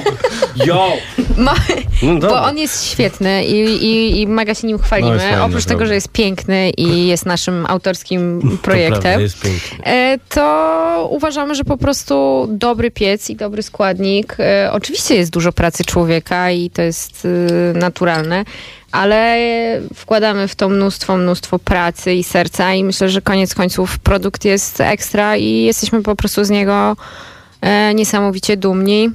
Yo! 0.65 0.91
Ma, 1.37 1.55
No 2.01 2.29
bo 2.29 2.43
on 2.43 2.57
jest 2.57 2.85
świetny 2.91 3.45
i, 3.45 3.61
i, 3.85 4.21
i 4.21 4.27
mega 4.27 4.55
się 4.55 4.67
nim 4.67 4.79
chwalimy. 4.79 5.11
No, 5.13 5.19
fajny, 5.19 5.43
Oprócz 5.43 5.65
tego, 5.65 5.85
że 5.85 5.93
jest 5.93 6.09
piękny 6.09 6.69
i 6.69 7.07
jest 7.07 7.25
naszym 7.25 7.65
autorskim 7.65 8.41
To 8.41 8.47
prawda, 8.47 8.61
projektem. 8.63 9.21
jest 9.21 9.41
piękny. 9.41 9.85
E, 9.85 10.17
to 10.29 11.07
uważamy, 11.11 11.55
że 11.55 11.63
po 11.63 11.77
prostu 11.77 12.47
dobry 12.51 12.91
piec 12.91 13.29
i 13.29 13.35
dobry 13.35 13.63
składnik. 13.63 14.35
E, 14.39 14.69
oczywiście 14.73 15.15
jest 15.15 15.31
dużo 15.31 15.51
pracy 15.51 15.85
człowieka 15.85 16.51
i 16.51 16.69
to 16.69 16.81
jest 16.81 17.27
e, 17.73 17.77
naturalne, 17.77 18.45
ale 18.91 19.37
wkładamy 19.95 20.47
w 20.47 20.55
to 20.55 20.69
mnóstwo, 20.69 21.17
mnóstwo 21.17 21.59
pracy 21.59 22.13
i 22.13 22.23
serca 22.23 22.73
i 22.73 22.83
myślę, 22.83 23.09
że 23.09 23.21
koniec 23.21 23.55
końców 23.55 23.99
produkt 23.99 24.45
jest 24.45 24.81
ekstra 24.81 25.37
i 25.37 25.63
jesteśmy 25.63 26.03
po 26.03 26.15
prostu 26.15 26.43
z 26.43 26.49
niego 26.49 26.95
e, 27.61 27.93
niesamowicie 27.93 28.57
dumni. 28.57 29.09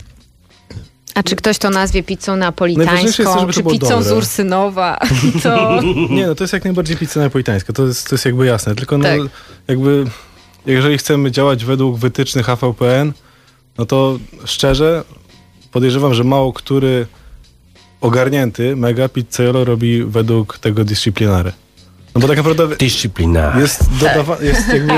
A 1.14 1.22
czy 1.22 1.36
ktoś 1.36 1.58
to 1.58 1.70
nazwie 1.70 2.02
pizzą 2.02 2.36
Najważniejsze 2.36 3.04
jest 3.04 3.16
to, 3.16 3.24
napolitańską, 3.24 3.52
czy 3.52 3.78
pizzą 3.78 4.02
z 4.02 4.04
dobre. 4.04 4.18
Ursynowa, 4.18 4.98
to 5.42 5.80
Nie, 6.10 6.26
no 6.26 6.34
to 6.34 6.44
jest 6.44 6.52
jak 6.52 6.64
najbardziej 6.64 6.96
pizza 6.96 7.20
napolitańska, 7.20 7.72
to 7.72 7.86
jest, 7.86 8.08
to 8.08 8.14
jest 8.14 8.24
jakby 8.24 8.46
jasne, 8.46 8.74
tylko 8.74 8.98
no 8.98 9.04
Tak. 9.04 9.20
jakby 9.68 10.04
jeżeli 10.66 10.98
chcemy 10.98 11.30
działać 11.30 11.64
według 11.64 11.98
wytycznych 11.98 12.50
AVPN, 12.50 13.12
no 13.78 13.86
to 13.86 14.18
szczerze 14.44 15.04
podejrzewam, 15.72 16.14
że 16.14 16.24
mało 16.24 16.52
który 16.52 17.06
ogarnięty 18.02 18.76
mega 18.76 19.08
pizzaiolo 19.08 19.64
robi 19.64 20.04
według 20.04 20.58
tego 20.58 20.84
dyscyplinary. 20.84 21.52
No 22.14 22.20
bo 22.20 22.28
tak 22.28 22.36
naprawdę 22.36 22.76
Dyscyplina. 22.76 23.52
jest 23.60 23.84
dodawa- 24.00 24.42
jest 24.42 24.68
jakby, 24.68 24.92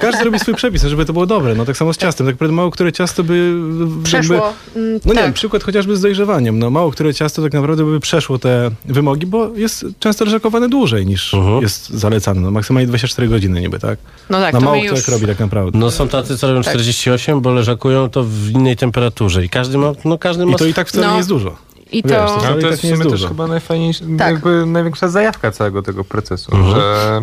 każdy 0.00 0.24
robi 0.24 0.38
swój 0.38 0.54
przepis, 0.54 0.82
żeby 0.84 1.04
to 1.04 1.12
było 1.12 1.26
dobre, 1.26 1.54
no 1.54 1.64
tak 1.64 1.76
samo 1.76 1.92
z 1.92 1.96
ciastem, 1.96 2.26
tak 2.26 2.34
naprawdę 2.34 2.54
mało 2.56 2.70
które 2.70 2.92
ciasto 2.92 3.24
by 3.24 3.52
jakby, 3.80 4.02
przeszło. 4.02 4.36
Mm, 4.76 5.00
no 5.04 5.12
nie 5.12 5.14
tak. 5.14 5.24
wiem, 5.24 5.32
przykład 5.32 5.62
chociażby 5.64 5.96
z 5.96 6.00
dojrzewaniem. 6.00 6.58
No 6.58 6.70
mało 6.70 6.90
które 6.90 7.14
ciasto 7.14 7.42
tak 7.42 7.52
naprawdę 7.52 7.84
by 7.84 8.00
przeszło 8.00 8.38
te 8.38 8.70
wymogi, 8.84 9.26
bo 9.26 9.50
jest 9.56 9.86
często 9.98 10.24
leżakowane 10.24 10.68
dłużej 10.68 11.06
niż 11.06 11.34
Mhm. 11.34 11.62
jest 11.62 11.90
zalecane. 11.90 12.40
No 12.40 12.50
maksymalnie 12.50 12.86
24 12.86 13.28
godziny 13.28 13.60
niby, 13.60 13.78
tak? 13.78 13.98
No 14.30 14.40
tak, 14.40 14.54
no 14.54 14.60
to 14.60 14.66
mało 14.66 14.82
kto 14.84 14.94
już... 14.96 15.08
robi 15.08 15.26
tak 15.26 15.38
naprawdę. 15.40 15.78
No 15.78 15.90
są 15.90 16.08
tacy, 16.08 16.38
co 16.38 16.48
robią 16.48 16.62
Tak. 16.62 16.72
48, 16.74 17.40
bo 17.40 17.52
leżakują 17.52 18.10
to 18.10 18.24
w 18.24 18.50
innej 18.50 18.76
temperaturze 18.76 19.44
i 19.44 19.48
każdy 19.48 19.78
ma, 19.78 19.92
no 20.04 20.18
każdy 20.18 20.46
ma... 20.46 20.52
I 20.52 20.54
to 20.56 20.66
i 20.66 20.74
tak 20.74 20.88
wcale 20.88 21.06
No. 21.06 21.10
nie 21.12 21.16
jest 21.16 21.28
dużo. 21.28 21.56
I 21.92 22.02
Wiesz, 22.02 22.12
to... 22.12 22.26
to- 22.26 22.36
No, 22.36 22.42
Ale 22.48 22.54
to 22.56 22.60
tak 22.62 22.70
jest 22.70 22.80
w 22.80 22.84
nie 22.84 22.90
jest 22.90 23.02
sumie 23.02 23.12
też 23.16 23.26
chyba 23.28 23.46
najfajniejsza, 23.46 24.04
Tak. 24.18 24.32
jakby 24.34 24.66
największa 24.66 25.08
zajawka 25.08 25.50
całego 25.50 25.82
tego 25.82 26.04
procesu, 26.04 26.56
Mhm. 26.56 26.74
że 26.76 27.20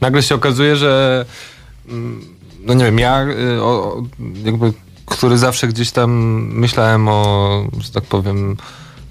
nagle 0.00 0.22
się 0.22 0.34
okazuje, 0.34 0.76
że 0.76 1.24
mm, 1.88 2.24
no 2.60 2.74
nie 2.74 2.84
wiem, 2.84 2.98
ja 2.98 3.26
y, 3.56 3.62
o, 3.62 4.02
jakby, 4.44 4.72
który 5.06 5.38
zawsze 5.38 5.68
gdzieś 5.68 5.90
tam 5.90 6.10
myślałem 6.52 7.08
o, 7.08 7.64
że 7.80 7.90
tak 7.92 8.04
powiem, 8.04 8.56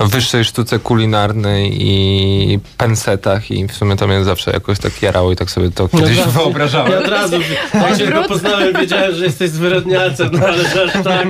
wyższej 0.07 0.43
sztuce 0.45 0.79
kulinarnej 0.79 1.77
i 1.87 2.59
pensetach 2.77 3.51
i 3.51 3.67
w 3.67 3.73
sumie 3.73 3.95
to 3.95 4.07
mnie 4.07 4.23
zawsze 4.23 4.51
jakoś 4.51 4.79
tak 4.79 5.01
jarało 5.01 5.31
i 5.31 5.35
tak 5.35 5.51
sobie 5.51 5.71
to 5.71 5.87
kiedyś 5.87 6.17
tak. 6.17 6.27
wyobrażałem. 6.27 6.91
Ja 6.91 6.99
od 6.99 7.07
razu, 7.07 7.35
jak 7.73 7.97
się 7.97 8.07
go 8.07 8.23
poznałem, 8.23 8.73
wiedziałem, 8.73 9.15
że 9.15 9.25
jesteś 9.25 9.49
zwyrodnialcem, 9.49 10.29
no 10.33 10.47
ale 10.47 10.69
że 10.69 10.83
aż 10.83 11.03
tak, 11.03 11.27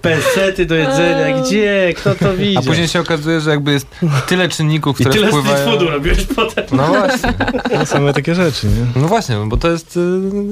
pensety 0.00 0.66
do 0.66 0.74
jedzenia, 0.74 1.42
gdzie, 1.42 1.94
kto 1.96 2.14
to 2.14 2.36
widzi? 2.36 2.58
A 2.58 2.62
później 2.62 2.88
się 2.88 3.00
okazuje, 3.00 3.40
że 3.40 3.50
jakby 3.50 3.72
jest 3.72 3.86
tyle 4.26 4.48
czynników, 4.48 5.00
I 5.00 5.04
które 5.04 5.14
tyle 5.14 5.28
wpływają... 5.28 5.64
foodu 5.64 5.90
robiłeś 5.90 6.24
potem. 6.24 6.64
No 6.72 6.86
właśnie. 6.86 7.32
No, 7.78 7.86
same 7.86 8.12
takie 8.12 8.34
rzeczy, 8.34 8.66
nie? 8.66 9.00
No 9.02 9.08
właśnie, 9.08 9.36
bo 9.46 9.56
to 9.56 9.70
jest 9.70 9.96
y, 9.96 10.00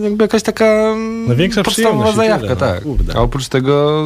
jakby 0.03 0.25
jakaś 0.25 0.43
taka 0.43 0.65
mm, 0.65 1.27
Największa 1.27 1.63
podstawowa 1.63 1.91
przyjemność 1.91 2.13
i 2.13 2.17
zajawka, 2.17 2.57
tyle, 2.57 2.67
no, 2.67 2.75
tak. 2.75 2.83
kurde. 2.83 3.17
A 3.17 3.21
oprócz 3.21 3.49
tego 3.49 4.05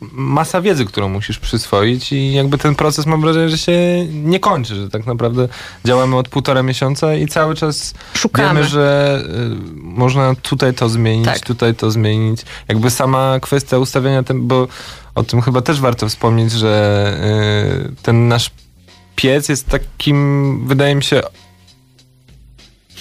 masa 0.00 0.60
wiedzy, 0.60 0.84
którą 0.84 1.08
musisz 1.08 1.38
przyswoić 1.38 2.12
i 2.12 2.32
jakby 2.32 2.58
ten 2.58 2.74
proces 2.74 3.06
mam 3.06 3.20
wrażenie, 3.20 3.48
że 3.48 3.58
się 3.58 3.72
nie 4.12 4.40
kończy, 4.40 4.74
że 4.74 4.90
tak 4.90 5.06
naprawdę 5.06 5.48
działamy 5.84 6.16
od 6.16 6.28
półtora 6.28 6.62
miesiąca 6.62 7.14
i 7.14 7.26
cały 7.26 7.54
czas 7.54 7.94
Szukamy. 8.14 8.48
wiemy, 8.48 8.64
że 8.68 9.18
y, 9.24 9.56
można 9.82 10.34
tutaj 10.34 10.74
to 10.74 10.88
zmienić, 10.88 11.24
Tak. 11.26 11.40
tutaj 11.40 11.74
to 11.74 11.90
zmienić. 11.90 12.42
Jakby 12.68 12.90
sama 12.90 13.40
kwestia 13.42 13.78
ustawienia, 13.78 14.22
bo 14.34 14.68
o 15.14 15.22
tym 15.22 15.40
chyba 15.40 15.60
też 15.62 15.80
warto 15.80 16.08
wspomnieć, 16.08 16.52
że 16.52 17.14
y, 17.90 18.02
ten 18.02 18.28
nasz 18.28 18.50
piec 19.16 19.48
jest 19.48 19.66
takim, 19.68 20.60
wydaje 20.66 20.94
mi 20.94 21.02
się, 21.04 21.22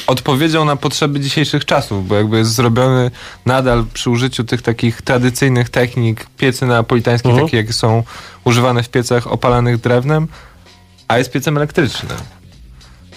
odpowiedzią 0.07 0.65
na 0.65 0.75
potrzeby 0.75 1.19
dzisiejszych 1.19 1.65
czasów, 1.65 2.07
bo 2.07 2.15
jakby 2.15 2.37
jest 2.37 2.51
zrobiony 2.51 3.11
nadal 3.45 3.85
przy 3.93 4.09
użyciu 4.09 4.43
tych 4.43 4.61
takich 4.61 5.01
tradycyjnych 5.01 5.69
technik 5.69 6.25
piecy 6.37 6.65
neapolitańskie, 6.65 7.29
Mhm. 7.29 7.47
takie 7.47 7.57
jak 7.57 7.73
są 7.73 8.03
używane 8.43 8.83
w 8.83 8.89
piecach 8.89 9.27
opalanych 9.27 9.77
drewnem, 9.81 10.27
a 11.07 11.17
jest 11.17 11.31
piecem 11.31 11.57
elektrycznym. 11.57 12.17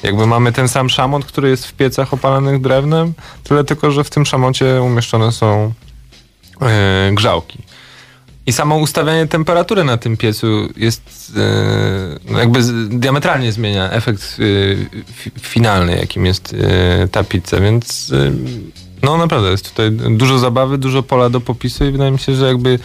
Jakby 0.03 0.27
mamy 0.27 0.53
ten 0.53 0.69
sam 0.69 0.91
szamot, 0.91 1.25
który 1.25 1.51
jest 1.51 1.67
w 1.67 1.73
piecach 1.73 2.15
opalanych 2.15 2.61
drewnem, 2.61 3.13
tyle 3.45 3.65
tylko, 3.65 3.91
że 3.91 4.05
w 4.05 4.11
tym 4.11 4.27
szamocie 4.27 4.83
umieszczone 4.83 5.33
są 5.33 5.73
e, 6.63 7.11
grzałki. 7.13 7.59
I 8.49 8.53
samo 8.53 8.77
ustawianie 8.77 9.27
temperatury 9.27 9.85
na 9.85 9.97
tym 9.97 10.17
piecu 10.17 10.69
jest 10.77 11.33
e, 11.37 12.33
no 12.33 12.39
jakby 12.39 12.63
z, 12.63 12.89
diametralnie 12.89 13.53
zmienia 13.53 13.91
efekt 13.91 14.23
e, 14.23 15.05
fi, 15.13 15.31
finalny, 15.41 15.97
jakim 15.97 16.27
jest 16.27 16.55
e, 16.55 17.09
ta 17.09 17.25
pizza, 17.25 17.61
więc 17.61 18.13
no 19.03 19.17
naprawdę 19.19 19.51
jest 19.51 19.71
tutaj 19.71 19.93
dużo 19.93 20.39
zabawy, 20.39 20.79
dużo 20.79 21.03
pola 21.03 21.31
do 21.31 21.41
popisu 21.41 21.85
i 21.85 21.93
wydaje 21.93 22.11
mi 22.11 22.19
się, 22.19 22.35
że 22.35 22.47
jakby 22.47 22.79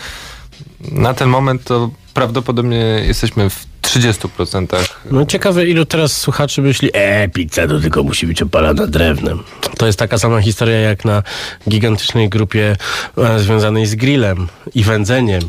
na 0.92 1.14
ten 1.14 1.30
moment 1.30 1.64
to 1.64 1.90
prawdopodobnie 2.14 2.78
jesteśmy 3.08 3.50
w 3.50 3.66
30%. 3.82 4.68
No 5.12 5.26
ciekawe, 5.26 5.66
ilu 5.66 5.86
teraz 5.86 6.18
słuchaczy 6.18 6.62
myśli, 6.62 6.90
e, 6.94 7.30
pizza 7.30 7.68
to 7.68 7.80
tylko 7.80 8.04
musi 8.04 8.28
być 8.28 8.42
opalana 8.42 8.88
drewnem. 8.88 9.44
To 9.78 9.86
jest 9.86 10.00
taka 10.00 10.18
sama 10.18 10.42
historia 10.42 10.80
jak 10.80 11.06
na 11.06 11.24
gigantycznej 11.70 12.30
grupie 12.30 12.76
e, 13.18 13.40
związanej 13.40 13.86
z 13.86 13.96
grillem 13.96 14.48
i 14.76 14.84
wędzeniem. 14.84 15.42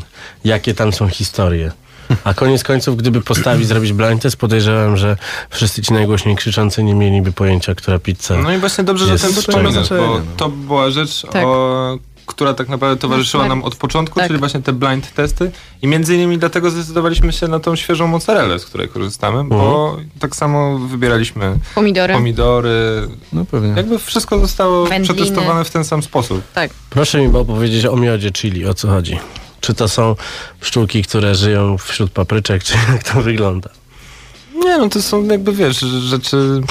Jakie 0.43 0.73
tam 0.73 0.93
są 0.93 1.07
historie. 1.07 1.71
A 2.23 2.33
koniec 2.33 2.63
końców, 2.63 2.97
gdyby 2.97 3.21
postawić, 3.21 3.67
zrobić 3.67 3.93
blind 3.93 4.21
test, 4.21 4.37
podejrzewam, 4.37 4.97
że 4.97 5.17
wszyscy 5.49 5.81
ci 5.81 5.93
najgłośniej 5.93 6.35
krzyczący 6.35 6.83
nie 6.83 6.95
mieliby 6.95 7.31
pojęcia, 7.31 7.75
która 7.75 7.99
pizza. 7.99 8.37
No 8.37 8.53
i 8.53 8.57
właśnie 8.57 8.83
dobrze, 8.83 9.05
że 9.17 9.19
ten 9.19 9.31
znaczenie, 9.31 9.89
bo 9.89 10.21
to 10.37 10.49
była 10.49 10.89
rzecz, 10.89 11.21
Tak. 11.31 11.45
o, 11.45 11.97
która 12.25 12.53
tak 12.53 12.69
naprawdę 12.69 13.01
towarzyszyła 13.01 13.43
No, 13.43 13.49
nam 13.49 13.63
od 13.63 13.75
początku, 13.75 14.19
tak. 14.19 14.27
czyli 14.27 14.39
właśnie 14.39 14.61
te 14.61 14.73
blind 14.73 15.13
testy 15.13 15.51
i 15.81 15.87
między 15.87 16.15
innymi 16.15 16.37
dlatego 16.37 16.69
zdecydowaliśmy 16.71 17.33
się 17.33 17.47
na 17.47 17.59
tą 17.59 17.75
świeżą 17.75 18.07
mozzarellę, 18.07 18.59
z 18.59 18.65
której 18.65 18.89
korzystamy, 18.89 19.43
bo 19.43 19.97
tak 20.19 20.35
samo 20.35 20.79
wybieraliśmy 20.79 21.59
Pomidory. 21.75 22.13
pomidory, 22.13 23.07
No 23.33 23.45
pewnie. 23.45 23.69
jakby 23.77 23.99
wszystko 23.99 24.39
zostało 24.39 24.85
Wędliny. 24.85 25.03
przetestowane 25.15 25.63
w 25.63 25.69
ten 25.69 25.83
sam 25.83 26.03
sposób. 26.03 26.41
Tak. 26.53 26.71
Proszę 26.89 27.21
mi 27.27 27.37
opowiedzieć 27.37 27.85
o 27.85 27.95
miodzie 27.95 28.31
chili, 28.31 28.65
o 28.65 28.73
co 28.73 28.87
chodzi. 28.87 29.19
Czy 29.61 29.73
to 29.73 29.87
są 29.87 30.15
pszczółki, 30.61 31.03
które 31.03 31.35
żyją 31.35 31.77
wśród 31.77 32.11
papryczek, 32.11 32.63
czy 32.63 32.73
jak 32.93 33.03
to 33.03 33.21
wygląda? 33.21 33.69
Nie 34.55 34.77
no, 34.77 34.89
to 34.89 35.01
są 35.01 35.23
jakby, 35.23 35.53
wiesz, 35.53 35.79
rzeczy, 35.79 36.61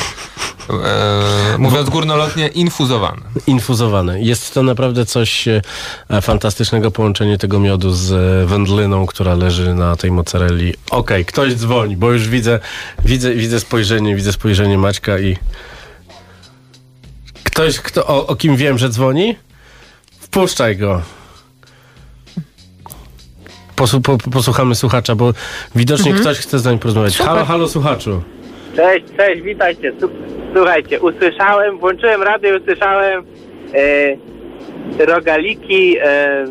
e, 0.84 1.58
mówiąc 1.58 1.90
górnolotnie, 1.90 2.48
infuzowane. 2.48 3.22
infuzowane. 3.46 4.22
Jest 4.22 4.54
to 4.54 4.62
naprawdę 4.62 5.06
coś 5.06 5.48
e, 5.48 5.62
fantastycznego 6.22 6.90
połączenie 6.90 7.38
tego 7.38 7.60
miodu 7.60 7.90
z 7.90 8.12
e, 8.12 8.46
wędliną, 8.46 9.06
która 9.06 9.34
leży 9.34 9.74
na 9.74 9.96
tej 9.96 10.10
mozzarelli. 10.10 10.74
Okej, 10.90 11.24
ktoś 11.24 11.54
dzwoni, 11.54 11.96
bo 11.96 12.12
już 12.12 12.28
widzę, 12.28 12.60
widzę, 13.04 13.34
widzę 13.34 13.60
spojrzenie, 13.60 14.16
widzę 14.16 14.32
spojrzenie 14.32 14.78
Maćka 14.78 15.18
i 15.18 15.36
ktoś, 17.44 17.80
kto, 17.80 18.06
o, 18.06 18.26
o 18.26 18.36
kim 18.36 18.56
wiem, 18.56 18.78
że 18.78 18.88
dzwoni? 18.88 19.36
Wpuszczaj 20.20 20.76
go. 20.76 21.02
Posu, 23.76 24.00
po, 24.00 24.18
posłuchamy 24.32 24.74
słuchacza, 24.74 25.14
bo 25.14 25.32
widocznie 25.74 26.10
Mhm. 26.10 26.20
ktoś 26.24 26.38
chce 26.38 26.58
z 26.58 26.64
nami 26.64 26.78
porozmawiać. 26.78 27.12
Super. 27.12 27.26
Halo, 27.32 27.44
halo 27.44 27.68
słuchaczu. 27.68 28.22
Cześć, 28.76 29.04
cześć, 29.16 29.42
witajcie. 29.42 29.92
Słuchajcie, 30.56 31.00
usłyszałem, 31.00 31.78
włączyłem 31.78 32.22
radio 32.22 32.54
i 32.56 32.60
usłyszałem 32.62 33.24
e, 34.98 35.06
rogaliki, 35.06 35.96
e, 36.02 36.44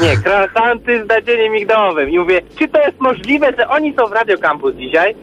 nie, 0.00 0.16
krasanty 0.24 1.04
z 1.04 1.08
nadzieniem 1.08 1.52
migdałowym. 1.52 2.10
I 2.10 2.18
mówię, 2.18 2.40
czy 2.58 2.68
to 2.68 2.80
jest 2.80 3.00
możliwe, 3.00 3.52
że 3.58 3.68
oni 3.68 3.94
są 3.98 4.06
w 4.06 4.12
Radio 4.12 4.38
Campus 4.38 4.74
dzisiaj? 4.76 5.14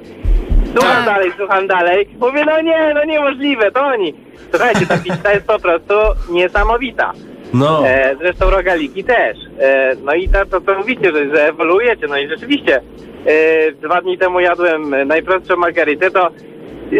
Słucham 0.73 0.95
Tak. 0.95 1.05
dalej, 1.05 1.31
słucham 1.37 1.67
dalej. 1.67 2.09
Mówię, 2.19 2.45
no 2.45 2.61
nie, 2.61 2.91
no 2.95 3.05
niemożliwe, 3.05 3.71
to 3.71 3.81
oni. 3.85 4.13
Słuchajcie, 4.51 4.85
ta 4.87 4.97
pizza 4.97 5.33
jest 5.33 5.47
po 5.47 5.59
prostu 5.59 5.93
niesamowita. 6.29 7.13
No, 7.53 7.87
E, 7.87 8.15
zresztą 8.19 8.49
rogaliki 8.49 9.03
też. 9.03 9.37
E, 9.59 9.95
no 10.03 10.13
i 10.13 10.29
to, 10.29 10.45
to 10.45 10.61
co 10.61 10.77
mówicie, 10.77 11.11
że, 11.11 11.35
że 11.35 11.47
ewoluujecie, 11.47 12.07
no 12.07 12.17
i 12.17 12.29
rzeczywiście 12.29 12.81
e, 13.25 13.71
dwa 13.71 14.01
dni 14.01 14.17
temu 14.17 14.39
jadłem 14.39 15.07
najprostszą 15.07 15.55
margaritę, 15.55 16.11
to 16.11 16.29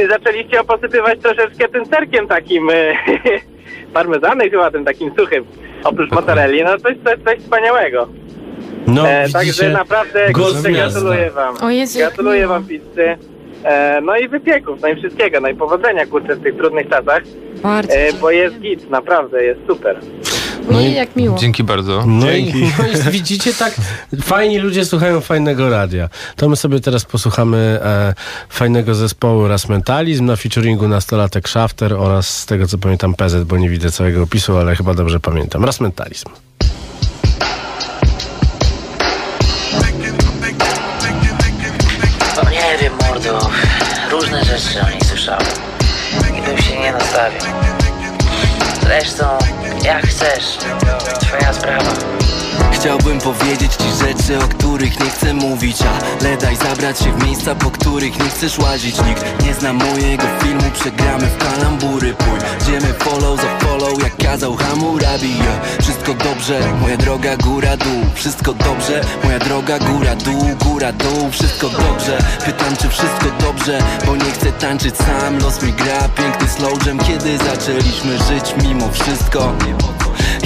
zaczęliście 0.09 0.57
ją 0.57 0.63
posypywać 0.63 1.19
troszeczkę 1.19 1.67
tym 1.67 1.85
serkiem 1.85 2.27
takim 2.27 2.69
e, 2.69 2.93
parmezanem 3.93 4.49
chyba 4.49 4.71
tym 4.71 4.85
takim 4.85 5.11
suchym. 5.19 5.45
Oprócz 5.83 6.11
mozzarelli, 6.11 6.63
no 6.63 6.77
coś, 6.77 6.95
coś, 7.05 7.15
coś 7.25 7.39
wspaniałego. 7.39 8.07
no 8.87 9.07
E, 9.09 9.29
także 9.29 9.69
naprawdę 9.69 10.33
gratuluję 10.33 11.29
wam. 11.31 11.55
O 11.61 11.69
Jezu, 11.69 11.99
Gratuluję 11.99 12.47
wam 12.47 12.63
pizzy. 12.63 13.17
E, 13.63 14.01
no 14.01 14.17
i 14.17 14.27
wypieków, 14.27 14.81
no 14.81 14.87
i 14.87 14.95
wszystkiego, 14.95 15.39
no 15.39 15.49
i 15.49 15.55
powodzenia 15.55 16.05
kurczę 16.05 16.35
w 16.35 16.43
tych 16.43 16.55
trudnych 16.57 16.89
czasach, 16.89 17.23
Bardzo. 17.63 17.95
e, 17.95 18.13
bo 18.13 18.31
jest 18.31 18.59
git, 18.59 18.89
naprawdę 18.89 19.43
jest 19.43 19.59
super. 19.67 19.99
No 20.71 20.81
i- 20.81 20.93
jak 20.93 21.15
miło. 21.15 21.37
Dzięki 21.37 21.63
bardzo. 21.63 22.03
No 22.07 22.31
i, 22.31 22.53
no 22.79 23.09
i 23.09 23.11
widzicie, 23.11 23.53
tak 23.53 23.73
fajni 24.21 24.57
ludzie 24.59 24.85
słuchają 24.85 25.21
fajnego 25.21 25.69
radia. 25.69 26.09
To 26.35 26.49
my 26.49 26.55
sobie 26.55 26.79
teraz 26.79 27.05
posłuchamy 27.05 27.57
e, 27.83 28.13
fajnego 28.49 28.95
zespołu 28.95 29.47
Raz 29.47 29.69
Mentalizm 29.69 30.25
na 30.25 30.35
featuringu 30.35 30.87
Nastolatek 30.87 31.49
Shafter 31.49 31.93
oraz 31.93 32.37
z 32.37 32.45
tego 32.45 32.67
co 32.67 32.77
pamiętam 32.77 33.13
PZ, 33.15 33.43
bo 33.43 33.57
nie 33.57 33.69
widzę 33.69 33.91
całego 33.91 34.23
opisu, 34.23 34.57
ale 34.57 34.75
chyba 34.75 34.93
dobrze 34.93 35.19
pamiętam. 35.19 35.65
Raz 35.65 35.79
Mentalizm. 35.81 36.29
No 42.43 42.49
nie 42.49 42.77
wiem, 42.81 42.93
mordo. 43.07 43.49
Różne 44.11 44.45
rzeczy 44.45 44.81
o 44.87 44.89
nich 44.89 45.03
słyszałem. 45.05 45.45
I 46.37 46.41
bym 46.41 46.57
się 46.57 46.79
nie 46.79 46.91
nastawił. 46.91 47.39
Zresztą, 48.83 49.23
jak 49.89 50.07
chcesz. 50.07 50.57
Twoja 51.21 51.53
sprawa. 51.53 52.28
Chciałbym 52.79 53.19
powiedzieć 53.19 53.75
ci 53.75 54.05
rzeczy, 54.05 54.39
o 54.39 54.47
których 54.47 54.99
nie 54.99 55.09
chcę 55.09 55.33
mówić 55.33 55.77
Ale 56.21 56.37
daj 56.37 56.55
zabrać 56.55 56.99
się 56.99 57.13
w 57.13 57.25
miejsca, 57.25 57.55
po 57.55 57.71
których 57.71 58.19
nie 58.19 58.29
chcesz 58.29 58.59
łazić. 58.59 58.95
Nikt 59.07 59.43
nie 59.45 59.53
zna 59.53 59.73
mojego 59.73 60.23
filmu, 60.41 60.63
przegramy 60.73 61.27
w 61.27 61.37
kalambury 61.37 62.13
Pójdziemy 62.13 62.93
follow 62.93 63.41
za 63.41 63.59
follow, 63.59 64.03
jak 64.03 64.17
kazał 64.17 64.55
Hammurabi. 64.55 65.29
Yeah. 65.29 65.77
Wszystko 65.81 66.13
dobrze, 66.13 66.59
moja 66.81 66.97
droga 66.97 67.37
góra 67.37 67.77
dół. 67.77 68.03
Wszystko 68.15 68.53
dobrze, 68.53 69.01
moja 69.23 69.39
droga 69.39 69.79
góra 69.79 70.15
dół 70.15 70.41
Góra 70.65 70.91
dół, 70.91 71.29
wszystko 71.31 71.69
dobrze 71.69 72.17
Pytam 72.45 72.77
czy 72.77 72.89
wszystko 72.89 73.25
dobrze, 73.39 73.79
bo 74.05 74.15
nie 74.15 74.31
chcę 74.31 74.51
tańczyć 74.51 74.97
sam. 74.97 75.39
Los 75.39 75.63
mi 75.63 75.73
gra, 75.73 76.09
piękny 76.09 76.47
slow 76.47 76.85
jam. 76.87 76.99
Kiedy 76.99 77.37
zaczęliśmy 77.37 78.17
żyć 78.17 78.53
mimo 78.63 78.89
wszystko? 78.91 79.53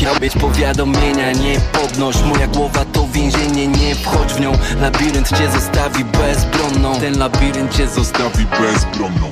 Miał 0.04 0.16
być 0.16 0.34
powiadomienia, 0.34 1.32
nie 1.32 1.60
podnoś 1.60 2.16
Moja 2.26 2.48
głowa 2.48 2.86
to 2.86 3.08
więzienie, 3.08 3.68
nie 3.68 3.96
wchodź 3.96 4.34
w 4.34 4.40
nią. 4.40 4.52
Labirynt 4.82 5.30
cię 5.38 5.52
zostawi 5.52 6.06
bezbronną. 6.06 7.00
Ten 7.00 7.20
labirynt 7.20 7.76
cię 7.76 7.88
zostawi 7.88 8.46
bezbronną. 8.46 9.32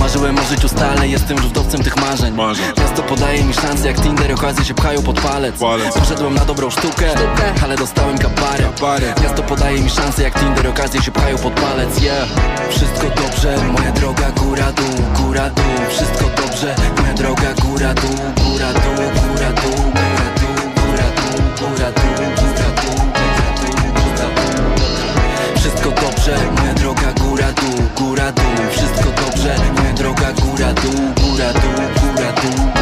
Marzyłem 0.00 0.38
o 0.38 0.42
życiu 0.42 0.68
stale, 0.68 1.08
jestem 1.08 1.36
już 1.36 1.46
wdowcem 1.46 1.82
tych 1.82 1.96
marzeń. 1.96 2.36
Miasto 2.78 3.02
podaje 3.02 3.44
mi 3.44 3.54
szansę, 3.54 3.88
jak 3.88 4.00
Tinder 4.00 4.32
okazje 4.32 4.64
się 4.64 4.74
pchają 4.74 5.02
pod 5.02 5.20
palec. 5.20 5.54
Poszedłem 5.98 6.34
na 6.34 6.44
dobrą 6.44 6.70
sztukę, 6.70 7.10
ale 7.62 7.76
dostałem 7.76 8.18
kabaret 8.18 9.22
Miasto 9.22 9.42
podaje 9.42 9.80
mi 9.80 9.90
szansę, 9.90 10.22
jak 10.22 10.40
Tinder 10.40 10.68
okazje 10.68 11.02
się 11.02 11.12
pchają 11.12 11.38
pod 11.38 11.52
palec. 11.52 12.00
Yeah, 12.00 12.28
wszystko 12.70 13.06
dobrze, 13.22 13.56
moja 13.72 13.92
droga 13.92 14.30
góra 14.30 14.72
dół, 14.72 15.24
góra 15.26 15.50
dół. 15.50 15.64
Wszystko 15.88 16.24
dobrze, 16.36 16.74
moja 17.00 17.14
droga 17.14 17.54
góra 17.62 17.94
dół, 17.94 18.16
góra 18.44 18.72
dół, 18.72 18.94
góra 18.94 19.12
dół, 19.12 19.32
góra 19.32 19.52
dół, 19.52 19.92
góra 19.92 20.35
wszystko 25.66 25.90
dobrze, 25.90 26.36
moja 26.58 26.74
droga 26.74 27.12
góra 27.12 27.52
dół, 27.52 28.06
góra 28.06 28.32
dół. 28.32 28.44
Wszystko 28.70 29.10
dobrze, 29.10 29.56
moja 29.78 29.92
droga 29.92 30.32
góra 30.32 30.72
dół, 30.72 30.92
góra 30.92 31.52
dół, 31.52 31.72
góra 32.00 32.32
dół, 32.32 32.75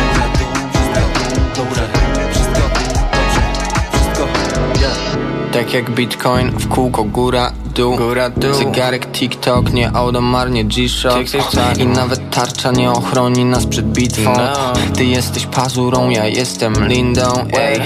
Tak 5.65 5.75
jak 5.75 5.91
bitcoin, 5.91 6.51
w 6.51 6.69
kółko 6.69 7.05
góra, 7.05 7.53
dół, 7.75 7.97
góra, 7.97 8.31
dół. 8.31 8.55
Zegarek 8.55 9.07
TikTok, 9.07 9.73
nie 9.73 9.93
auto, 9.93 10.21
marnie 10.21 10.65
G-Shock 10.65 11.17
I 11.79 11.87
nawet 11.87 12.31
tarcza 12.31 12.71
nie 12.73 12.91
ochroni 12.91 13.45
nas 13.45 13.67
przed 13.67 13.87
bitwą. 13.87 14.35
Ty 14.97 15.05
jesteś 15.05 15.47
pazurą, 15.47 16.11
ja 16.11 16.27
jestem 16.27 16.89
lindą 16.89 17.47
ej. 17.53 17.81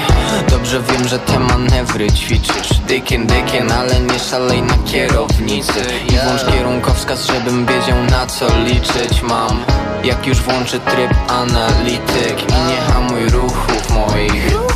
Dobrze 0.51 0.83
wiem, 0.83 1.09
że 1.09 1.19
te 1.19 1.39
manewry 1.39 2.13
ćwiczysz. 2.13 2.79
Dykien, 2.89 3.27
dykien, 3.27 3.73
ale 3.73 4.01
nie 4.01 4.19
szalej 4.19 4.63
na 4.63 4.75
kierownicy. 4.79 5.83
I 6.09 6.13
włącz 6.13 6.45
kierunkowskaz, 6.53 7.27
żebym 7.27 7.67
wiedział 7.67 8.05
na 8.11 8.27
co 8.27 8.47
liczyć 8.65 9.23
mam. 9.23 9.65
Jak 10.05 10.27
już 10.27 10.41
włączę 10.41 10.81
tryb 10.81 11.15
analityk 11.29 12.43
I 12.49 12.71
nie 12.71 12.77
hamuj 12.93 13.29
ruchów 13.31 13.91
moich 13.91 14.68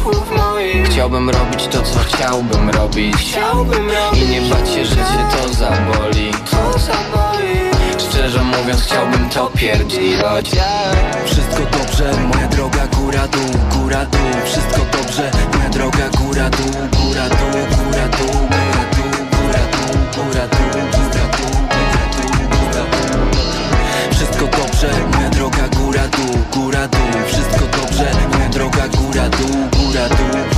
Chciałbym 0.93 1.31
robić 1.31 1.67
to, 1.67 1.83
co 1.83 1.99
chciałbym 1.99 2.71
robić 2.71 3.39
I 4.15 4.29
nie 4.29 4.41
bać 4.41 4.71
się, 4.71 4.85
że 4.85 4.97
cię 4.97 5.25
to 5.33 5.49
zaboli 5.49 6.33
Szczerze 7.99 8.45
mówiąc, 8.45 8.83
chciałbym 8.83 9.29
to 9.29 9.51
pierdziwać 9.57 10.51
Wszystko 11.27 11.63
dobrze, 11.79 12.13
moja 12.35 12.49
droga 12.49 12.87
góra 12.87 13.29
dół, 13.29 13.51
góra 13.75 14.05
dół 14.05 14.21
Wszystko 14.45 14.81
dobrze, 14.93 15.31
moja 15.57 15.69
droga 15.69 16.09
góra 16.09 16.51
dół, 16.51 16.71
góra 16.71 17.29
dół, 17.29 17.61
góra 17.85 18.09
dół, 18.09 18.49
góra 18.51 18.89
dół, 18.89 19.13
góra 19.33 19.67
dół, 19.67 19.93
góra 20.15 20.47
dół, 20.47 20.73
góra 20.93 21.27
dół, 21.37 21.51
góra 21.73 22.05
dół, 22.17 22.49
góra 22.51 22.85
dół 22.93 23.31
Wszystko 24.11 24.47
dobrze, 24.47 24.91
moja 25.15 25.31
droga 25.31 25.69
góra 25.69 26.09
dół, 26.09 26.63
góra 26.63 26.89
dół 26.89 27.23
Wszystko 27.27 27.67
dobrze, 27.81 28.11
moja 28.33 28.49
droga 28.49 28.89
góra 28.89 29.29
dół, 29.29 29.85
góra 29.87 30.09
dół, 30.09 30.52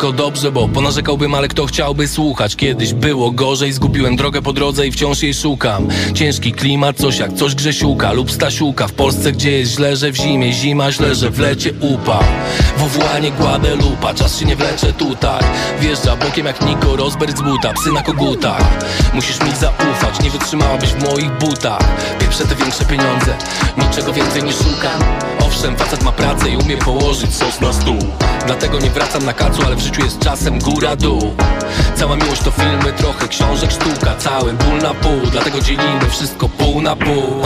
wszystko 0.00 0.24
dobrze, 0.24 0.52
bo 0.52 0.68
ponarzekałbym, 0.68 1.34
ale 1.34 1.48
kto 1.48 1.66
chciałby 1.66 2.08
słuchać? 2.08 2.56
Kiedyś 2.56 2.94
było 2.94 3.30
gorzej, 3.30 3.72
zgubiłem 3.72 4.16
drogę 4.16 4.42
po 4.42 4.52
drodze 4.52 4.86
i 4.86 4.92
wciąż 4.92 5.22
jej 5.22 5.34
szukam. 5.34 5.88
Ciężki 6.14 6.52
klimat, 6.52 6.96
coś 6.96 7.18
jak 7.18 7.32
coś 7.32 7.54
Grzesiuka 7.54 8.12
lub 8.12 8.30
Stasiuka. 8.30 8.88
W 8.88 8.92
Polsce, 8.92 9.32
gdzie 9.32 9.50
jest 9.50 9.72
źle, 9.72 9.96
że 9.96 10.12
w 10.12 10.16
zimie 10.16 10.52
zima, 10.52 10.92
źle, 10.92 11.14
że 11.14 11.30
w 11.30 11.38
lecie 11.38 11.72
upał 11.80 12.22
Wowołanie 12.78 13.30
Guadalupa, 13.30 14.14
czas 14.14 14.38
się 14.38 14.46
nie 14.46 14.56
wlecze 14.56 14.92
tutaj 14.92 15.44
Wjeżdża 15.80 16.16
bokiem 16.16 16.46
jak 16.46 16.66
Niko 16.66 16.96
Rosberg 16.96 17.38
z 17.38 17.42
buta, 17.42 17.72
psy 17.72 17.92
na 17.92 18.02
kogutach. 18.02 18.62
Musisz 19.14 19.40
mi 19.40 19.50
zaufać, 19.56 20.22
nie 20.24 20.30
wytrzymałabyś 20.30 20.90
w 20.90 21.02
moich 21.02 21.30
butach. 21.38 21.82
Pierwsze 22.20 22.44
te 22.44 22.54
większe 22.54 22.84
pieniądze, 22.84 23.36
niczego 23.78 24.12
więcej 24.12 24.42
nie 24.42 24.52
szukam. 24.52 25.00
Owszem, 25.46 25.76
facet 25.76 26.02
ma 26.02 26.12
pracę 26.12 26.50
i 26.50 26.56
umie 26.56 26.76
położyć 26.76 27.34
sos 27.34 27.60
na 27.60 27.72
stół 27.72 27.98
Dlatego 28.46 28.78
nie 28.78 28.90
wracam 28.90 29.24
na 29.24 29.32
kacu, 29.32 29.62
ale 29.66 29.76
w 29.76 29.80
życiu 29.80 30.04
jest 30.04 30.18
czasem 30.18 30.58
góra-dół. 30.58 31.34
Cała 31.94 32.16
miłość 32.16 32.42
to 32.42 32.50
filmy, 32.50 32.92
trochę 32.92 33.28
książek, 33.28 33.70
sztuka 33.70 34.16
Cały 34.18 34.52
ból 34.52 34.78
na 34.82 34.94
pół, 34.94 35.20
dlatego 35.32 35.60
dzielimy 35.60 36.10
wszystko 36.10 36.48
pół 36.48 36.82
na 36.82 36.96
pół. 36.96 37.42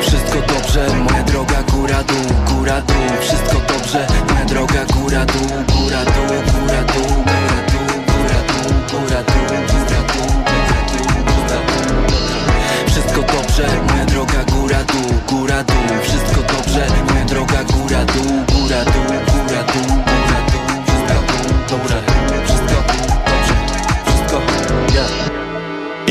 Wszystko 0.00 0.38
dobrze, 0.54 0.86
moja 0.94 1.22
droga 1.22 1.62
góra-dół, 1.62 2.26
góra-dół. 2.48 2.96
Wszystko 3.20 3.56
dobrze, 3.68 4.06
moja 4.32 4.44
droga 4.44 4.84
góra-dół, 4.84 5.46
góra-dół, 5.46 6.26
góra-dół, 6.26 7.06
góra-dół, 7.24 7.88
góra-dół, 8.90 9.44
góra-dół, 9.70 10.28
góra-dół, 10.28 10.78
Wszystko 12.86 13.22
dobrze, 13.22 13.66
moja 13.90 14.04
droga 14.04 14.44
góra-dół, 14.44 15.06
góra-dół. 15.28 15.76
Wszystko 16.02 16.42
dobrze, 16.54 16.86
moja 17.08 17.24
droga 17.24 17.64
góra-dół, 17.64 18.24
góra-dół, 18.24 19.04
góra-dół. 19.04 19.37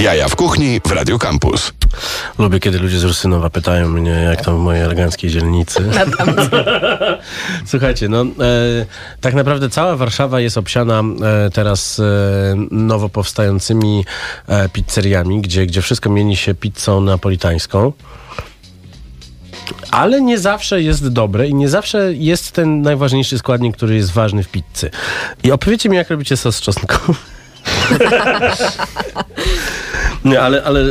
Jaja 0.02 0.28
w 0.28 0.36
kuchni 0.36 0.82
w 0.86 0.91
Radio 0.91 1.20
Campus. 1.20 1.74
Lubię, 2.38 2.60
kiedy 2.60 2.80
ludzie 2.80 3.00
z 3.00 3.04
Rusynowa 3.04 3.50
pytają 3.50 3.89
mnie, 3.89 4.12
jak 4.12 4.45
tam 4.45 4.56
w 4.56 4.60
mojej 4.60 4.84
eleganckiej 4.84 5.30
dzielnicy. 5.30 5.89
Słuchajcie, 7.66 8.10
no 8.10 8.22
e, 8.22 8.26
tak 9.22 9.34
naprawdę 9.34 9.70
cała 9.70 9.95
Warszawa 9.95 10.39
jest 10.39 10.58
obsiana 10.58 11.02
e, 11.02 11.50
teraz 11.50 12.00
e, 12.00 12.04
nowo 12.72 13.10
powstającymi 13.10 14.06
e, 14.48 14.70
pizzeriami, 14.70 15.41
gdzie, 15.41 15.66
gdzie 15.66 15.82
wszystko 15.82 16.10
mieni 16.10 16.38
się 16.38 16.54
pizzą 16.54 17.02
napolitańską. 17.02 17.93
Ale 19.91 20.22
nie 20.22 20.39
zawsze 20.39 20.82
jest 20.82 21.08
dobre 21.08 21.48
i 21.48 21.54
nie 21.54 21.70
zawsze 21.70 22.14
jest 22.14 22.52
ten 22.52 22.82
najważniejszy 22.82 23.38
składnik, 23.38 23.78
który 23.78 23.95
jest 23.95 24.12
ważny 24.12 24.43
w 24.43 24.48
pizzy. 24.48 24.89
I 25.43 25.52
opowiedzcie 25.52 25.89
mi, 25.89 25.98
jak 25.98 26.10
robicie 26.10 26.38
sos 26.38 26.62
czosnkowy. 26.62 27.14
Nie, 30.26 30.41
ale, 30.41 30.63
ale 30.63 30.84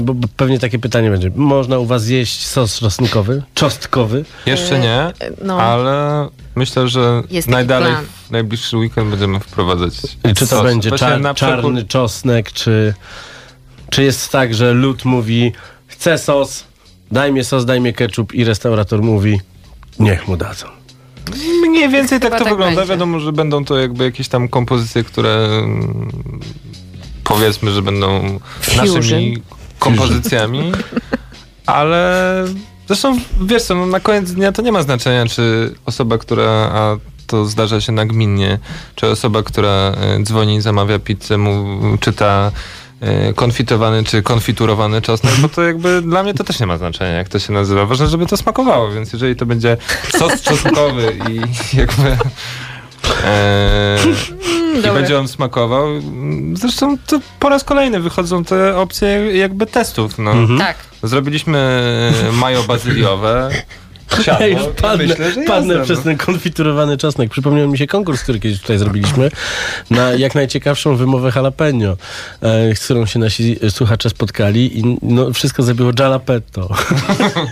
bo 0.00 0.14
bo 0.14 0.28
pewnie 0.36 0.58
takie 0.58 0.78
pytanie 0.78 1.10
będzie. 1.10 1.30
Można 1.34 1.78
u 1.78 1.86
was 1.86 2.02
zjeść 2.02 2.46
sos 2.46 2.78
czosnkowy? 2.78 3.42
Czostkowy? 3.54 4.24
Jeszcze 4.46 4.78
nie, 4.78 5.12
no. 5.42 5.60
ale 5.60 6.28
myślę, 6.54 6.88
że 6.88 7.22
Jest 7.30 7.48
najdalej 7.48 7.92
plan. 7.92 8.04
w 8.04 8.30
najbliższy 8.30 8.76
weekend 8.76 9.10
będziemy 9.10 9.40
wprowadzać. 9.40 9.94
I 10.30 10.34
czy 10.34 10.34
to 10.34 10.46
sos. 10.46 10.64
będzie 10.64 10.90
czar, 10.90 11.34
czarny 11.34 11.84
czosnek, 11.84 12.52
czy, 12.52 12.94
czy 13.90 14.02
jest 14.02 14.32
tak, 14.32 14.54
że 14.54 14.72
lud 14.72 15.04
mówi 15.04 15.52
chcę 15.86 16.18
sos, 16.18 16.64
daj 17.12 17.32
mi 17.32 17.44
sos, 17.44 17.64
daj 17.64 17.80
mi 17.80 17.94
ketchup 17.94 18.34
i 18.34 18.44
restaurator 18.44 19.02
mówi 19.02 19.40
niech 19.98 20.28
mu 20.28 20.36
dadzą. 20.36 20.66
Mniej 21.68 21.88
więcej 21.88 22.20
tak 22.20 22.32
to 22.32 22.38
tak 22.38 22.48
wygląda. 22.48 22.76
będzie. 22.76 22.90
Wiadomo, 22.90 23.20
że 23.20 23.32
będą 23.32 23.64
to 23.64 23.78
jakby 23.78 24.04
jakieś 24.04 24.28
tam 24.28 24.48
kompozycje, 24.48 25.04
które 25.04 25.30
mm, 25.46 26.10
powiedzmy, 27.24 27.70
że 27.70 27.82
będą 27.82 28.38
Fusion. 28.60 28.86
naszymi 28.86 29.42
kompozycjami, 29.78 30.72
ale 31.66 32.44
zresztą 32.86 33.18
wiesz 33.40 33.62
co, 33.62 33.74
no, 33.74 33.86
na 33.86 34.00
koniec 34.00 34.32
dnia 34.32 34.52
to 34.52 34.62
nie 34.62 34.72
ma 34.72 34.82
znaczenia, 34.82 35.26
czy 35.26 35.74
osoba, 35.86 36.18
która 36.18 36.50
a 36.50 36.96
to 37.26 37.46
zdarza 37.46 37.80
się 37.80 37.92
nagminnie, 37.92 38.58
czy 38.94 39.06
osoba, 39.06 39.42
która 39.42 39.70
e, 39.70 40.22
dzwoni 40.22 40.56
i 40.56 40.60
zamawia 40.60 40.98
pizzę, 40.98 41.38
mu 41.38 41.78
czyta 42.00 42.52
konfitowany 43.34 44.04
czy 44.04 44.22
konfiturowany 44.22 45.02
czosnek, 45.02 45.34
bo 45.38 45.48
to 45.48 45.62
jakby 45.62 46.02
dla 46.02 46.22
mnie 46.22 46.34
to 46.34 46.44
też 46.44 46.60
nie 46.60 46.66
ma 46.66 46.78
znaczenia, 46.78 47.10
jak 47.10 47.28
to 47.28 47.38
się 47.38 47.52
nazywa. 47.52 47.86
Ważne, 47.86 48.06
żeby 48.06 48.26
to 48.26 48.36
smakowało, 48.36 48.90
więc 48.90 49.12
jeżeli 49.12 49.36
to 49.36 49.46
będzie 49.46 49.76
sos 50.18 50.42
czosnkowy 50.42 51.16
i 51.30 51.40
jakby 51.80 52.16
e, 53.24 53.98
i 54.78 54.82
będzie 54.82 55.18
on 55.18 55.28
smakował. 55.28 55.86
Zresztą 56.54 56.98
to 57.06 57.20
po 57.40 57.48
raz 57.48 57.64
kolejny 57.64 58.00
wychodzą 58.00 58.44
te 58.44 58.76
opcje 58.76 59.08
jakby 59.36 59.66
testów. 59.66 60.18
No. 60.18 60.34
Tak. 60.58 60.76
Zrobiliśmy 61.02 61.82
majo 62.32 62.62
bazyliowe. 62.62 63.50
Siadło, 64.22 64.46
Ej, 64.46 64.52
i 64.52 64.82
padnę, 64.82 65.06
myślę, 65.06 65.32
że 65.32 65.42
padnę 65.42 65.74
jazda, 65.74 65.84
przez 65.84 65.98
no. 65.98 66.04
ten 66.04 66.16
konfiturowany 66.16 66.96
czosnek. 66.96 67.30
Przypomniał 67.30 67.68
mi 67.68 67.78
się 67.78 67.86
konkurs, 67.86 68.22
który 68.22 68.40
kiedyś 68.40 68.60
tutaj 68.60 68.78
zrobiliśmy 68.78 69.30
na 69.90 70.12
jak 70.12 70.34
najciekawszą 70.34 70.96
wymowę 70.96 71.32
jalapeno, 71.36 71.96
e, 72.42 72.76
z 72.76 72.84
którą 72.84 73.06
się 73.06 73.18
nasi 73.18 73.56
słuchacze 73.70 74.10
spotkali 74.10 74.78
i 74.78 74.98
no, 75.02 75.32
wszystko 75.32 75.62
zrobiło 75.62 75.92
jalapetto. 75.98 76.68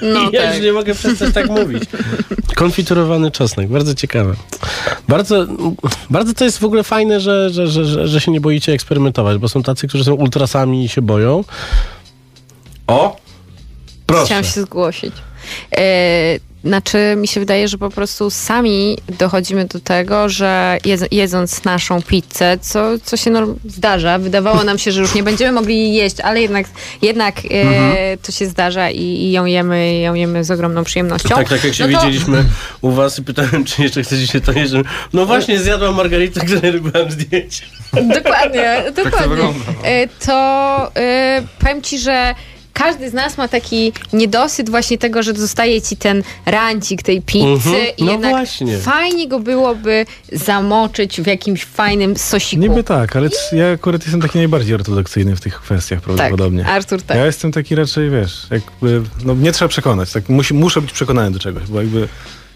No 0.02 0.30
ja 0.32 0.42
tak. 0.42 0.54
już 0.54 0.64
nie 0.64 0.72
mogę 0.72 0.94
przestać 0.94 1.34
tak 1.34 1.50
mówić. 1.50 1.82
Konfiturowany 2.54 3.30
czosnek, 3.30 3.68
bardzo 3.68 3.94
ciekawe. 3.94 4.34
Bardzo, 5.08 5.46
bardzo 6.10 6.34
to 6.34 6.44
jest 6.44 6.58
w 6.58 6.64
ogóle 6.64 6.82
fajne, 6.82 7.20
że, 7.20 7.50
że, 7.50 7.66
że, 7.66 7.84
że, 7.84 8.08
że 8.08 8.20
się 8.20 8.30
nie 8.30 8.40
boicie 8.40 8.72
eksperymentować, 8.72 9.38
bo 9.38 9.48
są 9.48 9.62
tacy, 9.62 9.88
którzy 9.88 10.04
są 10.04 10.14
ultrasami 10.14 10.84
i 10.84 10.88
się 10.88 11.02
boją. 11.02 11.44
O! 12.86 13.16
Proszę. 14.06 14.24
Chciałam 14.26 14.44
się 14.44 14.62
zgłosić. 14.62 15.12
E, 15.78 16.38
znaczy, 16.64 17.14
mi 17.16 17.28
się 17.28 17.40
wydaje, 17.40 17.68
że 17.68 17.78
po 17.78 17.90
prostu 17.90 18.30
sami 18.30 18.98
dochodzimy 19.18 19.64
do 19.64 19.80
tego, 19.80 20.28
że 20.28 20.78
jedz, 20.84 21.02
jedząc 21.10 21.64
naszą 21.64 22.02
pizzę, 22.02 22.58
co, 22.60 22.88
co 23.04 23.16
się 23.16 23.30
norm- 23.30 23.54
zdarza, 23.64 24.18
wydawało 24.18 24.64
nam 24.64 24.78
się, 24.78 24.92
że 24.92 25.00
już 25.00 25.14
nie 25.14 25.22
będziemy 25.22 25.52
mogli 25.52 25.76
jej 25.78 25.94
jeść, 25.94 26.20
ale 26.20 26.42
jednak, 26.42 26.66
jednak 27.02 27.38
e, 27.38 27.48
Mhm. 27.48 28.18
to 28.18 28.32
się 28.32 28.46
zdarza 28.46 28.90
i, 28.90 29.00
i 29.00 29.32
ją 29.32 29.44
jemy, 29.44 29.98
ją 30.00 30.14
jemy 30.14 30.44
z 30.44 30.50
ogromną 30.50 30.84
przyjemnością. 30.84 31.28
Tak, 31.28 31.48
tak 31.48 31.64
jak 31.64 31.74
się 31.74 31.86
No 31.88 31.98
to- 32.00 32.06
widzieliśmy 32.06 32.44
u 32.80 32.90
was 32.90 33.18
i 33.18 33.22
pytałem, 33.22 33.64
czy 33.64 33.82
jeszcze 33.82 34.02
chcecie 34.02 34.26
się 34.26 34.40
to 34.40 34.52
jeść. 34.52 34.72
No 35.12 35.26
właśnie, 35.26 35.58
zjadłam 35.60 35.94
margaritę, 35.94 36.40
której 36.46 36.72
robiłam 36.72 37.10
zdjęcie. 37.10 37.64
Dokładnie, 38.14 38.82
to 38.96 39.04
dokładnie. 39.04 39.28
wygląda, 39.28 39.58
no. 39.82 39.88
E, 39.88 40.08
To 40.26 40.90
e, 40.96 41.42
powiem 41.58 41.82
ci, 41.82 41.98
że 41.98 42.34
każdy 42.84 43.10
z 43.10 43.12
nas 43.12 43.38
ma 43.38 43.48
taki 43.48 43.92
niedosyt 44.12 44.70
właśnie 44.70 44.98
tego, 44.98 45.22
że 45.22 45.32
zostaje 45.34 45.82
ci 45.82 45.96
ten 45.96 46.22
rancik 46.46 47.02
tej 47.02 47.22
pizzy 47.22 47.46
Mhm, 47.48 47.76
i 47.96 48.04
no 48.04 48.12
jednak 48.12 48.30
właśnie. 48.30 48.78
fajnie 48.78 49.28
go 49.28 49.40
byłoby 49.40 50.06
zamoczyć 50.32 51.20
w 51.20 51.26
jakimś 51.26 51.64
fajnym 51.64 52.16
sosiku. 52.16 52.62
Niby 52.62 52.84
tak, 52.84 53.16
ale 53.16 53.30
c- 53.30 53.56
ja 53.56 53.72
akurat 53.72 54.02
jestem 54.02 54.20
taki 54.20 54.38
najbardziej 54.38 54.74
ortodoksyjny 54.74 55.36
w 55.36 55.40
tych 55.40 55.60
kwestiach 55.60 56.00
prawdopodobnie. 56.00 56.66
Artur 56.66 57.02
tak. 57.02 57.16
Ja 57.16 57.26
jestem 57.26 57.52
taki 57.52 57.74
raczej, 57.74 58.10
wiesz, 58.10 58.46
jakby, 58.50 59.02
no 59.24 59.34
nie 59.34 59.52
trzeba 59.52 59.68
przekonać, 59.68 60.12
tak 60.12 60.28
musi, 60.28 60.54
muszę 60.54 60.80
być 60.80 60.92
przekonany 60.92 61.30
do 61.30 61.38
czegoś, 61.38 61.62
bo 61.68 61.80
jakby... 61.80 62.08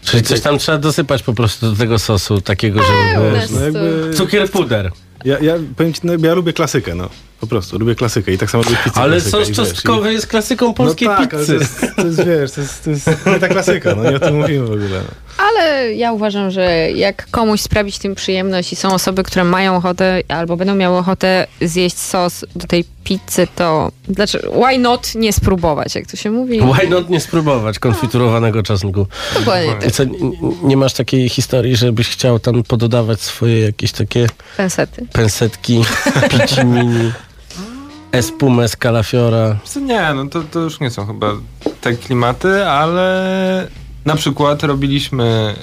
Czyli 0.05 0.23
coś 0.23 0.41
tam 0.41 0.57
trzeba 0.57 0.77
dosypać 0.77 1.23
po 1.23 1.33
prostu 1.33 1.71
do 1.71 1.77
tego 1.77 1.99
sosu 1.99 2.41
takiego, 2.41 2.79
żeby... 2.83 3.31
Wiesz, 3.39 3.49
no 3.51 3.59
jakby... 3.61 4.11
Cukier 4.15 4.51
puder. 4.51 4.91
Ja, 5.25 5.39
ja, 5.39 5.53
powiem 5.77 5.93
ci, 5.93 6.01
no, 6.03 6.13
ja 6.27 6.33
lubię 6.33 6.53
klasykę, 6.53 6.95
no. 6.95 7.09
Po 7.39 7.47
prostu, 7.47 7.79
lubię 7.79 7.95
klasykę 7.95 8.31
i 8.33 8.37
tak 8.37 8.51
samo 8.51 8.63
lubię 8.63 8.77
pizzę 8.83 8.99
Ale 9.01 9.21
sos 9.21 9.51
czosnkowy 9.51 10.11
i- 10.11 10.13
jest 10.13 10.27
klasyką 10.27 10.73
polskiej 10.73 11.07
no 11.07 11.17
tak, 11.17 11.33
ale 11.33 11.43
pizzy. 11.45 11.53
To 11.57 11.59
jest, 11.63 11.95
to 11.95 12.05
jest, 12.07 12.25
wiesz, 12.25 12.51
to 12.51 12.61
jest, 12.61 12.83
to 12.83 12.89
jest 12.89 13.07
nie 13.25 13.39
ta 13.39 13.47
klasyka, 13.47 13.95
no 13.95 14.09
nie 14.09 14.15
o 14.15 14.19
tym 14.19 14.35
mówimy 14.41 14.65
w 14.67 14.71
ogóle. 14.71 14.89
No. 14.89 15.26
Ale 15.37 15.93
ja 15.93 16.11
uważam, 16.11 16.51
że 16.51 16.91
jak 16.91 17.27
komuś 17.31 17.61
sprawić 17.61 17.99
tym 17.99 18.15
przyjemność 18.15 18.73
i 18.73 18.75
są 18.75 18.93
osoby, 18.93 19.23
które 19.23 19.43
mają 19.43 19.75
ochotę 19.75 20.21
albo 20.27 20.57
będą 20.57 20.75
miały 20.75 20.97
ochotę 20.97 21.47
zjeść 21.61 21.97
sos 21.97 22.45
do 22.55 22.67
tej 22.67 22.85
pizzy, 23.03 23.47
to 23.55 23.91
dlaczego, 24.07 24.51
why 24.51 24.77
not 24.77 25.15
nie 25.15 25.33
spróbować, 25.33 25.95
jak 25.95 26.07
to 26.07 26.17
się 26.17 26.31
mówi? 26.31 26.61
Why 26.73 26.89
not 26.89 27.09
nie 27.09 27.19
spróbować 27.19 27.79
konfiturowanego 27.79 28.63
czosnku? 28.63 29.07
Dokładnie 29.39 29.87
I 29.87 29.91
co, 29.91 30.03
nie 30.63 30.77
masz 30.77 30.93
takiej 30.93 31.29
historii, 31.29 31.75
żebyś 31.75 32.09
chciał 32.09 32.39
tam 32.39 32.63
pododawać 32.63 33.21
swoje 33.21 33.59
jakieś 33.59 33.91
takie 33.91 34.27
Pensety. 34.57 35.05
pensetki, 35.13 35.83
pici 36.31 36.65
mini, 36.65 37.11
espumę 38.11 38.67
z 38.67 38.75
kalafiora? 38.75 39.57
Co 39.63 39.79
Nie, 39.79 40.13
no 40.15 40.25
to, 40.27 40.43
to 40.43 40.59
już 40.59 40.79
nie 40.79 40.89
są 40.89 41.05
chyba 41.05 41.33
te 41.81 41.93
klimaty, 41.93 42.65
ale 42.65 43.67
na 44.07 44.15
przykład 44.15 44.63
robiliśmy 44.63 45.55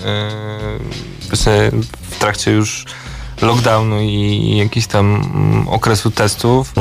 właśnie 1.28 1.70
w 2.10 2.18
trakcie 2.18 2.50
już 2.50 2.84
lockdownu 3.42 4.00
i 4.00 4.56
jakichś 4.56 4.86
tam 4.86 5.14
mm, 5.14 5.68
okresu 5.68 6.10
testów. 6.10 6.72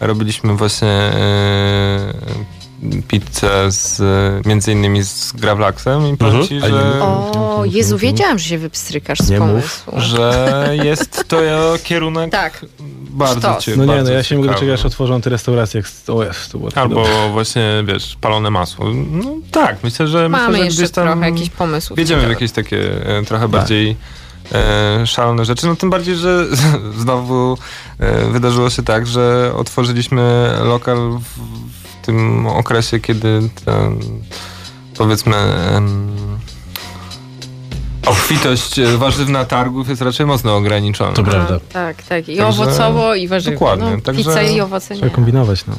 Robiliśmy 0.00 0.56
właśnie 0.56 1.12
yy, 1.14 2.59
pizzę 3.08 3.72
z, 3.72 4.02
między 4.46 4.72
innymi 4.72 5.02
z 5.04 5.32
Gravlaxem 5.32 6.06
i 6.14 6.16
powiem 6.16 6.34
Mhm. 6.40 6.48
ci, 6.48 6.60
że... 6.70 7.02
O, 7.02 7.62
Jezu, 7.66 7.98
wiedziałam, 7.98 8.38
że 8.38 8.44
się 8.44 8.58
wypstrykasz 8.58 9.18
z 9.18 9.30
Nie 9.30 9.40
mów. 9.40 9.48
pomysłu. 9.48 9.92
że 9.96 10.48
jest 10.84 11.24
to 11.28 11.36
kierunek 11.84 12.32
Tak. 12.32 12.66
bardzo 13.10 13.56
cie, 13.60 13.76
No 13.76 13.84
nie, 13.84 14.02
no 14.02 14.10
ja 14.10 14.22
się 14.22 14.34
nie 14.34 14.40
mogę 14.40 14.52
doczekać, 14.54 14.80
aż 14.80 14.86
otworzą 14.86 15.20
te 15.20 15.30
restauracje. 15.30 15.78
Jak... 15.80 16.16
O 16.16 16.24
jest, 16.24 16.52
to 16.52 16.58
było 16.58 16.70
Albo 16.74 16.94
dobre. 16.94 17.30
właśnie, 17.32 17.84
wiesz, 17.86 18.16
palone 18.20 18.50
masło. 18.50 18.86
No 19.10 19.24
tak, 19.50 19.76
myślę, 19.84 20.06
że 20.06 20.28
Mamy 20.28 20.48
myślę, 20.48 20.58
że 20.58 20.64
jeszcze 20.64 20.82
gdzieś 20.82 20.90
tam 20.94 21.06
trochę 21.06 21.30
jakichś 21.30 21.50
pomysłów. 21.50 21.98
Jedziemy 21.98 22.26
w 22.26 22.30
jakieś 22.30 22.52
takie 22.52 23.06
e, 23.18 23.22
trochę 23.24 23.48
bardziej 23.48 23.96
e, 24.52 25.06
szalone 25.06 25.44
rzeczy. 25.44 25.66
No 25.66 25.76
tym 25.76 25.90
bardziej, 25.90 26.16
że 26.16 26.46
znowu 27.02 27.58
e, 27.98 28.24
wydarzyło 28.30 28.70
się 28.70 28.82
tak, 28.82 29.06
że 29.06 29.52
otworzyliśmy 29.56 30.50
lokal 30.64 30.96
w 31.36 31.60
tym 32.10 32.46
okresie, 32.46 33.00
kiedy 33.00 33.40
ten, 33.64 34.00
powiedzmy 34.96 35.36
obfitość 38.06 38.78
e, 38.78 38.96
warzywna 38.96 39.44
targów 39.44 39.88
jest 39.88 40.02
raczej 40.02 40.26
mocno 40.26 40.56
ograniczona. 40.56 41.12
To 41.12 41.22
prawda. 41.22 41.60
Tak, 41.72 42.02
tak. 42.02 42.28
I 42.28 42.36
Także- 42.36 42.62
owocowo, 42.62 43.14
i 43.14 43.28
warzywo. 43.28 43.54
Dokładnie, 43.54 43.90
No, 43.90 44.00
także- 44.00 44.24
Pizza 44.24 44.42
i 44.42 44.60
owoce 44.60 44.94
nie. 44.94 45.00
Trzeba 45.00 45.14
kombinować, 45.14 45.66
no. 45.66 45.74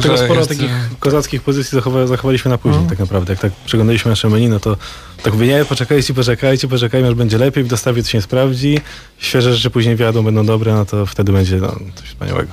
Dlatego 0.00 0.18
sporo 0.24 0.40
jest- 0.40 0.48
takich 0.48 0.70
kozackich 1.00 1.42
pozycji 1.42 1.76
zachowa, 1.76 2.06
zachowaliśmy 2.06 2.50
na 2.50 2.58
później 2.58 2.80
Mhm. 2.82 2.90
tak 2.90 2.98
naprawdę. 2.98 3.32
Jak 3.32 3.40
tak 3.40 3.52
przeglądaliśmy 3.66 4.08
nasze 4.10 4.28
menu, 4.28 4.48
no 4.48 4.60
to 4.60 4.76
tak 5.22 5.32
mówię, 5.32 5.46
nie, 5.46 5.64
poczekajcie, 5.64 6.14
poczekajcie, 6.14 6.68
poczekajmy, 6.68 7.08
aż 7.08 7.14
będzie 7.14 7.38
lepiej, 7.38 7.64
w 7.64 7.68
dostawie 7.68 8.02
to 8.02 8.08
się 8.08 8.22
sprawdzi. 8.22 8.80
Świeże 9.18 9.54
rzeczy 9.54 9.70
później 9.70 9.96
wjadą, 9.96 10.22
będą 10.22 10.46
dobre, 10.46 10.74
no 10.74 10.84
to 10.84 11.06
wtedy 11.06 11.32
będzie 11.32 11.56
no, 11.56 11.76
coś 11.94 12.08
wspaniałego. 12.08 12.52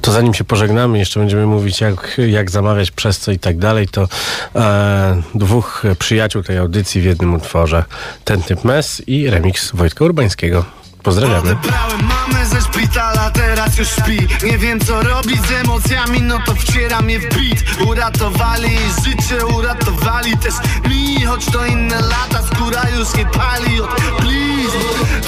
To 0.00 0.12
zanim 0.12 0.34
się 0.34 0.44
pożegnamy, 0.44 0.98
jeszcze 0.98 1.20
będziemy 1.20 1.46
mówić, 1.46 1.80
jak, 1.80 2.20
jak 2.28 2.50
zamawiać, 2.50 2.90
przez 2.90 3.18
co 3.18 3.32
i 3.32 3.38
tak 3.38 3.58
dalej, 3.58 3.88
to 3.88 4.08
e, 4.56 5.22
dwóch 5.34 5.82
przyjaciół 5.98 6.42
tej 6.42 6.58
audycji 6.58 7.00
w 7.00 7.04
jednym 7.04 7.34
utworze. 7.34 7.84
Ten 8.24 8.42
typ 8.42 8.64
mes 8.64 9.02
i 9.06 9.30
remix 9.30 9.70
Wojtka 9.74 10.04
Urbańskiego. 10.04 10.64
Pozdrawiamy. 11.06 11.50
Odebrałem 11.50 12.00
mamę 12.02 12.46
ze 12.46 12.60
szpitala, 12.60 13.30
teraz 13.30 13.78
już 13.78 13.88
śpi. 13.88 14.46
Nie 14.46 14.58
wiem 14.58 14.80
co 14.80 15.02
robić 15.02 15.46
z 15.46 15.50
emocjami, 15.52 16.22
no 16.22 16.38
to 16.46 16.54
wcieram 16.54 17.10
je 17.10 17.20
w 17.20 17.22
beat 17.22 17.88
Uratowali 17.88 18.78
życie, 19.04 19.46
uratowali 19.46 20.36
też 20.38 20.54
mi 20.88 21.24
Choć 21.24 21.44
to 21.44 21.66
inne 21.66 22.00
lata, 22.00 22.42
skóra 22.52 22.82
już 22.98 23.14
nie 23.14 23.26
pali 23.26 23.80
od 23.80 23.90
blizn. 24.20 24.78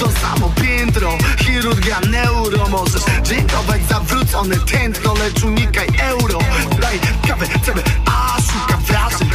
To 0.01 0.11
samo 0.11 0.53
piętro, 0.63 1.19
chirurgia 1.39 2.01
neuro 2.11 2.69
Możesz 2.69 3.03
dziękować 3.23 3.81
za 3.89 4.01
wrócone 4.01 4.57
tętno, 4.57 5.15
lecz 5.15 5.45
unikaj 5.45 5.89
euro. 5.99 6.39
Daj 6.81 7.01
kawę, 7.29 7.47
cebę, 7.63 7.83
a 8.07 8.37
szuka 8.41 8.77
wrażeń. 8.77 9.29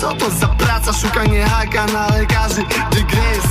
Co 0.00 0.14
to 0.14 0.30
za 0.30 0.48
praca, 0.48 0.92
szukanie 0.92 1.44
haka 1.44 1.86
na 1.86 2.08
lekarzy 2.08 2.64
Dygresja 2.90 3.43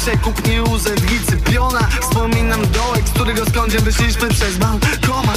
Przekup 0.00 0.48
nie 0.48 0.62
urzędnicy 0.62 1.36
piona. 1.36 1.88
Wspominam 2.00 2.60
dołek, 2.60 3.08
z 3.08 3.10
którego 3.10 3.46
skądzie 3.46 3.78
wyszliśmy 3.78 4.28
przez 4.28 4.56
balkoma 4.56 5.32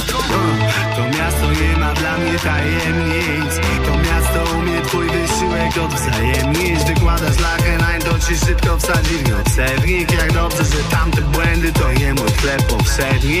To 0.96 1.02
miasto 1.18 1.62
nie 1.62 1.76
ma 1.80 1.94
dla 1.94 2.18
mnie 2.18 2.38
tajemnic. 2.38 3.54
To 3.86 3.98
miasto 3.98 4.56
umie 4.58 4.80
twój 4.80 5.06
wysiłek 5.06 5.78
odwzajemnić. 5.84 6.84
Wykładasz 6.84 7.38
lachę, 7.40 7.78
nań 7.78 8.00
to 8.00 8.18
ci 8.18 8.36
szybko 8.46 8.78
wsadzi 8.78 9.16
w 9.16 9.30
nocewnik 9.30 10.12
Jak 10.12 10.32
dobrze, 10.32 10.64
że 10.64 10.84
tamte 10.90 11.22
błędy 11.22 11.72
to 11.72 11.92
nie 11.92 12.14
mój 12.14 12.30
chleb 12.30 12.62
powszedni. 12.62 13.40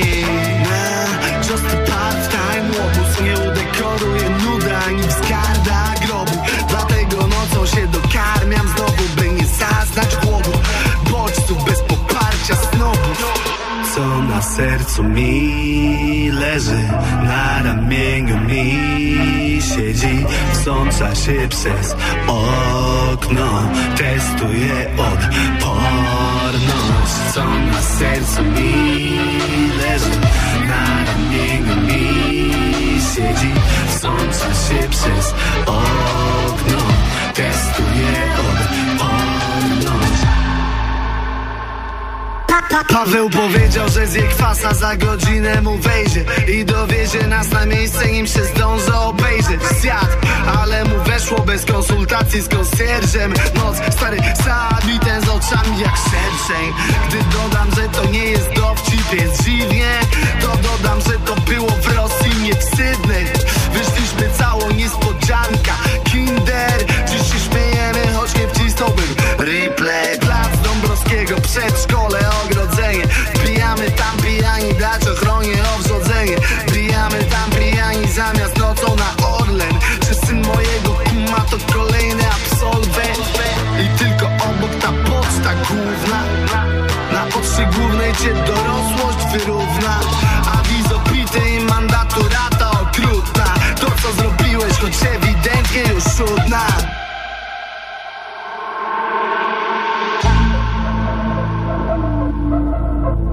Just 1.50 1.64
a 1.64 1.90
part-time 1.90 2.68
łobuz 2.78 3.20
Nie 3.20 3.34
udekoruje 3.34 4.30
nuda 4.30 4.78
ani 4.86 5.02
wzgarda 5.02 5.94
grobu. 6.06 6.38
Dlatego 6.68 7.26
nocą 7.26 7.66
się 7.66 7.86
dokarmiam 7.86 8.68
znowu 8.76 8.93
sercu 14.64 15.02
mi 15.02 16.30
leży 16.32 16.82
Na 17.24 17.62
ramieniu 17.62 18.38
mi 18.38 19.62
siedzi 19.62 20.26
Wsącza 20.52 21.14
się 21.14 21.48
przez 21.48 21.96
okno 22.26 23.68
Testuje 23.96 24.86
odporność 24.96 25.94
Co 27.34 27.44
na 27.44 27.82
sercu 27.82 28.42
mi 28.42 29.18
leży 29.82 30.14
Na 30.68 30.84
ramieniu 31.12 31.76
mi 31.76 32.04
siedzi 33.14 33.52
Wsącza 33.88 34.50
się 34.64 34.88
przez 34.90 35.34
okno 35.66 36.78
Testuje 37.34 38.14
odporność 38.50 40.13
Paweł 42.88 43.30
powiedział, 43.30 43.88
że 43.88 44.06
zje 44.06 44.22
kwasa 44.22 44.74
za 44.74 44.96
godzinę 44.96 45.62
mu 45.62 45.78
wejdzie 45.78 46.24
I 46.48 46.64
dowiezie 46.64 47.26
nas 47.28 47.50
na 47.50 47.66
miejsce, 47.66 48.12
nim 48.12 48.26
się 48.26 48.44
zdąży 48.44 48.94
obejrzeć. 48.94 49.60
Zjadł, 49.80 50.16
ale 50.58 50.84
mu 50.84 51.04
weszło 51.04 51.40
bez 51.40 51.64
konsultacji 51.64 52.40
z 52.40 52.48
konsjerżem. 52.48 53.34
Noc, 53.54 53.76
stary 53.96 54.18
sadli 54.44 54.98
ten 54.98 55.22
z 55.22 55.28
oczami 55.28 55.80
jak 55.80 55.96
szerszeń. 55.96 56.72
Gdy 57.08 57.18
dodam, 57.18 57.68
że 57.76 57.88
to 57.88 58.10
nie 58.10 58.24
jest 58.24 58.52
dowcip, 58.52 59.12
jest 59.12 59.44
dziwnie 59.44 60.00
To 60.40 60.48
dodam, 60.56 61.00
że 61.00 61.18
to 61.18 61.34
było 61.40 61.70
w 61.70 61.96
Rosji, 61.96 62.42
nie 62.42 62.54
w 62.54 62.62
Sydney 62.62 63.26
Wyszliśmy 63.72 64.30
całą 64.38 64.70
niespodzianka 64.70 65.74
przedszkole, 71.46 72.20
ogrodzenie. 72.44 73.04
Wbijamy 73.34 73.90
tam 73.90 74.16
pijani, 74.22 74.74
dać 74.74 75.02
ochronie 75.08 75.54
obrzodzenie 75.76 76.36
Wbijamy 76.68 77.24
tam 77.24 77.50
pijani 77.50 78.08
zamiast 78.12 78.58
nocą 78.58 78.96
na 78.96 79.26
Orlen. 79.26 79.74
Czy 80.00 80.14
syn 80.14 80.46
mojego 80.46 80.90
kuma 81.08 81.40
to 81.50 81.56
kolejny 81.72 82.22
absolwent? 82.26 83.18
I 83.84 83.98
tylko 83.98 84.26
obok 84.26 84.74
ta 84.80 84.88
poczta 84.88 85.54
główna 85.54 86.24
Na 87.12 87.26
poczcie 87.32 87.68
głównej 87.76 88.12
cię 88.12 88.34
dorosłość 88.34 89.18
wyrówna. 89.32 90.00
Awizo 90.58 91.00
pity 91.00 91.50
i 91.50 91.60
mandaturata 91.60 92.70
okrutna. 92.70 93.54
To 93.80 93.86
co 94.02 94.12
zrobiłeś, 94.12 94.78
choć 94.78 94.94
ewidentnie 95.02 95.82
już 95.94 96.04
szudna 96.04 96.66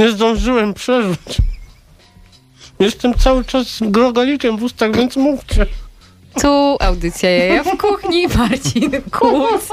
Nie 0.00 0.10
zdążyłem 0.10 0.74
przeżyć. 0.74 1.38
Jestem 2.78 3.14
cały 3.14 3.44
czas 3.44 3.66
z 3.66 3.80
grogalikiem 3.82 4.56
w 4.56 4.62
ustach, 4.62 4.96
więc 4.96 5.16
mówcie. 5.16 5.66
Tu 6.42 6.76
audycja 6.80 7.30
Jaja 7.30 7.64
w 7.64 7.76
kuchni, 7.76 8.28
Marcin 8.38 8.90
Kuc. 9.10 9.68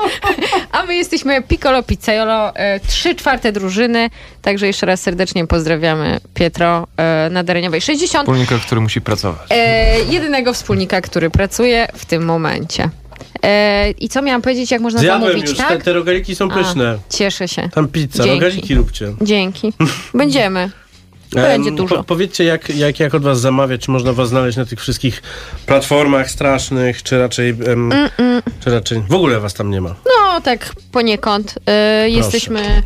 A 0.72 0.84
my 0.84 0.96
jesteśmy 0.96 1.42
Piccolo 1.42 1.84
Pizzaiolo, 1.84 2.56
e, 2.56 2.80
trzy 2.80 3.16
czwarte 3.16 3.52
drużyny. 3.52 4.10
Także 4.42 4.68
jeszcze 4.68 4.86
raz 4.86 5.02
serdecznie 5.02 5.48
pozdrawiamy 5.48 6.20
Pietro 6.34 6.88
e, 6.98 7.30
na 7.32 7.44
Dareniowej 7.44 7.82
60. 7.82 8.24
Wspólnika, 8.24 8.60
który 8.66 8.82
musi 8.82 9.02
pracować. 9.02 9.48
E, 9.50 10.04
jedynego 10.04 10.54
wspólnika, 10.54 11.02
który 11.02 11.30
pracuje 11.30 11.88
w 11.94 12.06
tym 12.06 12.26
momencie. 12.26 12.90
E, 13.44 13.92
I 13.92 14.10
co 14.10 14.22
miałam 14.22 14.42
powiedzieć, 14.42 14.72
jak 14.72 14.82
można 14.82 15.00
Zjadłem 15.00 15.32
zamówić, 15.32 15.50
już, 15.50 15.58
tak? 15.58 15.70
te, 15.70 15.78
te 15.84 15.94
rogaliki 15.94 16.36
są 16.36 16.52
A, 16.52 16.54
pyszne. 16.54 16.98
Cieszę 17.10 17.48
się. 17.48 17.70
Tam 17.70 17.88
pizza, 17.88 18.24
Dzięki. 18.24 18.40
rogaliki 18.44 18.76
róbcie. 18.76 19.14
Dzięki. 19.22 19.74
Będziemy. 20.14 20.70
Będzie 21.32 21.72
dużo. 21.72 21.96
Po, 21.96 22.04
powiedzcie, 22.04 22.44
jak, 22.44 22.70
jak, 22.70 23.00
jak 23.00 23.16
od 23.16 23.24
was 23.24 23.40
zamawiać, 23.40 23.82
czy 23.82 23.92
można 23.92 24.14
was 24.14 24.30
znaleźć 24.30 24.58
na 24.58 24.66
tych 24.66 24.80
wszystkich 24.80 25.22
platformach 25.66 26.32
strasznych, 26.32 27.04
czy 27.04 27.20
raczej, 27.20 27.50
em, 27.50 27.92
czy 28.64 28.72
raczej 28.72 29.02
w 29.10 29.14
ogóle 29.14 29.40
was 29.40 29.54
tam 29.54 29.72
nie 29.72 29.82
ma. 29.82 29.90
No, 30.06 30.42
tak 30.42 30.76
poniekąd. 30.92 31.56
E, 31.66 32.10
jesteśmy... 32.10 32.84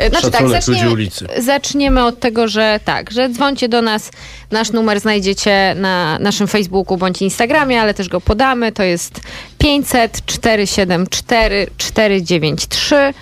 e, 0.00 0.08
Znaczy 0.10 0.30
tak, 0.30 0.40
Szacunek 0.40 0.62
zaczniemy, 0.62 0.90
ulicy. 0.90 1.26
zaczniemy 1.38 2.04
od 2.04 2.20
tego, 2.20 2.48
że 2.48 2.80
tak, 2.84 3.10
że 3.10 3.28
dzwoncie 3.28 3.68
do 3.68 3.82
nas. 3.82 4.10
Nasz 4.50 4.72
numer 4.72 5.00
znajdziecie 5.00 5.74
na 5.78 6.18
naszym 6.18 6.46
Facebooku 6.46 6.96
bądź 6.96 7.22
Instagramie, 7.22 7.80
ale 7.80 7.94
też 7.94 8.08
go 8.08 8.20
podamy. 8.20 8.72
To 8.72 8.82
jest 8.82 9.20
500 9.58 10.26
474 10.26 11.66
493 11.76 13.14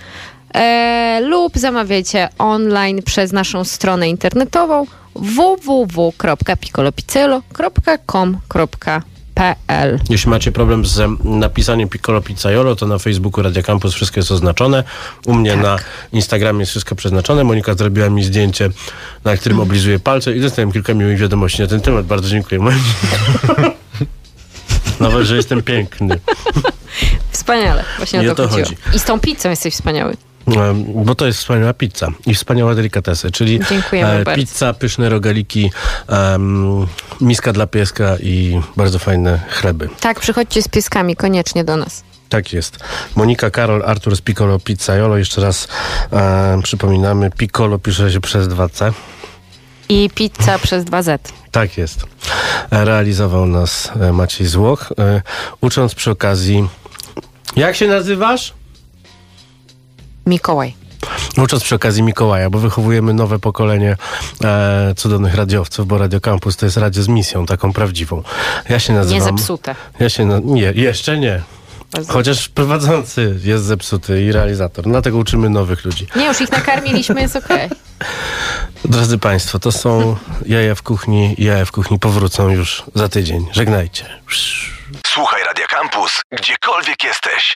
e, 0.53 1.21
lub 1.21 1.57
zamawiajcie 1.57 2.29
online 2.37 3.03
przez 3.03 3.31
naszą 3.31 3.63
stronę 3.63 4.09
internetową 4.09 4.85
Jeśli 10.09 10.29
macie 10.29 10.51
problem 10.51 10.85
z 10.85 10.99
em, 10.99 11.17
napisaniem 11.23 11.89
Piccolo 11.89 12.21
Pizzaiolo, 12.21 12.75
to 12.75 12.87
na 12.87 12.97
Facebooku 12.99 13.43
Radio 13.43 13.63
Campus 13.63 13.93
wszystko 13.93 14.19
jest 14.19 14.31
oznaczone. 14.31 14.83
U 15.25 15.33
mnie 15.33 15.51
Tak. 15.51 15.61
na 15.61 15.77
Instagramie 16.11 16.59
jest 16.59 16.71
wszystko 16.71 16.95
przeznaczone. 16.95 17.43
Monika 17.43 17.73
zrobiła 17.73 18.09
mi 18.09 18.23
zdjęcie, 18.23 18.69
na 19.23 19.37
którym 19.37 19.57
Mm. 19.57 19.67
oblizuję 19.67 19.99
palce 19.99 20.35
i 20.35 20.41
dostałem 20.41 20.71
kilka 20.71 20.93
miłych 20.93 21.17
wiadomości 21.17 21.61
na 21.61 21.67
ten 21.67 21.81
temat. 21.81 22.05
Bardzo 22.05 22.29
dziękuję. 22.29 22.61
Nawet, 24.99 25.25
że 25.27 25.35
jestem 25.35 25.61
piękny. 25.63 26.19
Wspaniale, 27.31 27.83
właśnie 27.97 28.19
Nie 28.19 28.31
o 28.31 28.35
to, 28.35 28.43
o 28.43 28.47
to 28.47 28.53
chodziło. 28.55 28.79
I 28.93 28.99
z 28.99 29.03
tą 29.03 29.19
pizzą 29.19 29.49
jesteś 29.49 29.73
wspaniały. 29.73 30.17
Em, 30.47 30.85
Bo 31.05 31.15
to 31.15 31.25
jest 31.25 31.39
wspaniała 31.39 31.73
pizza 31.73 32.07
i 32.25 32.35
wspaniałe 32.35 32.75
delikatesy, 32.75 33.31
czyli 33.31 33.59
Dziękujemy 33.69 34.11
e, 34.11 34.23
bardzo. 34.23 34.41
pizza, 34.41 34.73
pyszne 34.73 35.09
rogaliki, 35.09 35.71
em, 36.07 36.85
miska 37.21 37.53
dla 37.53 37.67
pieska 37.67 38.17
i 38.23 38.61
bardzo 38.77 38.99
fajne 38.99 39.39
chleby. 39.49 39.89
Tak, 39.99 40.19
przychodźcie 40.19 40.61
z 40.61 40.67
pieskami 40.67 41.15
koniecznie 41.15 41.63
do 41.63 41.77
nas. 41.77 42.03
Tak 42.29 42.53
jest. 42.53 42.77
Monika, 43.15 43.51
Karol, 43.51 43.83
Artur 43.85 44.15
z 44.15 44.21
Piccolo 44.21 44.59
Pizzaiolo. 44.59 45.17
Jeszcze 45.17 45.41
raz 45.41 45.67
e, 46.13 46.59
przypominamy, 46.63 47.31
Piccolo 47.37 47.79
pisze 47.79 48.11
się 48.11 48.21
przez 48.21 48.47
2C. 48.47 48.91
I 49.89 50.09
pizza 50.15 50.59
przez 50.59 50.85
2Z. 50.85 51.19
Tak 51.51 51.77
jest. 51.77 52.03
E, 52.71 52.85
Realizował 52.85 53.45
nas 53.45 53.91
e, 54.01 54.13
Maciej 54.13 54.47
Złoch, 54.47 54.89
e, 54.99 55.21
ucząc 55.61 55.95
przy 55.95 56.11
okazji... 56.11 56.67
Jak 57.55 57.75
się 57.75 57.87
nazywasz? 57.87 58.53
Mikołaj. 60.29 60.73
Ucząc 61.37 61.63
przy 61.63 61.75
okazji 61.75 62.03
Mikołaja, 62.03 62.49
bo 62.49 62.59
wychowujemy 62.59 63.13
nowe 63.13 63.39
pokolenie 63.39 63.97
e, 64.43 64.93
cudownych 64.97 65.35
radiowców, 65.35 65.87
bo 65.87 65.97
Radio 65.97 66.21
Campus 66.21 66.57
to 66.57 66.65
jest 66.65 66.77
radio 66.77 67.03
z 67.03 67.07
misją, 67.07 67.45
taką 67.45 67.73
prawdziwą. 67.73 68.23
Ja 68.69 68.79
się 68.79 68.93
nazywam... 68.93 69.19
Nie 69.19 69.37
zepsute. 69.37 69.75
Ja 69.99 70.09
się... 70.09 70.25
Na, 70.25 70.39
nie, 70.43 70.71
jeszcze 70.75 71.17
nie. 71.17 71.41
Chociaż 72.07 72.49
prowadzący 72.49 73.39
jest 73.43 73.63
zepsuty 73.63 74.23
i 74.23 74.31
realizator. 74.31 74.85
Dlatego 74.85 75.17
uczymy 75.17 75.49
nowych 75.49 75.85
ludzi. 75.85 76.07
Nie, 76.15 76.25
już 76.25 76.41
ich 76.41 76.51
nakarmiliśmy, 76.51 77.21
jest 77.21 77.35
okej. 77.35 77.69
Drodzy 78.85 79.17
Państwo, 79.17 79.59
to 79.59 79.71
są 79.71 80.15
jaja 80.45 80.75
w 80.75 80.81
kuchni. 80.81 81.35
Jaja 81.37 81.65
w 81.65 81.71
kuchni 81.71 81.99
powrócą 81.99 82.49
już 82.49 82.83
za 82.95 83.09
tydzień. 83.09 83.45
Żegnajcie. 83.51 84.05
Słuchaj 85.07 85.43
Radio 85.43 85.65
Campus, 85.69 86.21
gdziekolwiek 86.31 87.03
jesteś. 87.03 87.55